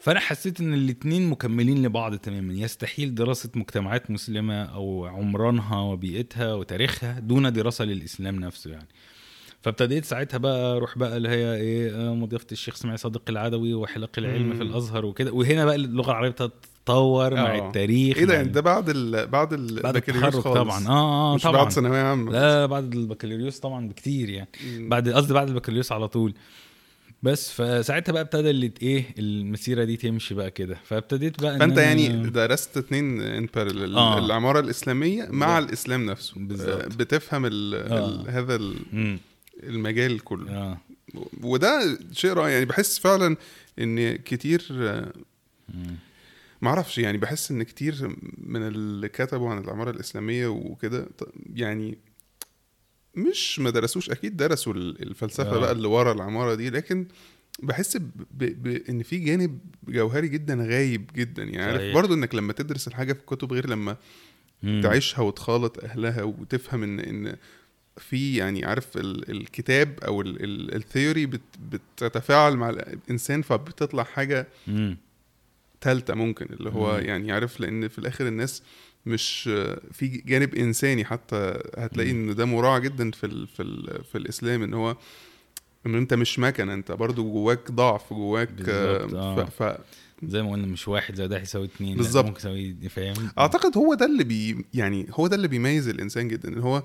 فأنا 0.00 0.20
حسيت 0.20 0.60
إن 0.60 0.74
الاثنين 0.74 1.30
مكملين 1.30 1.82
لبعض 1.82 2.16
تماما. 2.16 2.54
يستحيل 2.54 3.14
دراسة 3.14 3.50
مجتمعات 3.54 4.10
مسلمة 4.10 4.62
أو 4.64 5.06
عمرانها 5.06 5.80
وبيئتها 5.80 6.54
وتاريخها 6.54 7.18
دون 7.20 7.52
دراسة 7.52 7.84
للإسلام 7.84 8.36
نفسه 8.36 8.70
يعني. 8.70 8.88
فابتديت 9.62 10.04
ساعتها 10.04 10.38
بقى 10.38 10.76
أروح 10.76 10.98
بقى 10.98 11.16
اللي 11.16 11.28
هي 11.28 11.54
إيه 11.54 11.90
آه، 11.94 12.14
مضيافه 12.14 12.46
الشيخ 12.52 12.74
اسماعيل 12.74 12.98
صادق 12.98 13.22
العدوي 13.28 13.74
وحلقات 13.74 14.10
العلم 14.18 14.54
في 14.54 14.62
الأزهر 14.62 15.04
وكده. 15.06 15.32
وهنا 15.32 15.64
بقى 15.64 15.74
اللغة 15.74 16.10
العربية 16.10 16.30
تتطور 16.30 17.34
مع 17.34 17.54
آه. 17.56 17.68
التاريخ 17.68 18.16
إيه 18.18 18.24
ده؟ 18.24 18.34
يعني 18.34 18.48
ده 18.48 18.60
بعد 18.60 18.88
ال 18.88 19.26
بعد 19.26 19.52
البكالوريوس 19.52 20.34
خالص. 20.34 20.58
طبعا. 20.58 20.88
آه 20.88 21.32
آه 21.32 21.34
مش 21.34 21.42
طبعا. 21.42 21.62
بعد 21.62 21.72
ثانوية 21.72 21.98
عامة. 22.02 22.32
لا 22.32 22.66
بعد 22.66 22.94
البكالوريوس 22.94 23.58
طبعا 23.58 23.88
بكتير 23.88 24.28
يعني. 24.28 24.48
بعد 24.78 25.08
قصدي 25.08 25.34
بعد 25.34 25.48
البكالوريوس 25.48 25.92
على 25.92 26.08
طول. 26.08 26.34
بس 27.22 27.52
فساعتها 27.52 28.12
بقى 28.12 28.22
ابتدى 28.22 28.50
اللي 28.50 28.72
إيه 28.82 29.04
المسيرة 29.18 29.84
دي 29.84 29.96
تمشي 29.96 30.34
بقى 30.34 30.50
كده. 30.50 30.76
فابتديت 30.84 31.42
بقى 31.42 31.58
فأنت 31.58 31.78
يعني 31.78 32.08
درست 32.30 32.76
اتنين 32.76 33.20
ان 33.20 33.48
آه. 33.96 34.18
العمارة 34.18 34.60
الإسلامية 34.60 35.28
مع 35.30 35.58
الإسلام 35.58 36.06
نفسه. 36.06 36.34
بالزبط. 36.36 36.96
بتفهم 36.96 37.46
ال 37.46 37.74
آه. 37.74 38.08
ال 38.08 38.30
هذا 38.30 38.56
ال 38.56 39.18
المجال 39.62 40.20
كله 40.24 40.50
آه. 40.52 40.78
وده 41.42 41.98
شيء 42.12 42.32
رائع 42.32 42.48
يعني 42.48 42.64
بحس 42.64 42.98
فعلا 42.98 43.36
إن 43.78 44.16
كتير 44.16 44.66
ما 46.62 46.68
أعرفش 46.68 46.98
يعني 46.98 47.18
بحس 47.18 47.50
إن 47.50 47.62
كتير 47.62 48.16
من 48.38 48.62
اللي 48.66 49.08
كتبوا 49.08 49.50
عن 49.50 49.58
العماره 49.58 49.90
الإسلامية 49.90 50.46
وكده 50.46 51.08
يعني 51.54 51.98
مش 53.14 53.58
ما 53.58 53.70
درسوش 53.70 54.10
أكيد 54.10 54.36
درسوا 54.36 54.74
الفلسفة 54.74 55.56
آه. 55.56 55.58
بقى 55.60 55.72
اللي 55.72 55.88
ورا 55.88 56.12
العمارة 56.12 56.54
دي 56.54 56.70
لكن 56.70 57.06
بحس 57.62 57.96
ب... 57.96 58.04
ب... 58.30 58.66
إن 58.88 59.02
في 59.02 59.18
جانب 59.18 59.58
جوهري 59.88 60.28
جدا 60.28 60.54
غايب 60.54 61.10
جدا 61.16 61.42
يعني 61.44 61.62
عارف 61.62 61.94
برضه 61.94 62.14
إنك 62.14 62.34
لما 62.34 62.52
تدرس 62.52 62.88
الحاجة 62.88 63.12
في 63.12 63.20
الكتب 63.20 63.52
غير 63.52 63.68
لما 63.68 63.96
مم. 64.62 64.80
تعيشها 64.82 65.22
وتخالط 65.22 65.84
أهلها 65.84 66.22
وتفهم 66.22 66.82
إن 66.82 67.00
إن 67.00 67.36
في 67.98 68.36
يعني 68.36 68.64
عارف 68.64 68.96
ال... 68.96 69.30
الكتاب 69.30 69.98
أو 70.06 70.22
الثيوري 70.22 71.26
بت... 71.26 71.40
بتتفاعل 71.72 72.56
مع 72.56 72.70
الإنسان 72.70 73.42
فبتطلع 73.42 74.02
حاجة 74.02 74.46
ثالثه 75.80 76.14
ممكن 76.14 76.46
اللي 76.50 76.70
هو 76.70 76.98
مم. 76.98 77.04
يعني 77.04 77.32
عارف 77.32 77.60
لأن 77.60 77.88
في 77.88 77.98
الآخر 77.98 78.26
الناس 78.28 78.62
مش 79.06 79.42
في 79.92 80.22
جانب 80.26 80.54
إنساني 80.54 81.04
حتى 81.04 81.58
هتلاقي 81.78 82.10
إن 82.10 82.34
ده 82.34 82.44
مراعى 82.44 82.80
جدا 82.80 83.10
في 83.10 83.26
ال 83.26 83.46
في 83.46 83.62
ال 83.62 84.04
في 84.04 84.18
الإسلام 84.18 84.62
إن 84.62 84.74
هو 84.74 84.96
إن 85.86 85.94
أنت 85.94 86.14
مش 86.14 86.38
مكنة 86.38 86.74
أنت 86.74 86.92
برضو 86.92 87.24
جواك 87.32 87.70
ضعف 87.70 88.12
جواك 88.12 88.68
آه. 88.68 89.44
ف... 89.44 89.62
ف... 89.62 89.78
زي 90.22 90.42
ما 90.42 90.52
قلنا 90.52 90.66
مش 90.66 90.88
واحد 90.88 91.14
زي 91.14 91.28
ده 91.28 91.38
هيساوي 91.38 91.66
اتنين 91.66 91.96
بالظبط 91.96 92.24
ممكن 92.24 92.38
يساوي 92.38 92.74
فاهم 92.88 93.30
أعتقد 93.38 93.76
هو 93.76 93.94
ده 93.94 94.06
اللي 94.06 94.24
بي 94.24 94.64
يعني 94.74 95.06
هو 95.10 95.26
ده 95.26 95.36
اللي 95.36 95.48
بيميز 95.48 95.88
الإنسان 95.88 96.28
جدا 96.28 96.48
إن 96.48 96.58
هو 96.58 96.82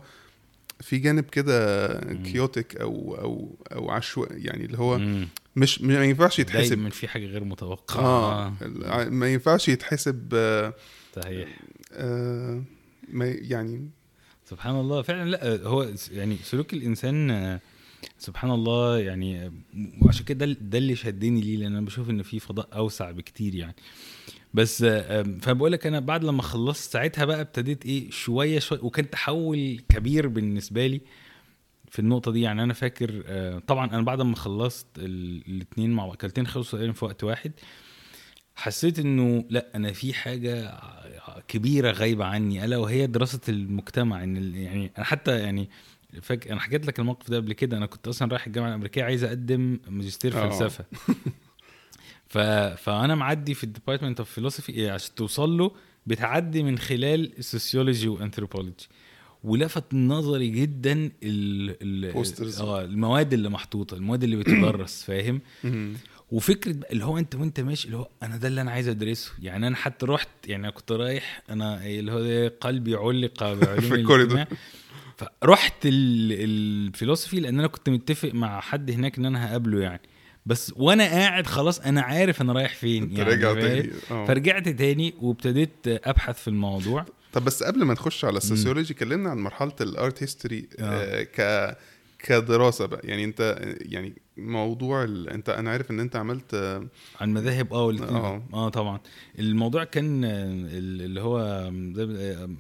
في 0.81 0.97
جانب 0.97 1.23
كده 1.23 1.87
كيوتك 2.13 2.75
أو 2.75 3.15
أو 3.15 3.55
أو 3.75 3.91
عشوائي 3.91 4.43
يعني 4.43 4.65
اللي 4.65 4.77
هو 4.77 4.97
مم. 4.97 5.27
مش 5.55 5.81
ما 5.81 6.05
ينفعش 6.05 6.39
يتحسب. 6.39 6.69
دايما 6.69 6.89
في 6.89 7.07
حاجة 7.07 7.25
غير 7.25 7.43
متوقعة. 7.43 8.53
آه. 8.85 9.09
ما 9.09 9.33
ينفعش 9.33 9.69
يتحسب 9.69 10.33
صحيح. 11.15 11.59
آه 11.93 12.63
ما 13.09 13.25
يعني 13.25 13.89
سبحان 14.49 14.75
الله. 14.75 15.01
فعلا 15.01 15.29
لا 15.29 15.67
هو 15.67 15.89
يعني 16.11 16.37
سلوك 16.43 16.73
الإنسان 16.73 17.59
سبحان 18.19 18.51
الله 18.51 18.99
يعني 18.99 19.51
وعشان 20.01 20.25
كده 20.25 20.45
ده 20.61 20.77
اللي 20.77 20.95
شدني 20.95 21.41
ليه 21.41 21.57
لأن 21.57 21.75
أنا 21.75 21.85
بشوف 21.85 22.09
إن 22.09 22.23
في 22.23 22.39
فضاء 22.39 22.67
أوسع 22.75 23.11
بكتير 23.11 23.55
يعني. 23.55 23.75
بس 24.53 24.83
فبقول 25.41 25.71
لك 25.71 25.87
أنا 25.87 25.99
بعد 25.99 26.23
لما 26.23 26.41
خلصت 26.41 26.91
ساعتها 26.91 27.25
بقى 27.25 27.41
ابتديت 27.41 27.85
إيه 27.85 28.11
شوية 28.11 28.59
شوية 28.59 28.79
وكان 28.83 29.09
تحول 29.09 29.81
كبير 29.89 30.27
بالنسبة 30.27 30.87
لي 30.87 31.01
في 31.91 31.99
النقطة 31.99 32.31
دي. 32.31 32.41
يعني 32.41 32.63
أنا 32.63 32.73
فاكر 32.73 33.23
آه، 33.27 33.59
طبعا 33.59 33.89
أنا 33.89 34.01
بعد 34.01 34.21
ما 34.21 34.35
خلصت 34.35 34.87
الاثنين 34.97 35.91
مع 35.91 36.13
الكليتين 36.13 36.47
خلصوا 36.47 36.91
في 36.91 37.05
وقت 37.05 37.23
واحد 37.23 37.51
حسيت 38.55 38.99
إنه 38.99 39.45
لأ 39.49 39.71
أنا 39.75 39.91
في 39.93 40.13
حاجة 40.13 40.79
كبيرة 41.47 41.91
غايبة 41.91 42.25
عني 42.25 42.65
ألا 42.65 42.77
وهي 42.77 43.07
دراسة 43.07 43.39
المجتمع. 43.49 44.23
إن 44.23 44.55
يعني 44.55 44.91
أنا 44.97 45.05
حتى 45.05 45.39
يعني 45.39 45.69
فاكر 46.21 46.51
أنا 46.51 46.59
حكيت 46.59 46.87
لك 46.87 46.99
الموقف 46.99 47.29
ده 47.29 47.37
قبل 47.37 47.53
كده. 47.53 47.77
أنا 47.77 47.85
كنت 47.85 48.07
أصلا 48.07 48.27
رايح 48.31 48.47
الجامعة 48.47 48.69
الأمريكية 48.69 49.03
عايز 49.03 49.23
أقدم 49.23 49.79
ماجستير 49.87 50.37
آه. 50.43 50.49
فلسفة. 50.49 50.85
ف... 52.33 52.37
فأنا 52.83 53.15
معدي 53.15 53.53
في 53.53 53.63
ال 53.63 53.68
department 53.68 54.19
of 54.19 54.29
philosophy 54.29 54.89
عشان 54.89 55.15
توصل 55.15 55.57
له 55.57 55.71
بتعدي 56.05 56.63
من 56.63 56.77
خلال 56.77 57.37
ال 57.37 57.44
sociology 57.44 58.07
و 58.07 58.14
anthropology 58.14 58.87
ولفت 59.43 59.93
نظري 59.93 60.49
جدا 60.49 61.11
ال 61.23 61.75
ال 61.81 62.05
آه 62.61 62.81
المواد 62.83 63.33
اللي 63.33 63.49
محطوطة 63.49 63.95
المواد 63.95 64.23
اللي 64.23 64.35
بتدرس 64.35 65.03
فاهم؟ 65.03 65.41
وفكرة 66.31 66.75
اللي 66.91 67.05
هو 67.05 67.17
أنت 67.17 67.35
وأنت 67.35 67.59
ماشي 67.59 67.85
اللي 67.85 67.97
هو 67.97 68.09
أنا 68.23 68.37
ده 68.37 68.47
اللي 68.47 68.61
أنا 68.61 68.71
عايز 68.71 68.87
أدرسه. 68.87 69.31
يعني 69.41 69.67
أنا 69.67 69.75
حتى 69.75 70.05
رحت 70.05 70.29
يعني 70.47 70.71
كنت 70.71 70.91
رايح 70.91 71.41
أنا 71.49 71.85
اللي 71.85 72.11
هو 72.11 72.51
قلبي 72.61 72.95
علق 72.95 73.43
بعلوم 73.43 73.93
فرحت 75.17 75.85
الفلسفي 75.85 77.39
لأن 77.39 77.59
أنا 77.59 77.67
كنت 77.67 77.89
متفق 77.89 78.33
مع 78.33 78.59
حد 78.59 78.91
هناك 78.91 79.17
إن 79.17 79.25
أنا 79.25 79.47
هقابله 79.49 79.81
يعني. 79.81 80.01
بس 80.45 80.73
وأنا 80.75 81.03
قاعد 81.03 81.47
خلاص 81.47 81.79
أنا 81.79 82.01
عارف 82.01 82.41
أنا 82.41 82.53
رايح 82.53 82.75
فين 82.75 83.11
يعني 83.17 83.37
تاني. 83.37 83.89
آه. 84.11 84.25
فرجعت 84.25 84.69
تاني 84.69 85.13
وابتديت 85.21 85.69
ابحث 85.87 86.41
في 86.41 86.47
الموضوع. 86.47 87.05
طب 87.33 87.45
بس 87.45 87.63
قبل 87.63 87.83
ما 87.83 87.93
نخش 87.93 88.25
على 88.25 88.37
ال 88.37 88.43
sociology 88.43 88.93
كلمنا 88.93 89.29
عن 89.29 89.37
مرحلة 89.37 89.75
ال 89.81 89.92
art 89.92 90.23
history 90.23 90.67
آه. 90.79 90.83
آه 90.83 91.23
ك 91.23 91.77
كدراسة 92.19 92.85
بقى. 92.85 93.01
يعني 93.03 93.23
انت 93.23 93.59
يعني 93.81 94.13
موضوع 94.37 95.03
ال... 95.03 95.29
انت 95.29 95.49
أنا 95.49 95.71
عارف 95.71 95.91
ان 95.91 95.99
انت 95.99 96.15
عملت 96.15 96.55
عن 97.21 97.33
مذاهب 97.33 97.73
آه 97.73 97.91
آه. 98.01 98.43
آه 98.53 98.69
طبعا. 98.69 98.99
الموضوع 99.39 99.83
كان 99.83 100.23
اللي 100.23 101.21
هو 101.21 101.71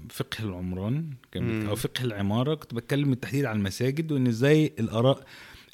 فقه 0.09 0.43
العمران 0.43 1.09
كان 1.31 1.67
أو 1.67 1.75
فقه 1.75 2.03
العمارة. 2.03 2.55
كنت 2.55 2.73
بتكلم 2.73 3.09
بالتحديد 3.09 3.45
عن 3.45 3.57
المساجد 3.57 4.11
وإن 4.11 4.27
إزاي 4.27 4.73
الآراء 4.79 5.25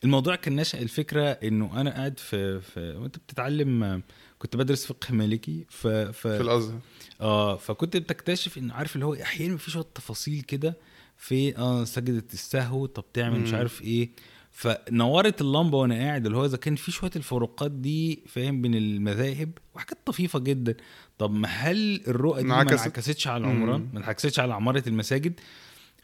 الموضوع 0.03 0.35
كان 0.35 0.55
نشأ 0.55 0.79
الفكرة 0.81 1.23
إنه 1.23 1.81
أنا 1.81 1.91
قاعد 1.91 2.19
في, 2.19 2.59
في 2.61 2.95
وأنت 2.97 3.17
بتتعلم 3.17 4.01
كنت 4.39 4.55
بدرس 4.55 4.85
فقه 4.85 5.13
مالكي 5.13 5.65
ف, 5.69 5.87
ف 5.87 6.27
في 6.27 6.41
الازهر 6.41 6.79
آه 7.21 7.55
فكنت 7.57 7.97
بتكتشف 7.97 8.57
انه 8.57 8.73
عارف 8.73 8.95
اللي 8.95 9.05
هو 9.05 9.13
أحيانا 9.13 9.57
في 9.57 9.71
شوية 9.71 9.85
تفاصيل 9.95 10.41
كده 10.41 10.77
في 11.17 11.57
آه 11.57 11.83
سجدة 11.83 12.23
السهو 12.33 12.85
طب 12.85 13.03
تعمل 13.13 13.39
مش 13.39 13.53
عارف 13.53 13.81
إيه. 13.81 14.09
فنورت 14.51 15.41
اللمبة 15.41 15.77
وأنا 15.77 15.95
قاعد 15.95 16.25
اللي 16.25 16.37
هو 16.37 16.45
إذا 16.45 16.57
كان 16.57 16.75
في 16.75 16.91
شوية 16.91 17.11
الفروقات 17.15 17.71
دي 17.71 18.23
فاهم 18.27 18.61
بين 18.61 18.75
المذاهب 18.75 19.49
وحاجات 19.75 19.97
طفيفة 20.05 20.39
جدا. 20.39 20.75
طب 21.17 21.31
ما 21.31 21.47
هل 21.47 22.01
الرؤى 22.07 22.41
دي 22.41 22.47
ما 22.47 22.61
انعكستش 22.61 23.27
على 23.27 23.43
العمران 23.43 23.89
ما 23.93 23.99
انعكستش 23.99 24.39
على 24.39 24.53
عمارة 24.53 24.83
المساجد؟ 24.87 25.39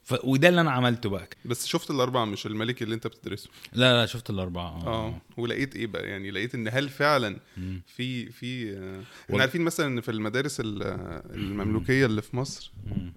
ف... 0.05 0.13
وده 0.23 0.49
اللي 0.49 0.61
أنا 0.61 0.71
عملته 0.71 1.09
بقى. 1.09 1.27
بس 1.45 1.65
شفت 1.67 1.91
الأربعة 1.91 2.25
مش 2.25 2.45
الملك 2.45 2.83
اللي 2.83 2.95
أنت 2.95 3.07
بتدرسه؟ 3.07 3.49
لا 3.73 4.01
لا 4.01 4.05
شفت 4.05 4.29
الأربعة. 4.29 4.67
آه, 4.87 5.07
آه. 5.07 5.21
ولقيت 5.37 5.75
إيه 5.75 5.87
بقى؟ 5.87 6.09
يعني 6.09 6.31
لقيت 6.31 6.55
إن 6.55 6.67
هل 6.67 6.89
فعلا 6.89 7.39
في 7.87 8.31
في 8.31 8.77
آه 8.77 9.03
إحنا 9.29 9.41
عارفين 9.41 9.61
مثلا 9.61 9.85
إن 9.87 10.01
في 10.01 10.11
المدارس 10.11 10.61
المملوكية 10.65 12.05
اللي 12.05 12.21
في 12.21 12.37
مصر 12.37 12.71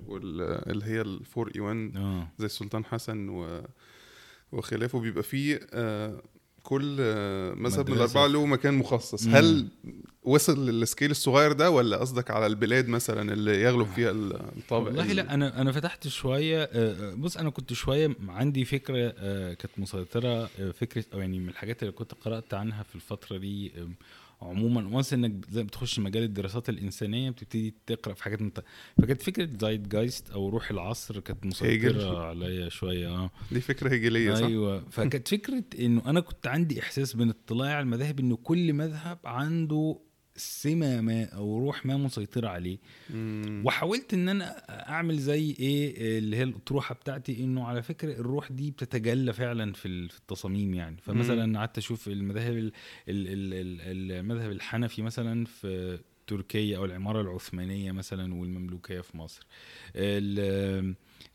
واللي 0.07 0.85
هي 0.85 1.01
الفور 1.01 1.53
إيوان 1.57 1.96
آه. 1.96 2.29
زي 2.38 2.46
السلطان 2.46 2.85
حسن 2.85 3.29
و 3.29 3.62
وخلافه 4.53 5.01
بيبقى 5.01 5.22
فيه 5.22 5.61
آه 5.72 6.22
كل 6.68 6.96
مذهب 7.56 7.90
من. 7.90 7.96
الأربعة 7.96 8.26
له 8.26 8.46
مكان 8.46 8.74
مخصص 8.74 9.26
مم. 9.26 9.34
هل 9.36 9.68
وصل 10.22 10.66
للسكيل 10.70 11.10
الصغير 11.10 11.52
ده 11.52 11.70
ولا 11.70 11.96
قصدك 11.96 12.30
على 12.30 12.46
البلاد 12.46 12.88
مثلا 12.88 13.32
اللي 13.32 13.62
يغلب 13.62 13.86
فيها 13.86 14.10
الطابع 14.10 14.86
والله 14.86 15.10
ال- 15.10 15.16
لا 15.16 15.34
أنا 15.34 15.60
أنا 15.60 15.72
فتحت 15.72 16.08
شوية 16.08 16.62
آه، 16.62 16.68
آه، 16.72 17.14
بص 17.14 17.36
أنا 17.36 17.50
كنت 17.50 17.72
شوية 17.72 18.16
عندي 18.28 18.64
فكرة 18.64 19.14
آه، 19.18 19.54
كانت 19.54 19.72
مسيطرة 19.78 20.46
فكرة 20.72 21.04
أو 21.14 21.20
يعني 21.20 21.38
من 21.38 21.48
الحاجات 21.48 21.82
اللي 21.82 21.92
كنت 21.92 22.12
قرأت 22.14 22.54
عنها 22.54 22.82
في 22.82 22.94
الفترة 22.94 23.36
دي 23.36 23.72
عموما 24.43 24.89
وانس 24.97 25.12
إنك 25.12 25.30
بتخش 25.51 25.99
مجال 25.99 26.22
الدراسات 26.22 26.68
الإنسانية 26.68 27.30
بتبتدي 27.30 27.74
تقرأ 27.86 28.14
في 28.14 28.24
حاجات 28.24 28.43
مت... 28.43 28.64
فكانت 29.03 29.22
فكرة 29.22 29.49
زايد 29.61 29.89
جايست 29.89 30.30
أو 30.30 30.49
روح 30.49 30.70
العصر 30.70 31.20
كانت. 31.20 31.47
مسيطرة 31.47 32.18
عليا 32.18 32.68
شوية 32.68 33.09
آه 33.09 33.30
دي 33.53 33.61
فكرة 33.61 33.93
هيجيليه 33.93 34.34
صح؟ 34.34 34.47
أيوه 34.47 34.84
فكانت 34.91 35.28
فكرة 35.28 35.64
إنه 35.78 36.03
أنا 36.07 36.20
كنت 36.20 36.47
عندي 36.47 36.80
إحساس 36.80 37.16
من 37.16 37.28
اطلاعي 37.28 37.72
على 37.72 37.82
المذاهب 37.82 38.20
إنه 38.20 38.36
كل 38.36 38.72
مذهب 38.72 39.18
عنده 39.24 39.99
سمة 40.39 41.01
ما 41.01 41.24
أو 41.24 41.59
روح 41.59 41.86
ما 41.86 41.97
مسيطرة 41.97 42.49
عليه. 42.49 42.78
مم. 43.11 43.62
وحاولت 43.66 44.14
إن 44.14 44.28
أنا 44.28 44.45
أعمل 44.89 45.18
زي 45.18 45.51
إيه 45.61 46.18
اللي 46.18 46.36
هي 46.36 46.43
الأطروحة 46.43 46.95
بتاعتي 46.95 47.45
إنه 47.45 47.64
على 47.66 47.82
فكرة 47.82 48.12
الروح 48.12 48.53
دي 48.53 48.70
بتتجلى 48.70 49.32
فعلا 49.32 49.72
في 49.72 50.09
في 50.09 50.18
التصاميم 50.18 50.74
يعني. 50.74 50.97
فمثلا 51.03 51.59
قعدت 51.59 51.78
أشوف 51.78 52.09
المذاهب 52.09 52.57
ال- 52.57 52.72
ال- 53.09 53.28
ال- 53.28 53.55
ال- 53.80 54.12
المذهب 54.12 54.51
الحنفي 54.53 55.03
مثلا 55.03 55.45
في 55.45 55.99
تركيا 56.26 56.76
أو 56.78 56.84
العمارة 56.84 57.20
العثمانية 57.22 57.93
مثلا 57.93 58.34
والمملوكية 58.34 59.01
في 59.01 59.16
مصر. 59.16 59.47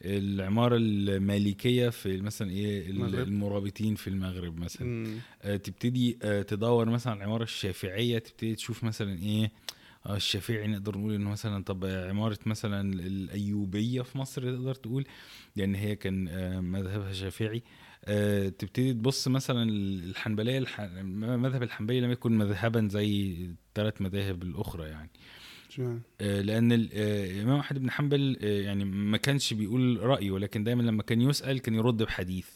العمارة 0.05 0.75
المالكيه 0.77 1.89
في 1.89 2.21
مثلا 2.21 2.49
إيه 2.51 2.81
ال- 2.85 2.89
المغرب. 2.89 3.27
المرابطين 3.27 3.95
في 3.95 4.07
المغرب 4.07 4.59
مثلا. 4.59 5.17
آه، 5.41 5.55
تبتدي 5.55 6.17
آه، 6.23 6.41
تدور 6.41 6.89
مثلا 6.89 7.13
على 7.13 7.17
العمارة 7.23 7.43
الشافعية 7.43 8.19
تبتدي 8.19 8.55
تشوف 8.55 8.83
مثلا 8.83 9.19
إيه 9.19 9.51
آه، 10.05 10.15
الشافعي 10.15 10.67
نقدر 10.67 10.97
نقول 10.97 11.13
إنه 11.13 11.29
مثلا 11.29 11.63
طب 11.63 11.85
عمارة 11.85 12.39
مثلا 12.45 12.93
الأيوبية 12.93 14.01
في 14.01 14.17
مصر 14.17 14.41
تقدر 14.41 14.73
تقول 14.75 15.05
لأن 15.55 15.75
هي 15.75 15.95
كان 15.95 16.27
آه، 16.27 16.59
مذهبها 16.59 17.13
شافعي 17.13 17.63
آه، 18.05 18.49
تبتدي 18.49 18.93
تبص 18.93 19.27
مثلا 19.27 19.69
الحنبلية 20.09 20.57
الح... 20.57 20.81
مذهب 21.15 21.63
الحنبلي 21.63 22.01
لم 22.01 22.11
يكن 22.11 22.37
مذهبا 22.37 22.87
زي 22.91 23.31
الثلاث 23.69 24.01
مذاهب 24.01 24.43
الأخرى 24.43 24.83
يعني؟ 24.89 25.09
آه، 25.13 25.42
لأن 26.19 26.71
ال- 26.71 26.89
آه، 26.93 27.31
الامام 27.31 27.59
أحمد 27.59 27.79
بن 27.79 27.91
حنبل 27.91 28.37
آه، 28.41 28.61
يعني 28.61 28.85
ما 28.85 29.17
كانش 29.17 29.53
بيقول 29.53 29.99
رايه 30.03 30.31
ولكن 30.31 30.63
دايما 30.63 30.81
لما 30.83 31.03
كان 31.03 31.21
يسأل 31.21 31.59
كان 31.59 31.75
يرد 31.75 32.03
بحديث. 32.03 32.47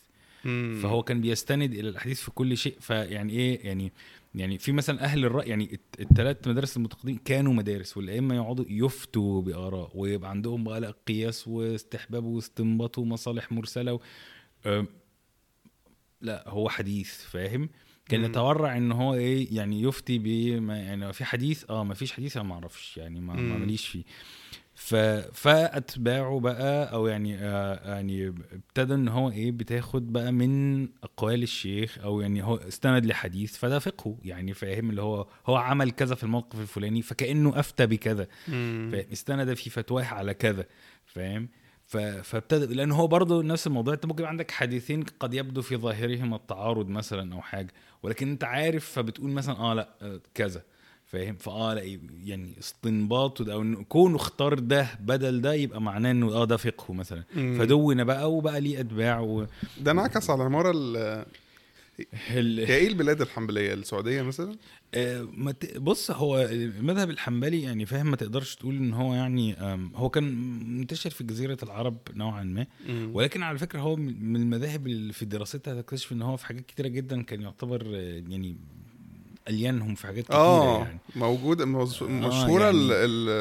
مم. 0.46 0.80
فهو 0.84 1.04
كان 1.04 1.22
بيستند 1.22 1.74
إلى 1.74 1.90
الاحاديث 1.90 2.22
في 2.22 2.32
كل 2.32 2.58
شيء. 2.58 2.76
فيعني 2.80 3.34
إيه 3.34 3.66
يعني 3.68 3.92
يعني 4.36 4.58
في 4.58 4.72
مثلا 4.72 5.04
أهل 5.04 5.26
الرأي 5.26 5.50
يعني 5.50 5.80
الثلاث 6.00 6.48
مدارس 6.48 6.78
المتقدمين 6.78 7.18
كانوا 7.26 7.54
مدارس 7.54 7.98
والأئمة 7.98 8.36
يقعدوا 8.36 8.66
يفتوا 8.70 9.42
بآراء 9.42 9.92
ويبقى 9.96 10.30
عندهم 10.30 10.64
بقى 10.64 10.80
لا 10.82 10.94
قياس 11.08 11.48
واستحباب 11.48 12.24
واستنباط 12.24 12.98
ومصالح 12.98 13.52
مرسلة 13.52 14.00
لا 16.22 16.44
هو 16.50 16.70
حديث 16.70 17.22
فاهم؟ 17.24 17.70
كان. 18.10 18.24
يتورع 18.24 18.78
إن 18.78 18.92
هو 18.92 19.14
إيه 19.14 19.56
يعني 19.56 19.82
يفتي 19.82 20.20
بما 20.20 20.78
يعني 20.78 21.14
في 21.14 21.26
حديث 21.26 21.66
آه 21.70 21.84
ما 21.84 21.94
فيش 21.94 22.12
حديث 22.12 22.38
أنا 22.38 22.46
ما 22.46 22.54
أعرفش 22.54 22.98
يعني 22.98 23.20
ما. 23.22 23.34
ماليش 23.34 23.88
فيه. 23.88 24.04
ف 24.80 24.96
فأتباعه 25.34 26.40
بقى 26.40 26.94
أو 26.94 27.08
يعني 27.08 27.38
آه 27.38 27.90
يعني 27.96 28.28
ابتدى 28.28 28.94
إن 28.94 29.08
هو 29.08 29.32
إيه 29.32 29.52
بتاخد 29.52 30.14
بقى 30.14 30.32
من 30.32 30.84
أقوال 31.04 31.44
الشيخ 31.44 31.98
أو 32.04 32.22
يعني 32.22 32.44
هو 32.44 32.56
استند 32.56 33.06
لحديث 33.06 33.58
فده 33.58 33.80
فقهه 33.80 34.18
يعني 34.24 34.54
فاهم 34.54 34.90
اللي 34.90 35.02
هو 35.02 35.28
هو 35.48 35.56
عمل 35.56 35.92
كذا 35.92 36.16
في 36.16 36.24
الموقف 36.24 36.60
الفلاني 36.62 37.02
فكأنه 37.02 37.60
أفتى 37.60 37.86
بكذا. 37.86 38.28
استند 39.14 39.54
في 39.54 39.70
فتواه 39.70 40.04
على 40.06 40.34
كذا 40.34 40.66
فاهم؟ 41.06 41.50
فابتدى 42.24 42.74
لأن 42.76 42.92
هو 42.92 43.08
برضه 43.08 43.44
نفس 43.44 43.68
الموضوع 43.68 43.94
أنت 43.94 44.06
ممكن 44.06 44.26
عندك 44.26 44.52
حديثين 44.52 45.04
قد 45.04 45.34
يبدو 45.34 45.62
في 45.62 45.78
ظاهرهما 45.78 46.36
التعارض 46.36 46.88
مثلا 46.88 47.34
أو 47.34 47.42
حاجة. 47.42 47.74
ولكن 48.04 48.30
انت 48.30 48.44
عارف 48.44 48.86
فبتقول 48.86 49.32
مثلا 49.32 49.58
آه 49.60 49.74
لا 49.74 49.90
آه، 50.02 50.20
كذا 50.34 50.64
فاهم 51.06 51.36
فآه 51.36 51.74
لا 51.74 52.00
يعني 52.24 52.54
استنباط 52.60 53.42
ده 53.42 53.54
أو 53.54 53.84
كونه 53.90 54.16
اختار 54.16 54.60
ده 54.60 54.88
بدل 55.00 55.42
ده 55.42 55.54
يبقى 55.54 55.82
معناه 55.82 56.12
إنه 56.12 56.28
آه 56.28 56.46
ده 56.46 56.58
فقهه 56.58 56.94
مثلا. 56.94 57.24
فدون 57.34 58.04
بقى 58.04 58.32
وبقى 58.34 58.62
ليه 58.62 58.80
أتباع 58.80 59.20
و... 59.20 59.46
ده 59.82 59.92
انعكس 59.92 60.30
على 60.30 60.42
العماره 60.42 60.72
ال-. 60.76 61.26
هي 62.26 62.76
إيه 62.76 62.88
البلاد 62.88 63.22
الحنبلية 63.22 63.74
السعودية 63.74 64.22
مثلا 64.22 64.56
بص 65.78 66.12
هو 66.12 66.42
المذهب 66.42 67.10
الحنبلي 67.10 67.62
يعني 67.62 67.86
فاهم 67.86 68.10
ما 68.12 68.16
تقدرش 68.16 68.56
تقول 68.56 68.76
إن 68.78 68.94
هو 68.94 69.14
يعني 69.14 69.56
هو 69.96 70.10
كان 70.10 70.24
منتشر 70.78 71.10
في 71.10 71.24
جزيرة 71.24 71.58
العرب 71.64 71.98
نوعا 72.16 72.44
ما. 72.44 72.66
ولكن 73.14 73.44
على 73.44 73.58
فكرة 73.58 73.80
هو 73.80 73.96
من 73.96 74.36
المذاهب 74.36 74.88
اللي 74.88 75.14
في 75.14 75.26
دراستها 75.26 75.74
هتكتشف 75.74 76.12
إن 76.12 76.22
هو 76.22 76.38
في 76.38 76.46
حاجات 76.46 76.66
كتيرة 76.66 76.88
جدا 76.88 77.22
كان 77.22 77.42
يعتبر 77.42 77.86
آه، 77.96 78.24
يعني 78.28 78.58
اليانهم 79.50 79.96
في 79.96 80.08
حاجات 80.08 80.24
كتيرة 80.24 80.38
آه 80.38 80.78
يعني 80.84 81.00
موجود 81.16 81.62
مش- 81.62 82.02
مشهورة 82.04 82.64
يعني- 82.64 82.78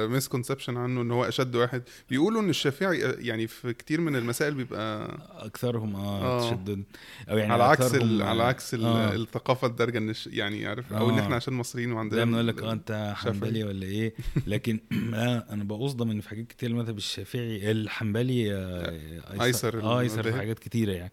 المسكونسبشن 0.04 0.76
عنه 0.76 1.02
إن 1.02 1.10
هو 1.10 1.24
أشد 1.24 1.56
واحد 1.56 1.82
بيقولوا 2.10 2.40
إن 2.40 2.50
الشافعي 2.50 2.98
يعني 3.00 3.46
في 3.46 3.72
كتير 3.72 4.00
من 4.00 4.16
المسائل 4.16 4.54
بيبقى 4.54 5.18
أكثرهم 5.38 5.96
آه 5.96 6.22
آه. 6.22 6.50
تشدد 6.50 6.82
أو 7.30 7.38
يعني 7.38 7.52
على 7.52 7.64
عكس 7.64 7.94
ال... 7.94 8.22
آه، 8.22 8.26
على 8.26 8.42
عكس. 8.42 8.74
آه. 8.74 9.14
الثقافة 9.14 9.66
الدارجة 9.66 9.98
إن 9.98 10.14
يعني 10.26 10.66
عارف 10.66 10.92
أو 10.92 11.10
إن 11.10 11.14
آه. 11.14 11.20
إحنا 11.20 11.36
عشان 11.36 11.54
مصريين 11.54 11.92
وعندنا 11.92 12.16
دايما 12.16 12.32
يقول 12.36 12.48
لك 12.48 12.62
آه 12.62 12.72
أنت. 12.72 13.12
حنبلي 13.16 13.64
ولا 13.64 13.86
إيه 13.86 14.14
لكن 14.46 14.80
لا 15.12 15.52
أنا 15.52 15.64
بقصد 15.64 16.02
ان 16.02 16.20
في 16.20 16.28
حاجات 16.28 16.46
كتير 16.46 16.70
المذهب 16.70 16.96
الشافعي 16.96 17.70
الحنبلي 17.70 18.54
آه، 18.54 19.42
أيسر 19.42 19.82
آه 19.82 20.00
أيسر 20.00 20.22
في. 20.22 20.32
حاجات 20.32 20.58
كتيرة 20.58 20.92
يعني. 20.92 21.12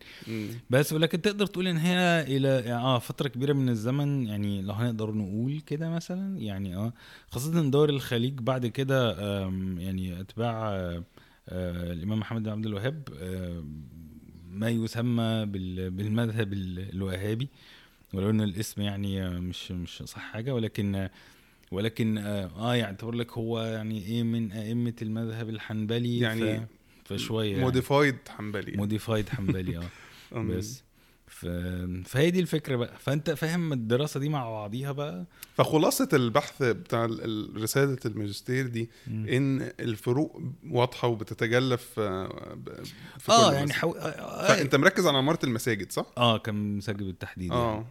بس 0.70 0.94
ولكن 0.94 1.22
تقدر 1.22 1.46
تقول 1.46 1.68
إن 1.68 1.78
هي 1.78 2.22
إلى 2.28 2.50
آه 2.74 3.00
فترة 3.00 3.28
كبيرة 3.28 3.54
من 3.54 3.70
الزمن 3.70 4.26
يعني 4.28 4.62
لو 4.62 4.74
هنقدر 4.84 5.12
نقول 5.12 5.60
كده 5.60 5.90
مثلا؟ 5.90 6.38
يعني 6.40 6.76
آه 6.76 6.94
خاصة 7.30 7.60
ان 7.60 7.72
دول 7.72 7.90
الخليج 7.90 8.34
بعد 8.40 8.66
كده 8.68 9.12
يعني 9.80 10.22
اتباع 10.22 10.68
آه، 10.70 11.04
آه، 11.50 11.92
الإمام 11.94 12.20
محمد 12.20 12.44
بن 12.44 12.50
عبد 12.50 12.66
الوهاب 12.66 13.10
ما 14.52 14.70
يسمى 14.70 15.46
بال- 15.46 15.92
بالمذهب 15.92 16.54
ال- 16.54 16.90
الوهابي. 16.96 17.48
ولو 18.14 18.30
إن 18.30 18.42
الاسم 18.42 18.82
يعني 18.82 19.30
مش 19.40 19.72
مش 19.72 20.04
صح 20.06 20.20
حاجة 20.20 20.56
ولكن 20.56 21.10
ولكن 21.72 22.18
آه 22.18 22.46
آه، 22.58 22.76
يعني 22.76 22.98
تقول 22.98 23.20
لك 23.20 23.32
هو 23.32 23.62
يعني 23.62 24.06
إيه 24.06 24.24
من 24.24 24.52
أئمة 24.52 24.94
المذهب 25.02 25.50
الحنبلي 25.50 26.20
يعني 26.20 26.58
ف- 26.60 27.14
فشوية 27.14 27.52
يعني. 27.52 27.64
modified 27.64 28.16
حنبلي 28.30 28.78
modified 28.78 29.30
حنبلي 29.30 29.78
آه. 29.78 29.90
بس. 30.50 30.84
ف... 31.34 31.46
فهي 32.06 32.32
دي 32.32 32.40
الفكرة 32.40 32.76
بقى 32.76 32.94
فأنت 33.00 33.30
فاهم 33.32 33.74
الدراسة 33.74 34.20
دي 34.20 34.30
مع 34.30 34.50
بعضيها 34.50 34.92
بقى 34.92 35.26
فخلاصة 35.56 36.10
البحث 36.14 36.64
بتاع 36.64 37.06
ال- 37.06 37.24
ال- 37.24 37.62
رسالة 37.62 37.98
الماجستير 38.06 38.68
دي 38.68 38.90
إن 39.08 39.72
الفروق 39.80 40.42
واضحة 40.70 41.08
وبتتجلى 41.08 41.78
في 41.78 42.28
في 43.20 43.32
آه 43.32 43.54
يعني. 43.54 43.74
حو... 43.74 43.92
آه, 43.92 44.48
فأنت 44.48 44.76
مركز 44.76 45.08
على 45.08 45.18
عماره 45.18 45.40
المساجد 45.44 45.92
صح؟ 45.92 46.06
آه 46.18 46.38
كان 46.38 46.78
مسجل 46.78 47.06
بالتحديد 47.06 47.52
يعني. 47.52 47.86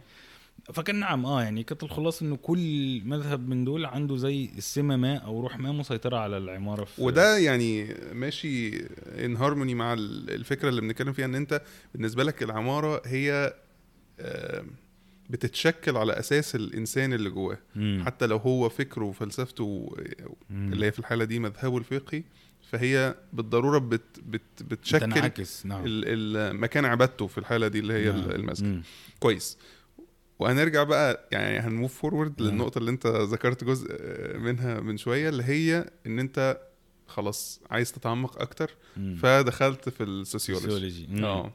فكان 0.73 0.99
نعم 0.99 1.25
آه 1.25 1.43
يعني 1.43 1.63
كانت 1.63 1.83
الخلاصة 1.83 2.25
إنه 2.25 2.35
كل 2.35 3.01
مذهب 3.05 3.49
من 3.49 3.65
دول 3.65 3.85
عنده 3.85 4.17
زي 4.17 4.49
السمه 4.57 4.95
ما 4.95 5.15
أو 5.17 5.41
روح 5.41 5.59
ما 5.59 5.71
مسيطرة 5.71 6.17
على 6.17 6.37
العمارة 6.37 6.83
في 6.83 7.01
وده 7.01 7.37
يعني 7.37 7.95
ماشي 8.13 8.85
ان 9.25 9.35
هارموني 9.37 9.75
مع 9.75 9.93
ال- 9.93 10.29
الفكرة 10.29 10.69
اللي 10.69 10.81
بنتكلم 10.81 11.13
فيها 11.13 11.25
إن 11.25 11.35
أنت 11.35 11.61
بالنسبة 11.93 12.23
لك 12.23 12.43
العمارة 12.43 13.01
هي 13.05 13.53
بتتشكل 15.29 15.97
على 15.97 16.13
أساس 16.19 16.55
الإنسان 16.55 17.13
اللي 17.13 17.29
جواه. 17.29 17.57
حتى 18.05 18.25
لو 18.27 18.37
هو 18.37 18.69
فكره 18.69 19.03
وفلسفته. 19.05 19.95
اللي 20.51 20.85
هي 20.85 20.91
في 20.91 20.99
الحالة 20.99 21.23
دي 21.25 21.39
مذهبه 21.39 21.77
الفقهي 21.77 22.23
فهي 22.71 23.15
بالضرورة 23.33 23.77
بت 23.77 24.01
بت 24.25 24.41
بتشكل 24.63 24.99
تنعكس 25.11 25.65
نعم 25.65 25.81
مكان 26.63 26.85
عبادته 26.85 27.27
في 27.27 27.37
الحالة 27.37 27.67
دي 27.67 27.79
اللي 27.79 27.93
هي 27.93 28.11
نعم. 28.11 28.31
المسجد. 28.31 28.81
كويس 29.19 29.57
وهنرجع 30.39 30.83
بقى 30.83 31.27
يعني 31.31 31.59
هن 31.59 31.73
move 31.73 32.01
forward. 32.01 32.41
للنقطة 32.41 32.77
اللي 32.79 32.91
انت 32.91 33.07
ذكرت 33.07 33.63
جزء 33.63 33.87
منها 34.37 34.79
من 34.79 34.97
شوية 34.97 35.29
اللي 35.29 35.43
هي 35.43 35.89
ان 36.05 36.19
انت 36.19 36.61
خلاص 37.07 37.61
عايز 37.71 37.91
تتعمق 37.91 38.41
أكتر 38.41 38.71
مم. 38.97 39.15
فدخلت 39.15 39.89
في 39.89 40.03
ال 40.03 40.12
sociology. 40.12 41.07
آه 41.23 41.51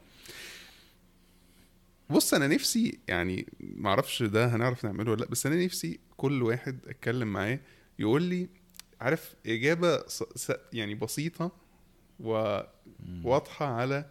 بص 2.11 2.35
أنا 2.35 2.47
نفسي 2.47 2.99
يعني 3.09 3.47
معرفش 3.61 4.23
ده 4.23 4.47
هنعرف 4.57 4.85
نعمله 4.85 5.11
ولا 5.11 5.21
لأ 5.21 5.29
بس 5.31 5.47
أنا 5.47 5.65
نفسي 5.65 6.01
كل 6.17 6.43
واحد 6.43 6.79
أتكلم 6.89 7.29
معاه 7.33 7.59
يقول 7.99 8.23
لي 8.23 8.49
عارف 9.01 9.35
إجابة. 9.47 10.05
يعني 10.73 10.95
بسيطة 10.95 11.53
وواضحه 12.21 13.67
على 13.67 14.11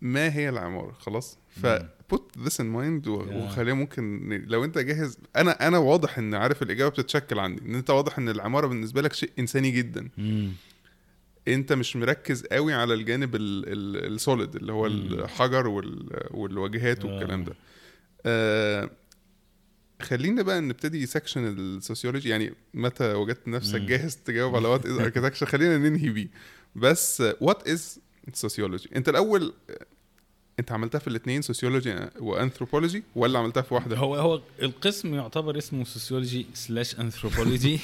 ما 0.00 0.34
هي 0.34 0.48
العمارة 0.48 0.92
خلاص 0.92 1.38
مم. 1.82 1.88
Put 2.12 2.20
this 2.44 2.54
in 2.60 2.64
mind 2.76 3.06
وخليها 3.08 3.74
ممكن 3.74 4.28
لو 4.46 4.64
انت 4.64 4.78
جاهز 4.78 5.18
أنا 5.36 5.68
أنا 5.68 5.78
واضح 5.78 6.18
ان 6.18 6.34
عارف 6.34 6.62
الإجابة 6.62 6.90
بتتشكل 6.90 7.38
عندي 7.38 7.62
إن 7.62 7.74
انت 7.74 7.90
واضح 7.90 8.18
إن 8.18 8.28
العمارة 8.28 8.66
بالنسبة 8.66 9.02
لك 9.02 9.12
شيء 9.12 9.30
إنساني 9.38 9.70
جدا 9.70 10.08
مم. 10.18 10.52
انت 11.48 11.72
مش 11.72 11.96
مركز 11.96 12.42
قوي 12.46 12.72
على 12.74 12.94
الجانب 12.94 13.36
السوليد 13.36 14.56
اللي 14.56 14.72
هو 14.72 14.86
الحجر 14.86 15.66
وال- 15.66 16.26
والواجهات 16.30 17.04
والكلام. 17.04 17.44
ده 17.44 17.54
آه 18.26 18.90
خلينا 20.02 20.42
بقى 20.42 20.60
نبتدي 20.60 21.06
section 21.06 21.44
ال 21.58 21.65
sociology 21.65 22.28
يعني 22.28 22.52
متى 22.74 23.12
وجدت 23.14 23.48
نفسك. 23.48 23.80
جاهز 23.80 24.16
تجاوب 24.16 24.56
على 24.56 24.68
what 24.68 24.86
is 24.86 24.98
architecture 24.98 25.46
خلينا 25.46 25.78
ننهي 25.78 26.08
بيه 26.08 26.28
بس 26.76 27.22
what 27.40 27.68
is 27.68 28.00
sociology 28.32 28.88
انت 28.96 29.08
الأول 29.08 29.54
انت 30.60 30.72
عملتها 30.72 30.98
في 30.98 31.08
الاثنين 31.08 31.42
sociology 31.42 31.94
و 32.20 32.26
anthropology 32.26 33.02
ولا 33.16 33.38
عملتها 33.38 33.60
في 33.62 33.74
واحدة 33.74 33.96
هو 33.96 34.14
هو 34.14 34.40
القسم 34.62 35.14
يعتبر 35.14 35.58
اسمه 35.58 35.84
sociology 35.84 36.46
slash 36.54 37.00
anthropology. 37.00 37.78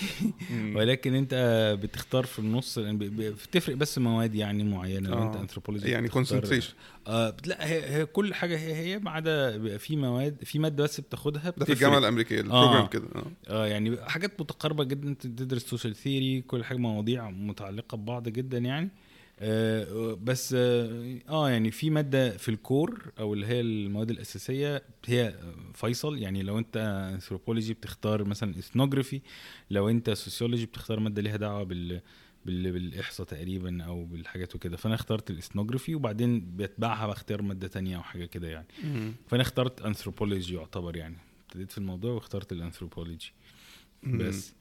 ولكن 0.75 1.15
انت 1.15 1.35
بتختار 1.83 2.25
في 2.27 2.39
النص 2.39 2.79
ب- 2.79 2.99
بتفرق 2.99 3.77
بس 3.77 3.99
مواد 3.99 4.35
يعني 4.35 4.65
معينة 4.65 5.09
لو 5.11 5.23
انت 5.27 5.37
آه. 5.37 5.41
انثروبولوجي 5.41 5.89
يعني 5.91 6.03
بتختار- 6.09 6.15
concentration 6.25 6.73
آه 7.07 7.37
لا 7.47 7.67
هي, 7.69 7.95
هي 7.97 8.07
كل 8.07 8.35
حاجة 8.35 8.57
هي 8.59 8.75
هي 8.75 8.99
ما 8.99 9.11
عدا 9.11 9.79
في 9.79 9.97
مواد 9.97 10.37
في 10.45 10.59
مادة 10.59 10.85
بس 10.85 11.01
بتاخدها 11.01 11.55
ده 11.57 11.65
في. 11.65 11.73
الجامعة 11.73 11.99
الأمريكية 11.99 12.41
ال 12.41 12.47
program 12.47 12.87
كده 12.87 13.05
آه 13.15 13.25
آه 13.49 13.67
يعني 13.67 13.97
حاجات 14.07 14.41
متقاربة 14.41 14.85
جدا 14.85 15.09
انت 15.09 15.23
تدرس 15.27 15.63
social 15.63 15.97
theory 15.97 16.41
كل 16.41 16.65
حاجة 16.65 16.77
مواضيع 16.79 17.31
متعلقة 17.31 17.97
ببعض 17.97 18.29
جدا 18.29 18.59
يعني 18.59 18.87
آه 18.87 19.10
بس 20.15 20.55
آه 20.59 21.19
آه، 21.29 21.51
يعني 21.51 21.71
في 21.71 21.91
مادة 21.91 22.37
في 22.37 22.49
ال 22.49 22.62
core 22.62 23.13
أو 23.19 23.35
اللي 23.35 23.47
هي 23.47 23.61
المواد 23.61 24.11
الأساسية 24.11 24.83
هي 25.07 25.35
فيصل. 25.75 26.19
يعني 26.19 26.43
لو 26.43 26.59
أنت 26.59 26.77
انثروبولوجي 27.15 27.75
بتختار 27.75 28.25
مثلا 28.25 28.59
ethnography 28.59 29.21
لو 29.71 29.89
أنت 29.89 30.11
sociology 30.11 30.67
بتختار 30.67 31.01
مادة 31.01 31.23
ليها 31.23 31.37
دعوة 31.37 31.63
بال 31.63 32.01
بال- 32.47 32.73
بالإحصاء 32.73 33.27
تقريبا 33.27 33.83
أو 33.85 34.05
بالحاجات 34.05 34.55
وكده. 34.55 34.77
فأنا 34.77 34.95
اخترت 34.95 35.31
ال 35.31 35.36
ethnography 35.36 35.95
وبعدين 35.95 36.41
بيتبعها 36.41 37.07
باختيار 37.07 37.43
مادة 37.43 37.69
تانية 37.69 37.97
أو 37.97 38.03
حاجة 38.03 38.25
كده 38.25 38.49
يعني. 38.49 38.67
فأنا 39.29 39.43
اخترت 39.43 39.83
انثروبولوجي 39.83 40.55
يعتبر 40.55 40.97
يعني. 40.97 41.17
ابتديت 41.47 41.71
في 41.73 41.79
الموضوع 41.79 42.13
واخترت 42.13 42.53
الانثروبولوجي 42.53 43.33
بس. 44.05 44.55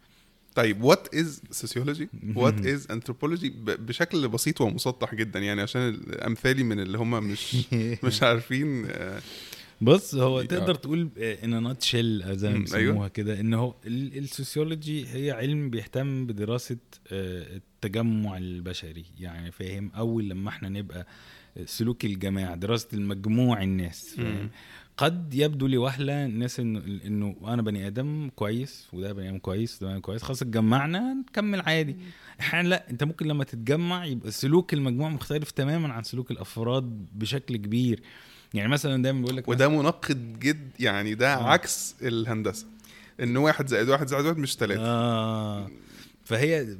طيب 0.55 0.83
what 0.83 1.15
is 1.15 1.41
sociology 1.51 2.09
what 2.35 2.65
is 2.65 2.87
anthropology 2.91 3.49
بشكل 3.65 4.27
بسيط 4.27 4.61
ومسطح 4.61 5.15
جدا 5.15 5.39
يعني 5.39 5.61
عشان 5.61 6.01
أمثالي 6.27 6.63
من 6.63 6.79
اللي 6.79 6.97
هم 6.97 7.23
مش 7.23 7.55
مش 8.03 8.23
عارفين 8.23 8.85
آه، 8.89 9.21
بص 9.81 10.15
هو 10.15 10.39
آه. 10.39 10.43
تقدر 10.43 10.75
تقول 10.75 11.09
in 11.17 11.63
a 11.63 11.81
nutshell 11.81 12.37
زي 12.37 12.49
ما 12.49 12.55
مم، 12.57 12.61
بيسموها. 12.63 13.07
كده 13.07 13.39
إن 13.39 13.53
هو 13.53 13.75
ال- 13.87 14.17
ال 14.17 14.26
sociology 14.26 15.07
هي 15.07 15.31
علم 15.31 15.69
بيهتم 15.69 16.25
بدراسة 16.27 16.77
آه، 17.11 17.55
التجمع 17.55 18.37
البشري. 18.37 19.05
يعني 19.19 19.51
فاهم؟ 19.51 19.91
أول 19.95 20.29
لما 20.29 20.49
إحنا 20.49 20.69
نبقى 20.69 21.07
سلوك 21.65 22.05
الجماعة 22.05 22.55
دراسة 22.55 22.87
المجموع 22.93 23.63
الناس؟ 23.63 24.15
قد 24.99 25.33
يبدو 25.33 25.67
لوهله 25.67 26.25
الناس 26.25 26.59
انه 26.59 26.79
إنه 27.05 27.35
أنا 27.47 27.61
بني 27.61 27.87
آدم 27.87 28.29
كويس 28.35 28.87
وده 28.93 29.13
بني 29.13 29.29
آدم 29.29 29.37
كويس 29.37 29.75
وده 29.75 29.87
بني 29.87 29.93
آدم 29.93 30.01
كويس 30.01 30.23
خلاص 30.23 30.41
اتجمعنا 30.41 31.13
نكمل 31.13 31.61
عادي. 31.61 31.95
أحيانا 32.39 32.67
لا 32.67 32.89
أنت 32.89 33.03
ممكن 33.03 33.27
لما 33.27 33.43
تتجمع 33.43 34.05
يبقى 34.05 34.31
سلوك 34.31 34.73
المجموعة 34.73 35.09
مختلف 35.09 35.51
تماما 35.51 35.93
عن 35.93 36.03
سلوك 36.03 36.31
الأفراد 36.31 37.05
بشكل 37.13 37.57
كبير. 37.57 38.01
يعني 38.53 38.69
مثلا 38.69 39.03
دايما 39.03 39.19
بيقول 39.21 39.37
لك 39.37 39.47
وده 39.47 39.67
منقد 39.67 40.39
جد 40.39 40.71
يعني 40.79 41.15
ده 41.15 41.33
آه. 41.33 41.49
عكس 41.49 41.95
الهندسة. 42.01 42.67
إن 43.19 43.37
واحد 43.37 43.67
زائد 43.67 43.89
واحد 43.89 44.07
زائد 44.07 44.25
واحد 44.25 44.37
مش 44.37 44.55
ثلاثة 44.57 44.81
آه. 44.85 45.69
فهي 46.23 46.77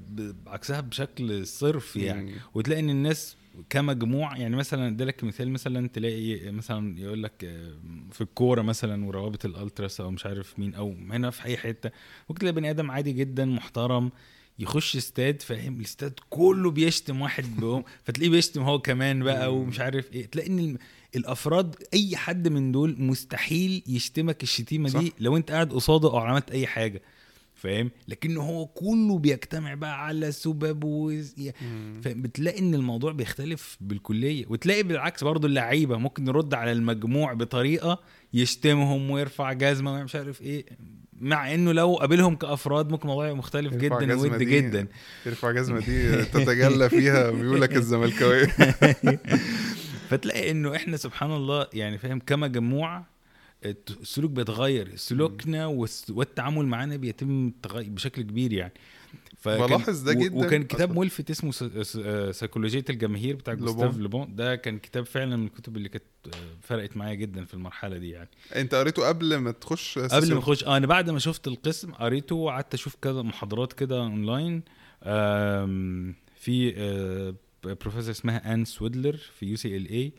عكسها 0.47 0.81
بشكل 0.81 1.47
صرف 1.47 1.95
يعني. 1.95 2.31
مم. 2.31 2.37
وتلاقي 2.53 2.79
إن 2.79 2.89
الناس 2.89 3.35
كمجموع 3.69 4.37
يعني 4.37 4.55
مثلا 4.55 4.87
أديلك 4.87 5.23
مثال 5.23 5.51
مثلا 5.51 5.87
تلاقي 5.87 6.51
مثلا 6.51 6.99
يقول 6.99 7.23
لك 7.23 7.43
آه، 7.43 7.73
في 8.11 8.21
الكورة 8.21 8.61
مثلا 8.61 9.05
وروابط 9.05 9.45
الألتراس 9.45 10.01
أو 10.01 10.11
مش 10.11 10.25
عارف 10.25 10.59
مين 10.59 10.75
أو 10.75 10.95
هنا 11.11 11.29
في 11.29 11.45
أي 11.45 11.57
حتة 11.57 11.91
ممكن 12.29 12.39
تلاقي 12.39 12.53
بني 12.53 12.69
آدم 12.69 12.91
عادي 12.91 13.11
جدا 13.11 13.45
محترم 13.45 14.11
يخش 14.59 14.95
استاد 14.95 15.41
فاهم؟ 15.41 15.77
الاستاد 15.77 16.19
كله 16.29 16.71
بيشتم 16.71 17.21
واحد 17.21 17.55
بهم 17.59 17.83
فتلاقيه 18.03 18.29
بيشتم 18.29 18.61
هو 18.61 18.79
كمان 18.79 19.23
بقى 19.23 19.55
ومش 19.55 19.79
عارف 19.79 20.13
إيه. 20.13 20.25
تلاقي 20.25 20.49
إن 20.49 20.77
الأفراد 21.15 21.75
أي 21.93 22.17
حد 22.17 22.47
من 22.47 22.71
دول 22.71 22.95
مستحيل 22.99 23.83
يشتمك 23.87 24.43
الشتيمة 24.43 24.89
صح. 24.89 24.99
دي 24.99 25.13
لو 25.19 25.37
أنت 25.37 25.51
قاعد 25.51 25.73
قصاده 25.73 26.09
أو 26.09 26.17
عملت 26.17 26.51
أي 26.51 26.67
حاجة. 26.67 27.01
فاهم؟ 27.59 27.91
لكن 28.07 28.37
هو 28.37 28.65
كله 28.65 29.17
بيجتمع 29.17 29.73
بقى 29.73 30.05
على 30.05 30.31
سبب 30.31 30.83
و... 30.83 31.13
فبتلاقي 32.01 32.59
إن 32.59 32.73
الموضوع 32.73 33.11
بيختلف 33.11 33.77
بالكلية 33.81 34.45
وتلاقي 34.49 34.83
بالعكس 34.83 35.23
برضو 35.23 35.47
اللعيبة 35.47 35.97
ممكن 35.97 36.27
يرد 36.27 36.53
على 36.53 36.71
المجموع 36.71 37.33
بطريقة 37.33 37.99
يشتمهم 38.33 39.11
ويرفع 39.11 39.53
جزمة 39.53 39.93
ومش 39.93 40.15
عارف 40.15 40.41
إيه 40.41 40.65
مع 41.21 41.53
إنه 41.53 41.71
لو 41.71 41.95
قابلهم 41.95 42.35
كأفراد 42.35 42.89
ممكن 42.91 43.09
الموضوع 43.09 43.33
مختلف 43.33 43.75
جدا 43.75 44.15
ود 44.15 44.37
جدا. 44.43 44.87
يرفع 45.25 45.51
جزمة 45.51 45.79
دي 45.79 46.15
تتجلى 46.33 46.89
فيها 46.89 47.31
ميولك 47.31 47.75
الزملكاوية. 47.75 48.45
فتلاقي 50.09 50.51
إنه 50.51 50.75
إحنا 50.75 50.97
سبحان 50.97 51.31
الله 51.31 51.67
يعني 51.73 51.97
فاهم 51.97 52.19
كمجموعة 52.19 53.18
السلوك 53.65 54.31
بيتغير 54.31 54.95
سلوكنا 54.95 55.65
والتعامل 56.09 56.65
معانا 56.65 56.95
بيتم 56.95 57.51
بشكل 57.73 58.21
كبير 58.21 58.53
يعني. 58.53 58.73
بلاحظ 59.45 60.01
ده 60.03 60.13
جداً. 60.13 60.35
وكان 60.35 60.63
كتاب 60.63 60.89
أصلاً. 60.89 60.99
ملفت 61.01 61.29
اسمه 61.29 61.51
سيكولوجية 62.31 62.85
الجماهير 62.89 63.35
بتاع. 63.35 63.53
جوستاف 63.53 63.97
لوبون 63.97 64.35
ده 64.35 64.55
كان 64.55 64.79
كتاب 64.79 65.05
فعلا 65.05 65.35
من 65.35 65.45
الكتب 65.45 65.77
اللي 65.77 65.89
كانت 65.89 66.03
فرقت 66.61 66.97
معايا 66.97 67.13
جدا 67.15 67.45
في 67.45 67.53
المرحلة 67.53 67.97
دي 67.97 68.09
يعني. 68.09 68.29
أنت 68.55 68.75
قريته 68.75 69.07
قبل 69.07 69.35
ما 69.37 69.51
تخش 69.51 69.99
قبل 69.99 70.33
ما 70.33 70.39
أخش. 70.39 70.63
آه 70.63 70.77
أنا 70.77 70.87
بعد 70.87 71.09
ما 71.09 71.19
شفت 71.19 71.47
القسم 71.47 71.91
قريته 71.91 72.35
وقعدت 72.35 72.73
أشوف 72.73 72.95
كذا 73.01 73.21
محاضرات 73.21 73.73
كده 73.73 73.99
أونلاين. 74.01 74.63
في 76.35 76.73
آه، 76.77 77.35
بروفيسور 77.63 78.11
اسمها 78.11 78.53
أن 78.53 78.65
سويدلر 78.65 79.17
في 79.17 79.45
UCLA 79.45 80.11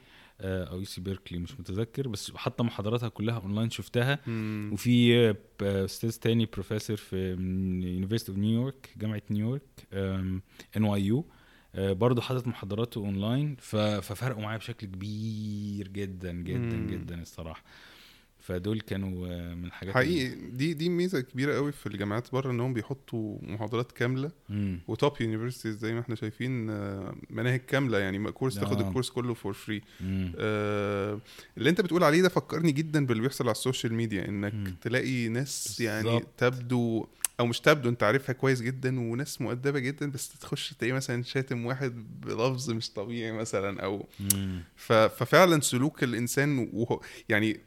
أو 0.43 0.79
UC 0.79 1.01
Berkeley 1.01 1.39
مش 1.39 1.61
متذكر 1.61 2.09
بس 2.09 2.33
حتى 2.37 2.63
محاضراتها 2.63 3.09
كلها 3.09 3.39
أونلاين 3.39 3.71
شفتها 3.71 4.19
مم. 4.27 4.71
وفي 4.73 5.29
آه، 5.63 5.85
أستاذ 5.85 6.11
تاني 6.19 6.47
بروفيسور 6.53 6.97
في 6.97 7.31
University 7.95 8.33
of 8.33 8.39
New 8.39 8.61
York 8.61 8.91
جامعة 8.97 9.23
نيويورك 9.31 9.63
NYU 10.77 11.25
برضه 11.75 12.23
حاطط 12.23 12.47
محاضراته 12.47 12.99
أونلاين 12.99 13.57
ففرقوا 13.61 14.43
معايا 14.43 14.59
بشكل 14.59 14.87
كبير 14.87 15.89
جدا 15.89 16.33
جدا 16.33 16.77
مم. 16.77 16.87
جدا 16.87 17.23
الصراحة 17.23 17.63
فدول 18.51 18.81
كانوا 18.81 19.27
آه، 19.29 19.55
من 19.55 19.65
الحاجات 19.65 19.95
حقيقي 19.95 20.35
دي 20.51 20.75
دي 20.75 20.89
ميزة 20.89 21.21
كبيرة 21.21 21.55
قوي 21.55 21.73
في 21.73 21.87
الجامعات 21.87 22.33
بره 22.33 22.51
انهم 22.51 22.75
بيحطوا 22.75 23.39
محاضرات 23.43 23.93
كاملة 23.93 24.31
مم. 24.49 24.81
و 24.89 24.95
top 24.95 25.13
universities 25.21 25.79
زي 25.79 25.93
ما 25.95 26.01
إحنا 26.01 26.15
شايفين 26.15 26.71
آه، 26.71 27.15
مناهج 27.31 27.61
كاملة 27.61 27.99
يعني 27.99 28.33
كورس 28.33 28.55
تاخد 28.55 28.81
آه. 28.81 28.89
الكورس 28.89 29.11
كله 29.11 29.35
for 29.35 29.53
free. 29.53 29.83
آه 30.39 31.21
اللي 31.59 31.71
أنت 31.71 31.81
بتقول 31.81 32.05
عليه 32.05 32.23
ده 32.23 32.29
فكرني 32.29 32.73
جدا 32.73 33.07
باللي 33.07 33.23
بيحصل 33.23 33.45
على 33.45 33.53
ال 33.53 33.59
social 33.59 33.95
media 33.95 34.29
إنك 34.29 34.55
مم. 34.55 34.75
تلاقي 34.81 35.29
ناس 35.29 35.81
يعني 35.81 36.03
بالظبط. 36.05 36.27
تبدو 36.39 37.07
أو 37.41 37.47
مش 37.47 37.61
تبدو 37.61 37.89
أنت 37.89 38.03
عارفها 38.03 38.33
كويس 38.33 38.61
جدا 38.63 39.01
وناس 39.01 39.41
مؤدبة 39.41 39.79
جدا 39.79 40.11
بس 40.11 40.29
تخش 40.41 40.75
تلاقي 40.75 40.93
مثلا 40.93 41.23
شاتم 41.23 41.67
واحد 41.67 41.93
بلفظ 42.27 42.71
مش 42.71 42.91
طبيعي 42.91 43.33
مثلا 43.33 43.81
أو 43.85 44.07
مم. 44.21 44.63
ففعلا 44.77 45.61
سلوك 45.61 46.05
الإنسان 46.05 46.69
وهو 46.73 47.01
يعني 47.29 47.61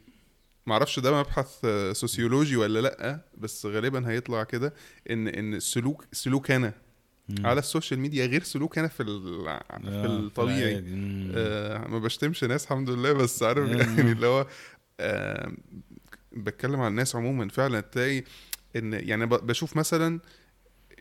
معرفش 0.66 0.98
ده 0.98 1.18
مبحث 1.18 1.58
آه، 1.64 1.92
sociology 1.92 2.56
ولا 2.56 2.78
لأ 2.80 3.20
بس 3.38 3.66
غالبا 3.66 4.10
هيطلع 4.10 4.44
كده 4.44 4.74
إن 5.10 5.28
إن 5.28 5.54
السلوك 5.54 6.04
سلوك 6.12 6.50
أنا 6.50 6.72
مم. 7.28 7.46
على 7.46 7.58
ال 7.58 7.64
social 7.64 8.00
media 8.00 8.26
غير 8.26 8.42
سلوك 8.42 8.78
أنا 8.78 8.88
في 8.88 9.02
ال- 9.02 9.48
آه، 9.48 9.78
في 9.78 10.06
الطبيعي 10.06 10.70
العادي. 10.72 10.90
مم. 10.94 11.32
آه 11.36 11.88
ما 11.88 11.98
بشتمش 11.98 12.44
ناس 12.44 12.64
الحمد 12.64 12.90
لله 12.90 13.12
بس 13.12 13.42
عارف. 13.42 13.68
يعني 13.98 14.12
اللي 14.12 14.26
هو 14.26 14.46
آه 15.00 15.52
بتكلم 16.32 16.80
عن 16.80 16.90
الناس 16.90 17.16
عموما 17.16 17.48
فعلا 17.48 17.80
تلاقي 17.80 18.24
إن 18.76 18.92
يعني 18.92 19.26
بشوف 19.26 19.76
مثلا 19.76 20.20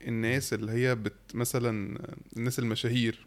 الناس 0.07 0.53
اللي 0.53 0.72
هي 0.72 0.95
بت 0.95 1.14
مثلا 1.34 1.99
الناس 2.38 2.59
المشاهير 2.59 3.26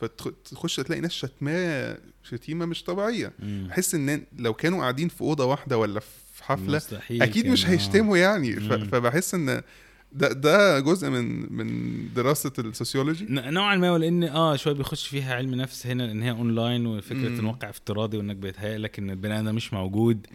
فتخش 0.00 0.76
تلاقي 0.76 1.00
ناس 1.00 1.12
شتماه 1.12 1.98
شتيمة 2.22 2.66
مش 2.66 2.84
طبيعية. 2.84 3.32
بحس 3.42 3.94
إن 3.94 4.22
لو 4.38 4.54
كانوا 4.54 4.80
قاعدين 4.80 5.08
في 5.08 5.20
أوضة 5.20 5.44
واحدة 5.44 5.78
ولا 5.78 6.00
في 6.34 6.44
حفلة 6.44 6.82
أكيد 7.10 7.46
مش 7.46 7.66
آه. 7.66 7.68
هيشتموا 7.70 8.16
يعني. 8.16 8.60
فبحس 8.60 9.34
إن 9.34 9.62
ده 10.12 10.32
ده 10.32 10.80
جزء 10.80 11.10
من 11.10 11.52
من 11.56 11.90
دراسة 12.14 12.52
ال 12.58 12.65
sociology 12.65 13.26
نوعا 13.30 13.76
ما 13.76 13.90
ولإن 13.92 14.24
آه 14.24 14.56
شوية 14.56 14.74
بيخش 14.74 15.06
فيها 15.08 15.34
علم 15.34 15.54
نفس 15.54 15.86
هنا 15.86 16.10
ان 16.10 16.22
هي 16.22 16.30
أونلاين 16.30 16.86
وفكرة 16.86 17.16
مم. 17.28 17.38
ان 17.38 17.44
واقع 17.44 17.68
افتراضي 17.70 18.16
وإنك 18.16 18.36
بيتهيأ 18.36 18.78
لك 18.78 18.98
إن 18.98 19.10
البني 19.10 19.40
آدم 19.40 19.54
مش 19.54 19.72
موجود 19.72 20.26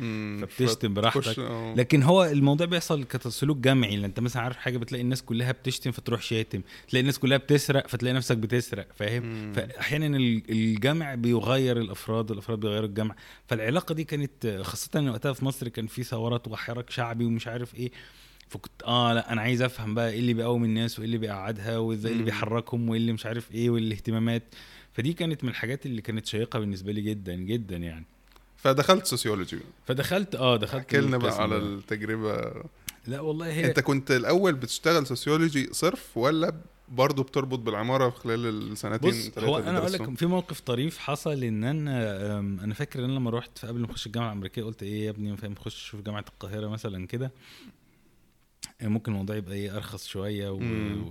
فبتشتم 0.42 0.94
براحتك. 0.94 1.40
آه. 1.40 1.76
لكن 1.76 2.04
هو 2.04 2.24
الموضوع 2.26 2.68
بيحصل 2.68 3.04
كسلوك 3.04 3.58
جمعي 3.58 3.96
لأن 3.96 4.04
أنت 4.06 4.20
مثلا 4.20 4.42
عارف 4.42 4.58
حاجة 4.58 4.78
بتلاقي 4.78 5.02
الناس 5.02 5.22
كلها 5.24 5.52
بتشتم 5.52 5.92
فتروح 5.92 6.22
شاتم 6.22 6.62
تلاقي 6.90 7.02
الناس 7.02 7.20
كلها 7.20 7.38
بتسرق 7.38 7.88
فتلاقي 7.88 8.14
نفسك 8.14 8.38
بتسرق 8.38 8.88
فاهم. 8.96 9.54
فاحيانا 9.54 10.18
ال- 10.18 10.42
الجمع 10.50 11.16
بيغير 11.16 11.78
الأفراد 11.82 12.32
والافراد 12.32 12.60
بيغيروا 12.60 12.88
الجمع 12.88 13.16
فالعلاقة 13.48 13.96
دي 13.96 14.04
كانت 14.04 14.60
خاصة 14.62 14.90
وقتها 15.12 15.34
في 15.34 15.46
مصر 15.46 15.68
كان 15.68 15.88
في 15.88 16.04
ثورات 16.04 16.48
وحراك 16.48 16.90
شعبي 16.90 17.26
ومش 17.26 17.48
عارف 17.48 17.76
إيه 17.76 17.92
فكنت 18.50 18.84
آه 18.84 19.14
لا 19.14 19.32
أنا 19.34 19.42
عايز 19.42 19.62
أفهم 19.62 19.96
بقى 19.96 20.10
إيه 20.12 20.20
اللي 20.20 20.34
بيقوم 20.34 20.64
الناس 20.64 21.00
وإيه 21.00 21.06
اللي 21.06 21.18
بيقعدها 21.18 21.78
وإزاي 21.78 22.12
اللي. 22.12 22.24
بيحركهم 22.24 22.90
وإيه 22.90 23.00
اللي 23.00 23.14
مش 23.14 23.26
عارف 23.26 23.52
إيه 23.52 23.70
والاهتمامات 23.70 24.44
فدي 24.94 25.14
كانت 25.14 25.44
من 25.44 25.50
الحاجات 25.50 25.86
اللي 25.86 26.02
كانت 26.02 26.26
شيقة 26.26 26.60
بالنسبة 26.60 26.92
لي 26.92 27.02
جدا 27.02 27.36
جدا 27.36 27.78
يعني 27.78 28.06
فدخلت 28.58 29.06
sociology 29.06 29.60
فدخلت 29.86 30.36
آه 30.36 30.58
دخلت 30.58 30.76
احكي 30.82 30.98
لنا 30.98 31.18
بقى 31.18 31.42
على. 31.42 31.58
التجربة 31.58 32.54
لا 33.08 33.20
والله 33.20 33.48
هي 33.54 33.66
أنت 33.66 33.80
كنت 33.80 34.12
الأول 34.12 34.54
بتشتغل 34.54 35.08
sociology 35.08 35.70
صرف 35.74 36.18
ولا 36.18 36.54
برضه 36.90 37.24
بتربط 37.24 37.60
بالعمارة 37.60 38.10
في 38.10 38.20
خلال 38.20 38.46
السنتين 38.72 39.10
بص 39.10 39.44
هو 39.44 39.58
أنا 39.58 39.78
أقول؟ 39.78 39.94
لك 39.94 40.16
في 40.18 40.26
موقف 40.26 40.60
طريف 40.60 40.98
حصل 40.98 41.44
إن 41.44 41.64
أنا 41.64 42.40
أنا 42.40 42.74
فاكر 42.74 43.06
إن 43.06 43.16
لما 43.16 43.30
رحت 43.32 43.58
في 43.58 43.68
قبل 43.68 43.80
ما 43.80 43.86
أخش 43.92 44.06
الجامعة 44.08 44.28
الأمريكية 44.28 44.64
قلت 44.64 44.84
إيه 44.84 45.06
يا 45.06 45.10
ابني 45.10 45.38
فاهم 45.38 45.56
خش 45.56 45.86
شوف 45.90 46.02
جامعة 46.02 46.26
القاهرة 46.30 46.68
مثلا 46.68 47.08
كده 47.08 47.32
ممكن 48.82 49.12
الموضوع 49.12 49.36
يبقى 49.36 49.56
إيه 49.56 49.76
أرخص 49.78 50.08
شوية 50.08 50.50
و-. 50.50 50.58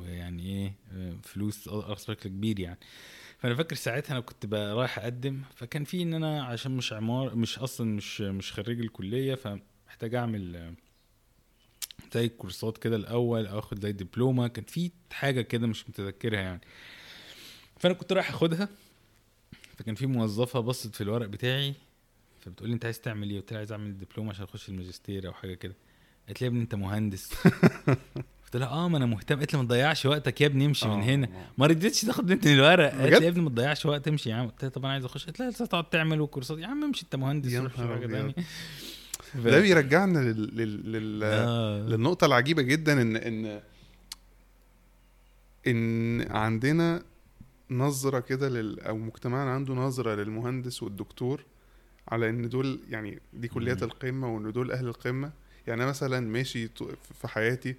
ويعني 0.01 0.43
إيه 0.47 0.73
آه، 0.93 1.17
فلوس 1.23 1.69
أرخص 1.69 2.11
بشكل 2.11 2.29
كبير 2.29 2.61
يعني 2.61 2.79
فأنا 3.39 3.55
فاكر 3.55 3.77
ساعتها 3.77 4.13
أنا 4.13 4.21
كنت 4.21 4.47
بقى 4.47 4.75
رايح 4.75 4.99
أقدم 4.99 5.43
فكان 5.55 5.85
في 5.85 6.03
إن 6.03 6.15
أنا 6.15 6.45
عشان 6.45 6.77
مش 6.77 6.93
عمار 6.93 7.35
مش 7.37 7.59
أصلا 7.59 7.87
مش 7.97 8.21
مش 8.21 8.53
خريج 8.53 8.81
الكلية 8.81 9.35
فمحتاج 9.35 10.15
أعمل 10.15 10.57
آه، 10.57 10.75
زي 12.15 12.29
كورسات 12.29 12.79
كده 12.79 12.97
الأول 12.97 13.47
أو 13.47 13.59
أخد 13.59 13.81
زي 13.81 13.93
دبلومة 13.93 14.49
كان 14.49 14.65
في 14.65 14.91
حاجة 15.13 15.41
كده 15.41 15.67
مش 15.67 15.89
متذكرها 15.89 16.41
يعني 16.41 16.61
فأنا 17.79 17.95
كنت 17.95 18.13
رايح 18.13 18.31
أخدها 18.31 18.69
فكان 19.77 19.95
في 19.95 20.07
موظفة 20.07 20.61
بصت 20.61 20.95
في 20.95 21.01
الورق 21.01 21.27
بتاعي 21.27 21.75
فبتقول 22.41 22.69
لي 22.69 22.75
أنت 22.75 22.85
عايز 22.85 23.01
تعمل 23.01 23.31
إيه؟ 23.31 23.41
قلت 23.41 23.51
لها 23.53 23.59
عايز 23.59 23.73
أعمل 23.73 23.99
دبلومة 23.99 24.31
عشان 24.31 24.45
أخش 24.45 24.69
الماجستير 24.69 25.27
أو 25.27 25.33
حاجة 25.33 25.55
كده 25.55 25.75
قالت 26.27 26.41
لي 26.41 26.45
يا 26.45 26.51
ابني 26.51 26.63
انت 26.63 26.75
مهندس. 26.75 27.35
قلت 28.45 28.57
لها 28.57 28.69
آه 28.69 28.89
ما 28.89 28.97
أنا 28.99 29.07
مهتم. 29.07 29.37
قالت 29.39 29.53
لي 29.53 29.59
ما 29.59 29.65
تضيعش 29.65 30.07
وقتك 30.07 30.41
يا 30.41 30.47
ابني 30.47 30.67
امشي 30.67 30.89
من 30.89 31.01
آه، 31.01 31.05
هنا. 31.05 31.27
آه. 31.27 31.47
ما 31.59 31.67
رضيتش 31.67 32.01
تاخد 32.01 32.31
مني 32.33 32.55
الورق. 32.55 32.91
قالت؟ 32.95 33.19
لي 33.19 33.25
يا 33.25 33.31
ابني 33.31 33.43
ما 33.43 33.51
تضيعش 33.51 33.87
وقت 33.87 34.09
امشي 34.09 34.31
يا 34.31 34.35
عم. 34.35 34.47
قلت 34.49 34.63
لها 34.63 34.71
طب 34.71 34.85
أنا 34.85 34.93
عايز 34.93 35.05
أخش. 35.05 35.25
قالت 35.25 35.41
لها 35.41 35.51
لسه 35.51 35.67
تقعد 35.67 35.91
تعمل 35.91 36.21
وكورسات. 36.21 36.59
يا 36.59 36.67
عم 36.67 36.85
امشي 36.85 37.05
أنت 37.05 37.17
مهندس 37.17 37.53
يا 37.53 37.69
حاجة 37.69 38.07
ده 39.45 39.61
بيرجعنا 39.61 40.19
لل... 40.19 40.57
لل... 40.57 40.93
لل... 40.93 41.21
آه. 41.25 41.79
للنقطة 41.79 42.25
العجيبة 42.25 42.63
جدا 42.63 43.03
إن 43.03 43.17
إن 43.17 43.61
إن 45.67 46.23
عندنا 46.33 47.03
نظرة 47.71 48.21
كده 48.21 48.49
لل... 48.49 48.81
أو 48.81 48.97
مجتمعنا 48.99 49.51
عنده 49.51 49.75
نظرة 49.75 50.15
للمهندس 50.15 50.83
والدكتور 50.83 51.45
على 52.09 52.29
إن 52.29 52.49
دول 52.49 52.81
يعني 52.91 53.19
دي 53.33 53.49
كليات. 53.49 53.83
القمة 53.83 54.35
وإن 54.35 54.53
دول 54.53 54.73
أهل 54.73 54.89
القمة. 54.89 55.33
يعني 55.67 55.83
أنا 55.83 55.91
مثلا 55.91 56.21
ماشي 56.21 56.69
في 57.21 57.29
حياتي 57.29 57.77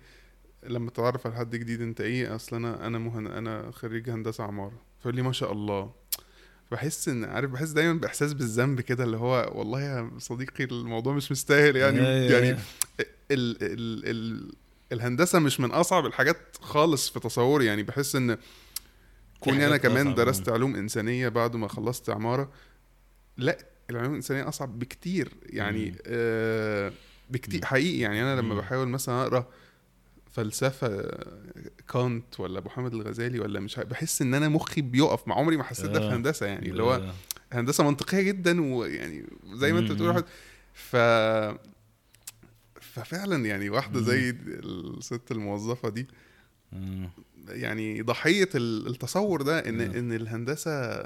لما 0.64 0.90
اتعرف 0.90 1.28
على 1.28 1.36
حد 1.36 1.56
جديد 1.56 1.82
أنت 1.82 2.02
إيه؟ 2.02 2.36
أصل 2.36 2.56
أنا 2.56 2.88
أنا 2.88 2.98
مهن... 3.00 3.28
أنا 3.28 3.72
خريج 3.72 4.10
هندسة 4.10 4.44
عمارة. 4.44 4.80
فيقول 5.00 5.16
لي 5.16 5.22
ما 5.22 5.32
شاء 5.32 5.52
الله. 5.52 5.92
بحس 6.72 7.10
إن 7.10 7.24
عارف 7.26 7.52
بحس 7.52 7.70
دايما 7.70 7.94
بإحساس 7.94 8.34
بالذنب 8.34 8.82
كده 8.82 9.04
اللي 9.04 9.18
هو 9.18 9.52
والله 9.56 9.82
يا 9.82 10.12
صديقي 10.18 10.64
الموضوع 10.64 11.14
مش 11.14 11.32
مستاهل 11.32 11.76
يعني. 11.76 11.98
يا- 12.00 12.32
يعني 12.32 12.48
يا- 12.48 12.60
ال 13.32 13.58
ال 13.64 14.06
ال 14.10 14.54
الهندسة 14.92 15.40
مش 15.40 15.60
من 15.60 15.72
أصعب 15.72 16.06
الحاجات 16.06 16.38
خالص 16.62 17.10
في 17.10 17.20
تصوري. 17.20 17.66
يعني 17.66 17.84
بحس 17.84 18.16
إن 18.16 18.38
كوني 19.40 19.68
أنا 19.68 19.78
كمان 19.78 20.14
درست 20.14 20.50
علوم 20.50 20.76
إنسانية 20.76 21.30
بعد 21.30 21.56
ما 21.56 21.68
خلصت 21.68 22.10
عمارة 22.10 22.52
لا 23.38 23.58
العلوم 23.90 24.10
الإنسانية 24.12 24.48
أصعب 24.50 24.80
بكتير. 24.80 25.30
يعني. 25.46 25.96
آه 26.08 26.92
بكتير. 27.30 27.66
حقيقي 27.66 28.00
يعني 28.00 28.22
أنا 28.24 28.42
لما. 28.42 28.56
بحاول 28.56 28.88
مثلا 28.88 29.22
أقرأ 29.24 29.48
فلسفة 30.32 31.10
كانت 31.94 32.40
ولا 32.40 32.60
أبو 32.60 32.70
حامد 32.70 32.94
الغزالي 32.94 33.40
ولا 33.40 33.60
مش 33.60 33.78
عارف- 33.78 33.90
بحس 33.90 34.22
إن 34.22 34.34
أنا 34.34 34.50
مخي 34.50 34.82
بيقف 34.82 35.28
مع 35.28 35.36
عمري 35.36 35.58
ما 35.58 35.64
حسيت 35.64 35.90
ده 35.92 36.00
في 36.00 36.06
آه. 36.06 36.16
هندسة 36.16 36.46
يعني 36.46 36.70
اللي 36.70 36.84
هو. 36.84 37.12
هندسة 37.52 37.84
منطقية 37.84 38.22
جدا 38.22 38.74
ويعني 38.76 39.26
زي 39.54 39.74
ما 39.74 39.80
أنت. 39.80 39.92
بتقول 39.92 40.08
واحد 40.10 40.24
ف 40.74 40.96
ففعلا 42.82 43.46
يعني 43.46 43.70
واحدة. 43.70 44.02
زي 44.02 44.30
الست 44.48 45.32
الموظفة 45.32 45.90
دي. 45.90 46.08
يعني 47.48 48.02
ضحية 48.02 48.50
ال- 48.56 48.88
التصور 48.88 49.42
ده 49.42 49.60
إن 49.70 49.82
آه. 49.82 50.00
إن 50.00 50.14
الهندسة 50.14 51.04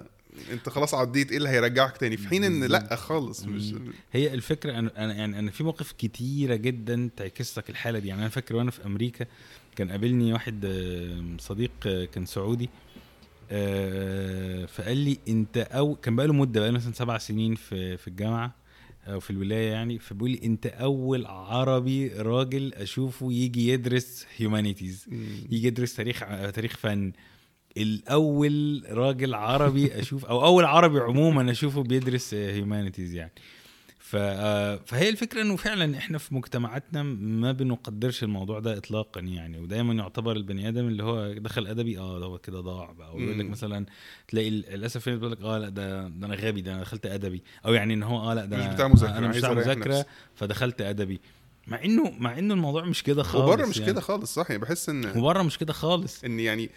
انت 0.52 0.70
خلاص 0.70 0.94
عديت 0.94 1.32
إيه 1.32 1.38
اللي 1.38 1.50
هيرجعك 1.50 1.98
تاني 1.98 2.18
في 2.18 2.28
حين 2.28 2.44
إن 2.44 2.64
لأ. 2.64 2.96
خالص 2.96 3.46
مش. 3.46 3.74
هي 4.12 4.34
الفكرة 4.34 4.80
أنا 4.80 4.92
أنا 5.06 5.14
يعني 5.14 5.40
أنا 5.40 5.52
في 5.52 5.64
مواقف 5.64 5.92
كتيرة 5.92 6.56
جدا 6.56 7.10
تعكس 7.18 7.58
لك 7.58 7.70
الحالة 7.70 8.00
دي 8.00 8.08
يعني 8.08 8.22
أنا 8.22 8.30
فاكر 8.30 8.56
وأنا 8.56 8.72
في 8.72 8.86
أمريكا 8.86 9.26
كان 9.76 9.92
قابلني 9.92 10.34
واحد 10.34 10.66
آه، 10.66 11.24
صديق 11.40 11.72
آه، 11.86 12.06
كان 12.06 12.26
سعودي 12.26 12.70
آه، 13.52 14.66
فقال 14.66 14.98
لي 14.98 15.18
أنت 15.30 15.58
أو 15.58 15.96
كان 15.96 16.16
بقاله 16.16 16.34
مدة 16.34 16.60
بقاله 16.60 16.76
مثلا 16.78 16.94
سبع 16.94 17.18
سنين 17.18 17.56
في 17.56 17.98
في 17.98 18.08
الجامعة 18.08 18.56
أو 19.08 19.20
في 19.20 19.30
الولاية 19.30 19.72
يعني 19.72 20.00
فبيقول 20.00 20.32
لي 20.32 20.40
أنت 20.44 20.66
أول 20.66 21.26
عربي 21.26 22.08
راجل 22.08 22.74
أشوفه 22.74 23.32
يجي 23.34 23.68
يدرس 23.70 24.26
humanities. 24.38 25.06
يجي 25.52 25.68
يدرس 25.68 25.96
تاريخ 25.96 26.20
تاريخ 26.54 26.78
فن 26.78 27.12
الأول 27.78 28.84
راجل 28.90 29.34
عربي 29.34 30.00
أشوف 30.00 30.26
أو 30.26 30.46
أول 30.46 30.66
عربي 30.66 31.00
عموما 31.00 31.52
أشوفه 31.52 31.84
بيدرس 31.84 32.34
humanities 32.34 33.14
يعني. 33.14 33.32
ف 34.00 34.16
فهي 34.86 35.10
الفكرة 35.10 35.42
إنه 35.42 35.56
فعلا 35.56 35.98
إحنا 35.98 36.18
في 36.18 36.36
مجتمعاتنا 36.36 37.04
ما 37.04 37.52
بنقدرش 37.52 38.24
الموضوع 38.24 38.60
ده 38.60 38.78
اطلاقا 38.78 39.22
يعني. 39.22 39.60
ودايما 39.60 39.94
يعتبر 39.94 40.32
البني 40.36 40.68
آدم 40.70 40.88
اللي 40.88 41.04
هو 41.04 41.34
دخل 41.34 41.68
أدبي 41.68 42.00
آه 42.00 42.20
ده 42.20 42.26
هو 42.26 42.38
كده 42.38 42.60
ضاع 42.62 42.92
بقى. 42.92 43.16
ويقول 43.16 43.40
لك 43.40 43.46
مم. 43.46 43.52
مثلا 43.52 43.86
تلاقي 44.28 44.50
للأسف 44.50 45.10
بيقول 45.10 45.32
لك 45.32 45.42
آه 45.42 45.58
لأ 45.58 45.70
ده 45.70 46.08
ده 46.08 46.28
أنا 46.28 46.36
غبي 46.36 46.62
ده 46.62 46.74
أنا 46.74 46.82
دخلت 46.82 47.06
أدبي. 47.06 47.42
أو 47.66 47.74
يعني 47.74 47.94
إن 47.94 48.04
هو 48.04 48.32
آه 48.32 48.34
لأ 48.34 48.46
ده 48.46 48.58
مش 48.58 48.74
بتاع 48.74 48.88
مذاكرة، 48.88 49.18
أنا 49.18 49.28
مش 49.28 49.38
بتاع 49.38 49.54
مذاكرة. 49.54 50.06
فدخلت 50.36 50.82
أدبي. 50.82 51.20
مع 51.68 51.84
إنه 51.86 52.14
مع 52.20 52.40
إنه 52.40 52.54
الموضوع 52.54 52.86
مش 52.86 53.04
كده 53.04 53.24
خالص 53.24 53.46
وبره 53.46 53.66
مش 53.66 53.78
يعني. 53.78 53.92
كده 53.92 54.02
خالص 54.02 54.34
صح 54.34 54.50
يعني 54.52 54.62
بحس 54.62 54.90
إن 54.90 55.18
وبره 55.18 55.42
مش 55.42 55.58
كده 55.58 55.74
خالص. 55.74 56.24
إن 56.24 56.40
يعني 56.40 56.70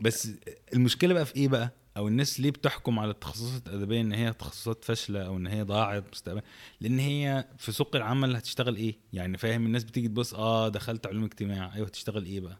بس 0.00 0.28
المشكلة 0.74 1.14
بقى 1.14 1.26
في 1.26 1.36
إيه 1.36 1.48
بقى؟ 1.48 1.72
أو 1.96 2.08
الناس 2.08 2.40
ليه 2.40 2.50
بتحكم 2.50 2.98
على 2.98 3.10
التخصصات 3.10 3.66
الأدبية 3.68 4.00
إن 4.00 4.12
هي 4.12 4.32
تخصصات 4.32 4.84
فاشلة 4.84 5.22
أو 5.26 5.36
إن 5.36 5.46
هي 5.46 5.62
ضاعت 5.62 6.04
مستقبل؟ 6.12 6.42
لأن 6.80 6.98
هي 6.98 7.48
في 7.58 7.72
سوق 7.72 7.96
العمل 7.96 8.36
هتشتغل 8.36 8.76
إيه؟ 8.76 8.98
يعني 9.12 9.38
فاهم؟ 9.38 9.66
الناس 9.66 9.84
بتيجي 9.84 10.08
تبص 10.08 10.34
آه 10.34 10.68
دخلت 10.68 11.06
علوم 11.06 11.24
اجتماع. 11.24 11.74
أيوه 11.74 11.86
هتشتغل 11.86 12.24
إيه 12.24 12.40
بقى؟ 12.40 12.58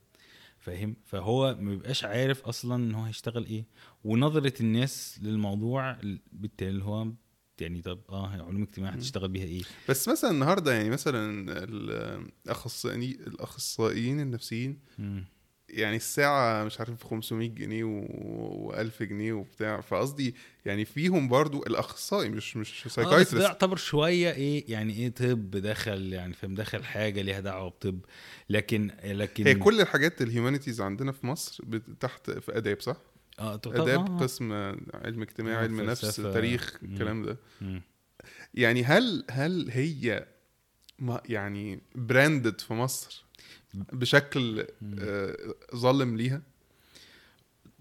فاهم؟ 0.59 0.97
فهو 1.07 1.57
ما 1.61 1.71
بيبقاش 1.71 2.05
عارف 2.05 2.43
أصلا 2.45 2.75
إن 2.75 2.95
هو 2.95 3.03
هيشتغل 3.03 3.45
إيه. 3.47 3.65
ونظرة 4.05 4.53
الناس 4.61 5.19
للموضوع 5.23 5.97
بالتالي 6.33 6.85
هو 6.85 7.13
يعني 7.61 7.83
طب 7.83 8.01
آه 8.11 8.29
علوم 8.29 8.63
اجتماع 8.63 8.91
هتشتغل 8.91 9.29
بيها 9.29 9.45
إيه؟ 9.45 9.63
بس 9.89 10.09
مثلا 10.09 10.31
النهارده 10.31 10.73
يعني 10.73 10.91
مثلا 10.91 11.53
الاخصائيين 11.65 13.21
الأخصائيين 13.27 14.21
النفسيين. 14.21 14.79
يعني 15.71 15.97
الساعة 15.97 16.65
مش 16.65 16.81
عارف 16.81 17.05
500 17.05 17.49
جنيه 17.49 17.85
و1000 17.85 19.03
جنيه 19.03 19.33
وبتاع 19.33 19.81
فقصدي 19.81 20.35
يعني 20.67 20.85
فيهم 20.85 21.29
برضو 21.29 21.63
الأخصائي 21.63 22.29
مش 22.29 22.57
مش 22.57 22.83
آه، 22.83 22.87
بس 22.87 22.99
ده 22.99 23.05
psychiatrist 23.05 23.45
يعتبر 23.45 23.77
شوية 23.77 24.31
إيه 24.31 24.65
يعني 24.69 24.93
إيه 24.93 25.09
طب 25.09 25.51
دخل 25.51 26.13
يعني 26.13 26.33
فاهم 26.33 26.55
دخل 26.55 26.85
حاجة 26.85 27.23
ليها 27.23 27.41
دعوة 27.41 27.69
بطب 27.69 28.01
لكن 28.51 28.91
لكن 29.05 29.47
هي 29.47 29.55
كل 29.55 29.81
الحاجات 29.81 30.23
ال 30.23 30.28
humanities 30.28 30.81
عندنا 30.81 31.13
في 31.13 31.27
مصر 31.27 31.65
تحت 32.01 32.31
في 32.31 32.57
آداب 32.57 32.81
صح؟ 32.81 32.97
آه 33.39 33.55
آداب 33.67 34.11
آه. 34.11 34.19
قسم 34.19 34.53
علم 34.95 35.23
اجتماعي 35.23 35.57
آه، 35.57 35.61
علم 35.61 35.81
نفس. 35.81 36.17
تاريخ. 36.17 36.79
الكلام 36.83 37.23
ده 37.23 37.37
مم. 37.61 37.83
يعني 38.55 38.85
هل 38.85 39.25
هل 39.31 39.71
هي 39.71 40.27
ما 40.99 41.23
يعني 41.25 41.81
branded 41.95 42.61
في 42.61 42.75
مصر 42.75 43.28
بشكل 43.75 44.67
آه، 44.99 45.37
ظالم 45.77 46.17
ليها؟ 46.17 46.43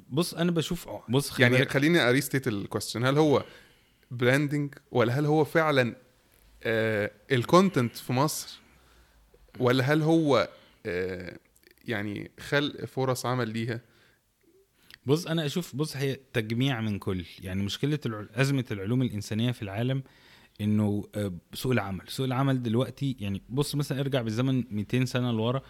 بص 0.09 0.33
أنا 0.33 0.51
بشوف 0.51 0.89
بص 1.09 1.29
خلي 1.29 1.43
يعني 1.43 1.65
خليني 1.65 2.09
أ 2.09 2.14
restate 2.14 2.47
ال 2.47 2.54
question 2.54 3.05
هل 3.05 3.17
هو 3.17 3.43
branding 4.11 4.73
ولا 4.91 5.19
هل 5.19 5.25
هو 5.25 5.45
فعلا 5.45 5.95
آه 6.63 7.11
ال 7.31 7.39
content 7.39 7.95
في 7.95 8.13
مصر؟ 8.13 8.59
ولا 9.59 9.83
هل 9.83 10.01
هو 10.01 10.49
آه، 10.85 11.37
يعني 11.85 12.31
خلق 12.39 12.85
فرص 12.85 13.25
عمل 13.25 13.49
ليها؟ 13.49 13.81
بص 15.05 15.27
أنا 15.27 15.45
أشوف 15.45 15.75
بص 15.75 15.97
هي 15.97 16.19
تجميع 16.33 16.81
من 16.81 16.99
كل. 16.99 17.25
يعني 17.41 17.63
مشكلة 17.63 17.99
أزمة 18.35 18.65
العلوم 18.71 19.01
الإنسانية 19.01 19.51
في 19.51 19.61
العالم 19.61 20.03
إنه 20.61 21.03
آه، 21.15 21.33
سوق 21.53 21.71
العمل. 21.71 22.01
سوق 22.07 22.25
العمل 22.25 22.63
دلوقتي 22.63 23.15
يعني 23.19 23.41
بص 23.49 23.75
مثلا 23.75 23.99
ارجع 23.99 24.21
بالزمن 24.21 24.63
200 24.71 25.05
سنة 25.05 25.31
لورا 25.31 25.61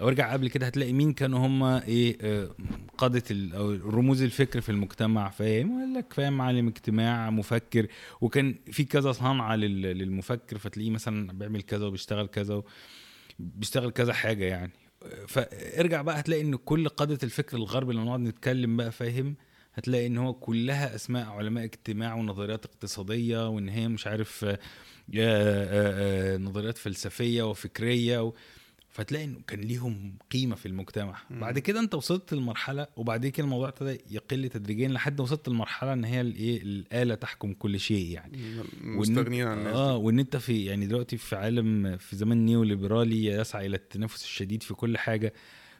أو 0.00 0.08
ارجع 0.08 0.32
قبل 0.32 0.48
كده 0.48 0.66
هتلاقي 0.66 0.92
مين 0.92 1.12
كانوا 1.12 1.46
هم 1.46 1.62
إيه 1.62 2.18
آه، 2.20 2.50
قادة 2.98 3.22
أو 3.58 3.70
رموز 3.72 4.22
الفكر 4.22 4.60
في 4.60 4.68
المجتمع 4.68 5.30
فاهم؟ 5.30 5.78
يقول 5.78 5.94
لك 5.94 6.12
فاهم 6.12 6.32
معلم 6.32 6.68
اجتماع 6.68 7.30
مفكر. 7.30 7.86
وكان 8.20 8.54
في 8.72 8.84
كذا 8.84 9.12
صنعة 9.12 9.56
لل- 9.56 9.82
للمفكر 9.98 10.58
فتلاقيه 10.58 10.90
مثلا 10.90 11.32
بيعمل 11.32 11.62
كذا 11.62 11.86
وبيشتغل 11.86 12.26
كذا 12.26 12.62
بيشتغل 13.38 13.90
كذا 13.90 14.12
حاجة 14.12 14.44
يعني. 14.44 14.72
فارجع 15.28 16.02
بقى 16.02 16.20
هتلاقي 16.20 16.42
إن 16.42 16.54
كل 16.56 16.88
قادة 16.88 17.18
الفكر 17.22 17.56
الغربي 17.56 17.92
لما 17.94 18.04
نقعد 18.04 18.20
نتكلم 18.20 18.76
بقى 18.76 18.92
فاهم؟ 18.92 19.34
هتلاقي 19.78 20.06
إن 20.06 20.18
هو 20.18 20.34
كلها 20.34 20.94
أسماء 20.94 21.26
علماء 21.26 21.64
اجتماع 21.64 22.14
ونظريات 22.14 22.64
اقتصادية 22.64 23.48
وإن 23.48 23.68
هي 23.68 23.88
مش 23.88 24.06
عارف 24.06 24.44
آه، 24.44 24.48
آه، 24.48 24.58
آه، 25.14 26.36
نظريات 26.36 26.78
فلسفية 26.78 27.42
وفكرية 27.42 28.22
و... 28.22 28.32
فتلاقي 28.90 29.24
إنه 29.24 29.38
كان 29.46 29.60
ليهم 29.60 30.14
قيمة 30.32 30.56
في 30.56 30.66
المجتمع 30.66 31.22
مم. 31.30 31.40
بعد 31.40 31.58
كده 31.58 31.80
أنت 31.80 31.94
وصلت 31.94 32.34
لمرحلة 32.34 32.86
وبعد 32.96 33.26
كده 33.26 33.44
الموضوع 33.44 33.68
ابتدى 33.68 34.00
يقل 34.10 34.48
تدريجيا 34.48 34.88
لحد 34.88 35.20
وصلت 35.20 35.48
لمرحلة 35.48 35.92
إن 35.92 36.04
هي 36.04 36.20
الإيه 36.20 36.62
الآلة 36.62 37.14
تحكم 37.14 37.52
كل 37.52 37.80
شيء 37.80 38.06
يعني 38.10 38.38
مستغنيين 38.80 39.46
عن 39.46 39.58
الناس 39.58 39.74
آه. 39.74 39.96
وإن 39.96 40.18
أنت 40.18 40.36
في 40.36 40.64
يعني 40.64 40.86
دلوقتي 40.86 41.16
في 41.16 41.36
عالم 41.36 41.96
في 41.96 42.16
زمان 42.16 42.44
نيو 42.44 42.62
ليبرالي 42.62 43.26
يسعى 43.26 43.66
إلى 43.66 43.76
التنافس 43.76 44.24
الشديد 44.24 44.62
في 44.62 44.74
كل 44.74 44.98
حاجة 44.98 45.32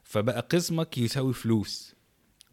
فبقى 0.05 0.47
قسمك 0.51 0.99
يساوي 0.99 1.35
فلوس 1.35 1.98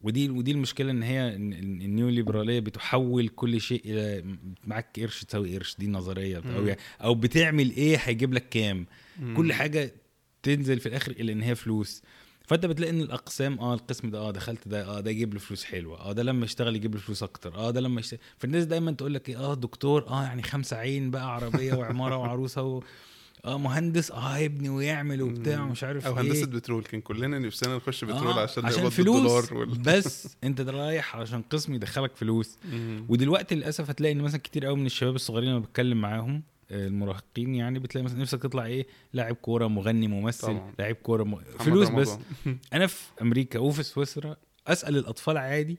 ودي 0.01 0.29
ودي 0.29 0.51
المشكلة 0.51 0.91
إن 0.91 1.03
هي 1.03 1.35
النيو 1.35 2.09
ليبراليه 2.09 2.59
بتحول 2.59 3.27
كل 3.27 3.61
شيء 3.61 3.81
إلى 3.85 4.23
معاك 4.63 4.99
قرش 4.99 5.23
تساوي 5.23 5.55
قرش 5.57 5.75
دي 5.79 5.87
نظرية 5.87 6.37
أو. 6.57 6.65
يعني 6.65 6.79
أو 7.03 7.15
بتعمل 7.15 7.71
إيه 7.71 7.97
هيجيب 7.97 8.33
لك 8.33 8.49
كام؟ 8.49 8.85
مم. 9.19 9.37
كل 9.37 9.53
حاجة 9.53 9.93
تنزل 10.43 10.79
في 10.79 10.85
الآخر 10.85 11.11
إلى 11.11 11.31
إن 11.31 11.41
هي 11.41 11.55
فلوس. 11.55 12.01
فأنت 12.47 12.65
بتلاقي 12.65 12.89
إن 12.91 13.01
الأقسام 13.01 13.59
آه 13.59 13.73
القسم 13.73 14.09
ده 14.09 14.19
آه 14.19 14.31
دخلت 14.31 14.67
ده 14.67 14.85
آه 14.97 14.99
ده 14.99 15.11
يجيب 15.11 15.33
له 15.33 15.39
فلوس 15.39 15.63
حلوة. 15.63 15.99
آه 16.01 16.11
ده 16.11 16.23
لما 16.23 16.45
يشتغل 16.45 16.75
يجيب 16.75 16.95
له 16.95 17.01
فلوس 17.01 17.23
أكتر. 17.23 17.55
آه 17.55 17.71
ده 17.71 17.81
لما 17.81 17.99
يشتغل 17.99 18.19
فالناس 18.37 18.65
دايما 18.65 18.91
تقول 18.91 19.13
لك 19.13 19.29
إيه؟ 19.29 19.37
آه 19.37 19.53
دكتور 19.53 20.07
آه 20.07 20.23
يعني 20.23 20.43
خمسة 20.43 20.77
عين 20.77 21.11
بقى 21.11 21.35
عربية 21.35 21.73
وعمارة 21.73 22.17
وعروسة 22.17 22.63
و... 22.63 22.83
آه 23.45 23.57
مهندس 23.57 24.11
آه 24.11 24.37
يبني 24.37 24.69
ويعمل 24.69 25.21
وبتاع. 25.21 25.63
ومش 25.63 25.83
عارف 25.83 26.05
أو 26.07 26.17
إيه 26.19 26.21
هندسه 26.23 26.45
بترول 26.45 26.83
كان 26.83 27.01
كلنا 27.01 27.39
نفسنا 27.39 27.75
نخش 27.75 28.03
بترول 28.05 28.27
آه 28.37 28.41
عشان 28.41 28.65
عشان 28.65 28.89
فلوس 28.89 29.51
وال... 29.51 29.65
بس 29.79 30.27
أنت 30.43 30.61
رايح 30.61 31.15
عشان 31.15 31.41
قسم 31.41 31.73
يدخلك 31.73 32.15
فلوس 32.15 32.57
مم. 32.71 33.05
ودلوقتي 33.09 33.55
للأسف 33.55 33.89
هتلاقي 33.89 34.11
إن 34.11 34.21
مثلا 34.21 34.39
كتير 34.39 34.65
قوي 34.65 34.75
من 34.75 34.85
الشباب 34.85 35.15
الصغيرين 35.15 35.49
لما 35.49 35.59
بتكلم 35.59 36.01
معاهم 36.01 36.43
آه، 36.71 36.87
المراهقين 36.87 37.55
يعني 37.55 37.79
بتلاقي 37.79 38.05
مثلا 38.05 38.19
نفسك 38.19 38.41
تطلع 38.43 38.65
إيه 38.65 38.87
لاعب 39.13 39.35
كورة 39.35 39.67
مغني 39.67 40.07
ممثل. 40.07 40.59
لاعب 40.79 40.95
كورة 40.95 41.23
م... 41.23 41.35
فلوس 41.59 41.89
بس 41.89 42.09
رمضان. 42.09 42.19
أنا 42.73 42.87
في 42.87 43.03
أمريكا 43.21 43.59
وفي 43.59 43.83
سويسرا 43.83 44.35
أسأل 44.67 44.97
الأطفال 44.97 45.37
عادي 45.37 45.77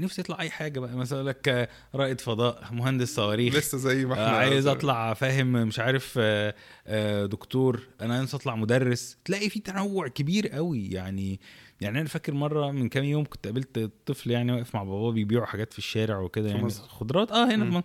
نفسي 0.00 0.20
يطلع 0.20 0.40
أي 0.40 0.50
حاجة 0.50 0.80
بقى. 0.80 0.96
مثلا 0.96 1.22
لك 1.22 1.48
آه، 1.48 1.68
رائد 1.94 2.20
فضاء 2.20 2.68
مهندس 2.72 3.14
صواريخ 3.14 3.54
لسه 3.56 3.78
زي 3.78 4.04
ما 4.04 4.14
آه، 4.18 4.26
إحنا 4.26 4.36
عايز 4.36 4.66
أطلع 4.66 5.14
فاهم 5.14 5.52
مش 5.52 5.78
عارف 5.78 6.14
آه، 6.18 7.26
دكتور 7.26 7.80
أنا 8.00 8.18
عايز 8.18 8.34
أطلع 8.34 8.56
مدرس. 8.56 9.16
تلاقي 9.24 9.48
في 9.48 9.60
تنوع 9.60 10.08
كبير 10.08 10.48
قوي. 10.48 10.86
يعني 10.88 11.40
يعني 11.80 12.00
أنا 12.00 12.08
فاكر 12.08 12.34
مرة 12.34 12.70
من 12.70 12.88
كام 12.88 13.04
يوم 13.04 13.24
كنت 13.24 13.46
قابلت 13.46 13.90
طفل 14.06 14.30
يعني 14.30 14.52
واقف 14.52 14.74
مع 14.74 14.82
باباه 14.82 15.10
بيبيعوا 15.12 15.46
حاجات 15.46 15.72
في 15.72 15.78
الشارع 15.78 16.18
وكده 16.18 16.48
يعني 16.48 16.62
مصر. 16.64 16.82
خضروات. 16.88 17.32
آه 17.32 17.44
هنا 17.54 17.70
في 17.80 17.82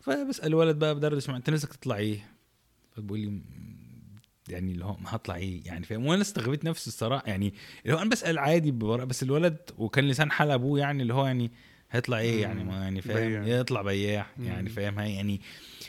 فبسأل 0.00 0.46
الولد 0.46 0.78
بقى 0.78 0.94
بدردش 0.94 1.28
معاه 1.28 1.38
انت 1.38 1.50
نفسك 1.50 1.72
تطلع 1.72 1.96
إيه؟ 1.96 2.30
فبيقول 2.96 3.20
لي 3.20 3.26
"م- 3.26 3.42
يعني 4.48 4.72
اللي 4.72 4.84
هو 4.84 4.96
ما 4.96 5.14
هطلع 5.14 5.36
إيه 5.36 5.66
يعني 5.66 5.84
فاهم؟ 5.84 6.06
وأنا 6.06 6.22
استغربت 6.22 6.64
نفسي 6.64 6.86
الصراحة 6.88 7.22
يعني 7.26 7.54
اللي 7.84 7.96
هو 7.96 8.00
أنا 8.00 8.10
بسأل 8.10 8.38
عادي 8.38 8.70
بس 8.70 9.22
الولد 9.22 9.56
وكان 9.78 10.08
لسان 10.08 10.30
حال 10.30 10.50
أبوه 10.50 10.78
يعني 10.78 11.02
اللي 11.02 11.14
هو 11.14 11.26
يعني 11.26 11.50
هيطلع 11.90 12.18
إيه 12.18 12.42
يعني 12.42 12.64
ما 12.64 12.74
يعني 12.82 13.00
فاهم. 13.00 13.46
يطلع 13.46 13.82
بياع 13.82 14.26
يعني. 14.38 14.68
فاهم؟ 14.68 14.98
هاي 14.98 15.14
يعني 15.14 15.40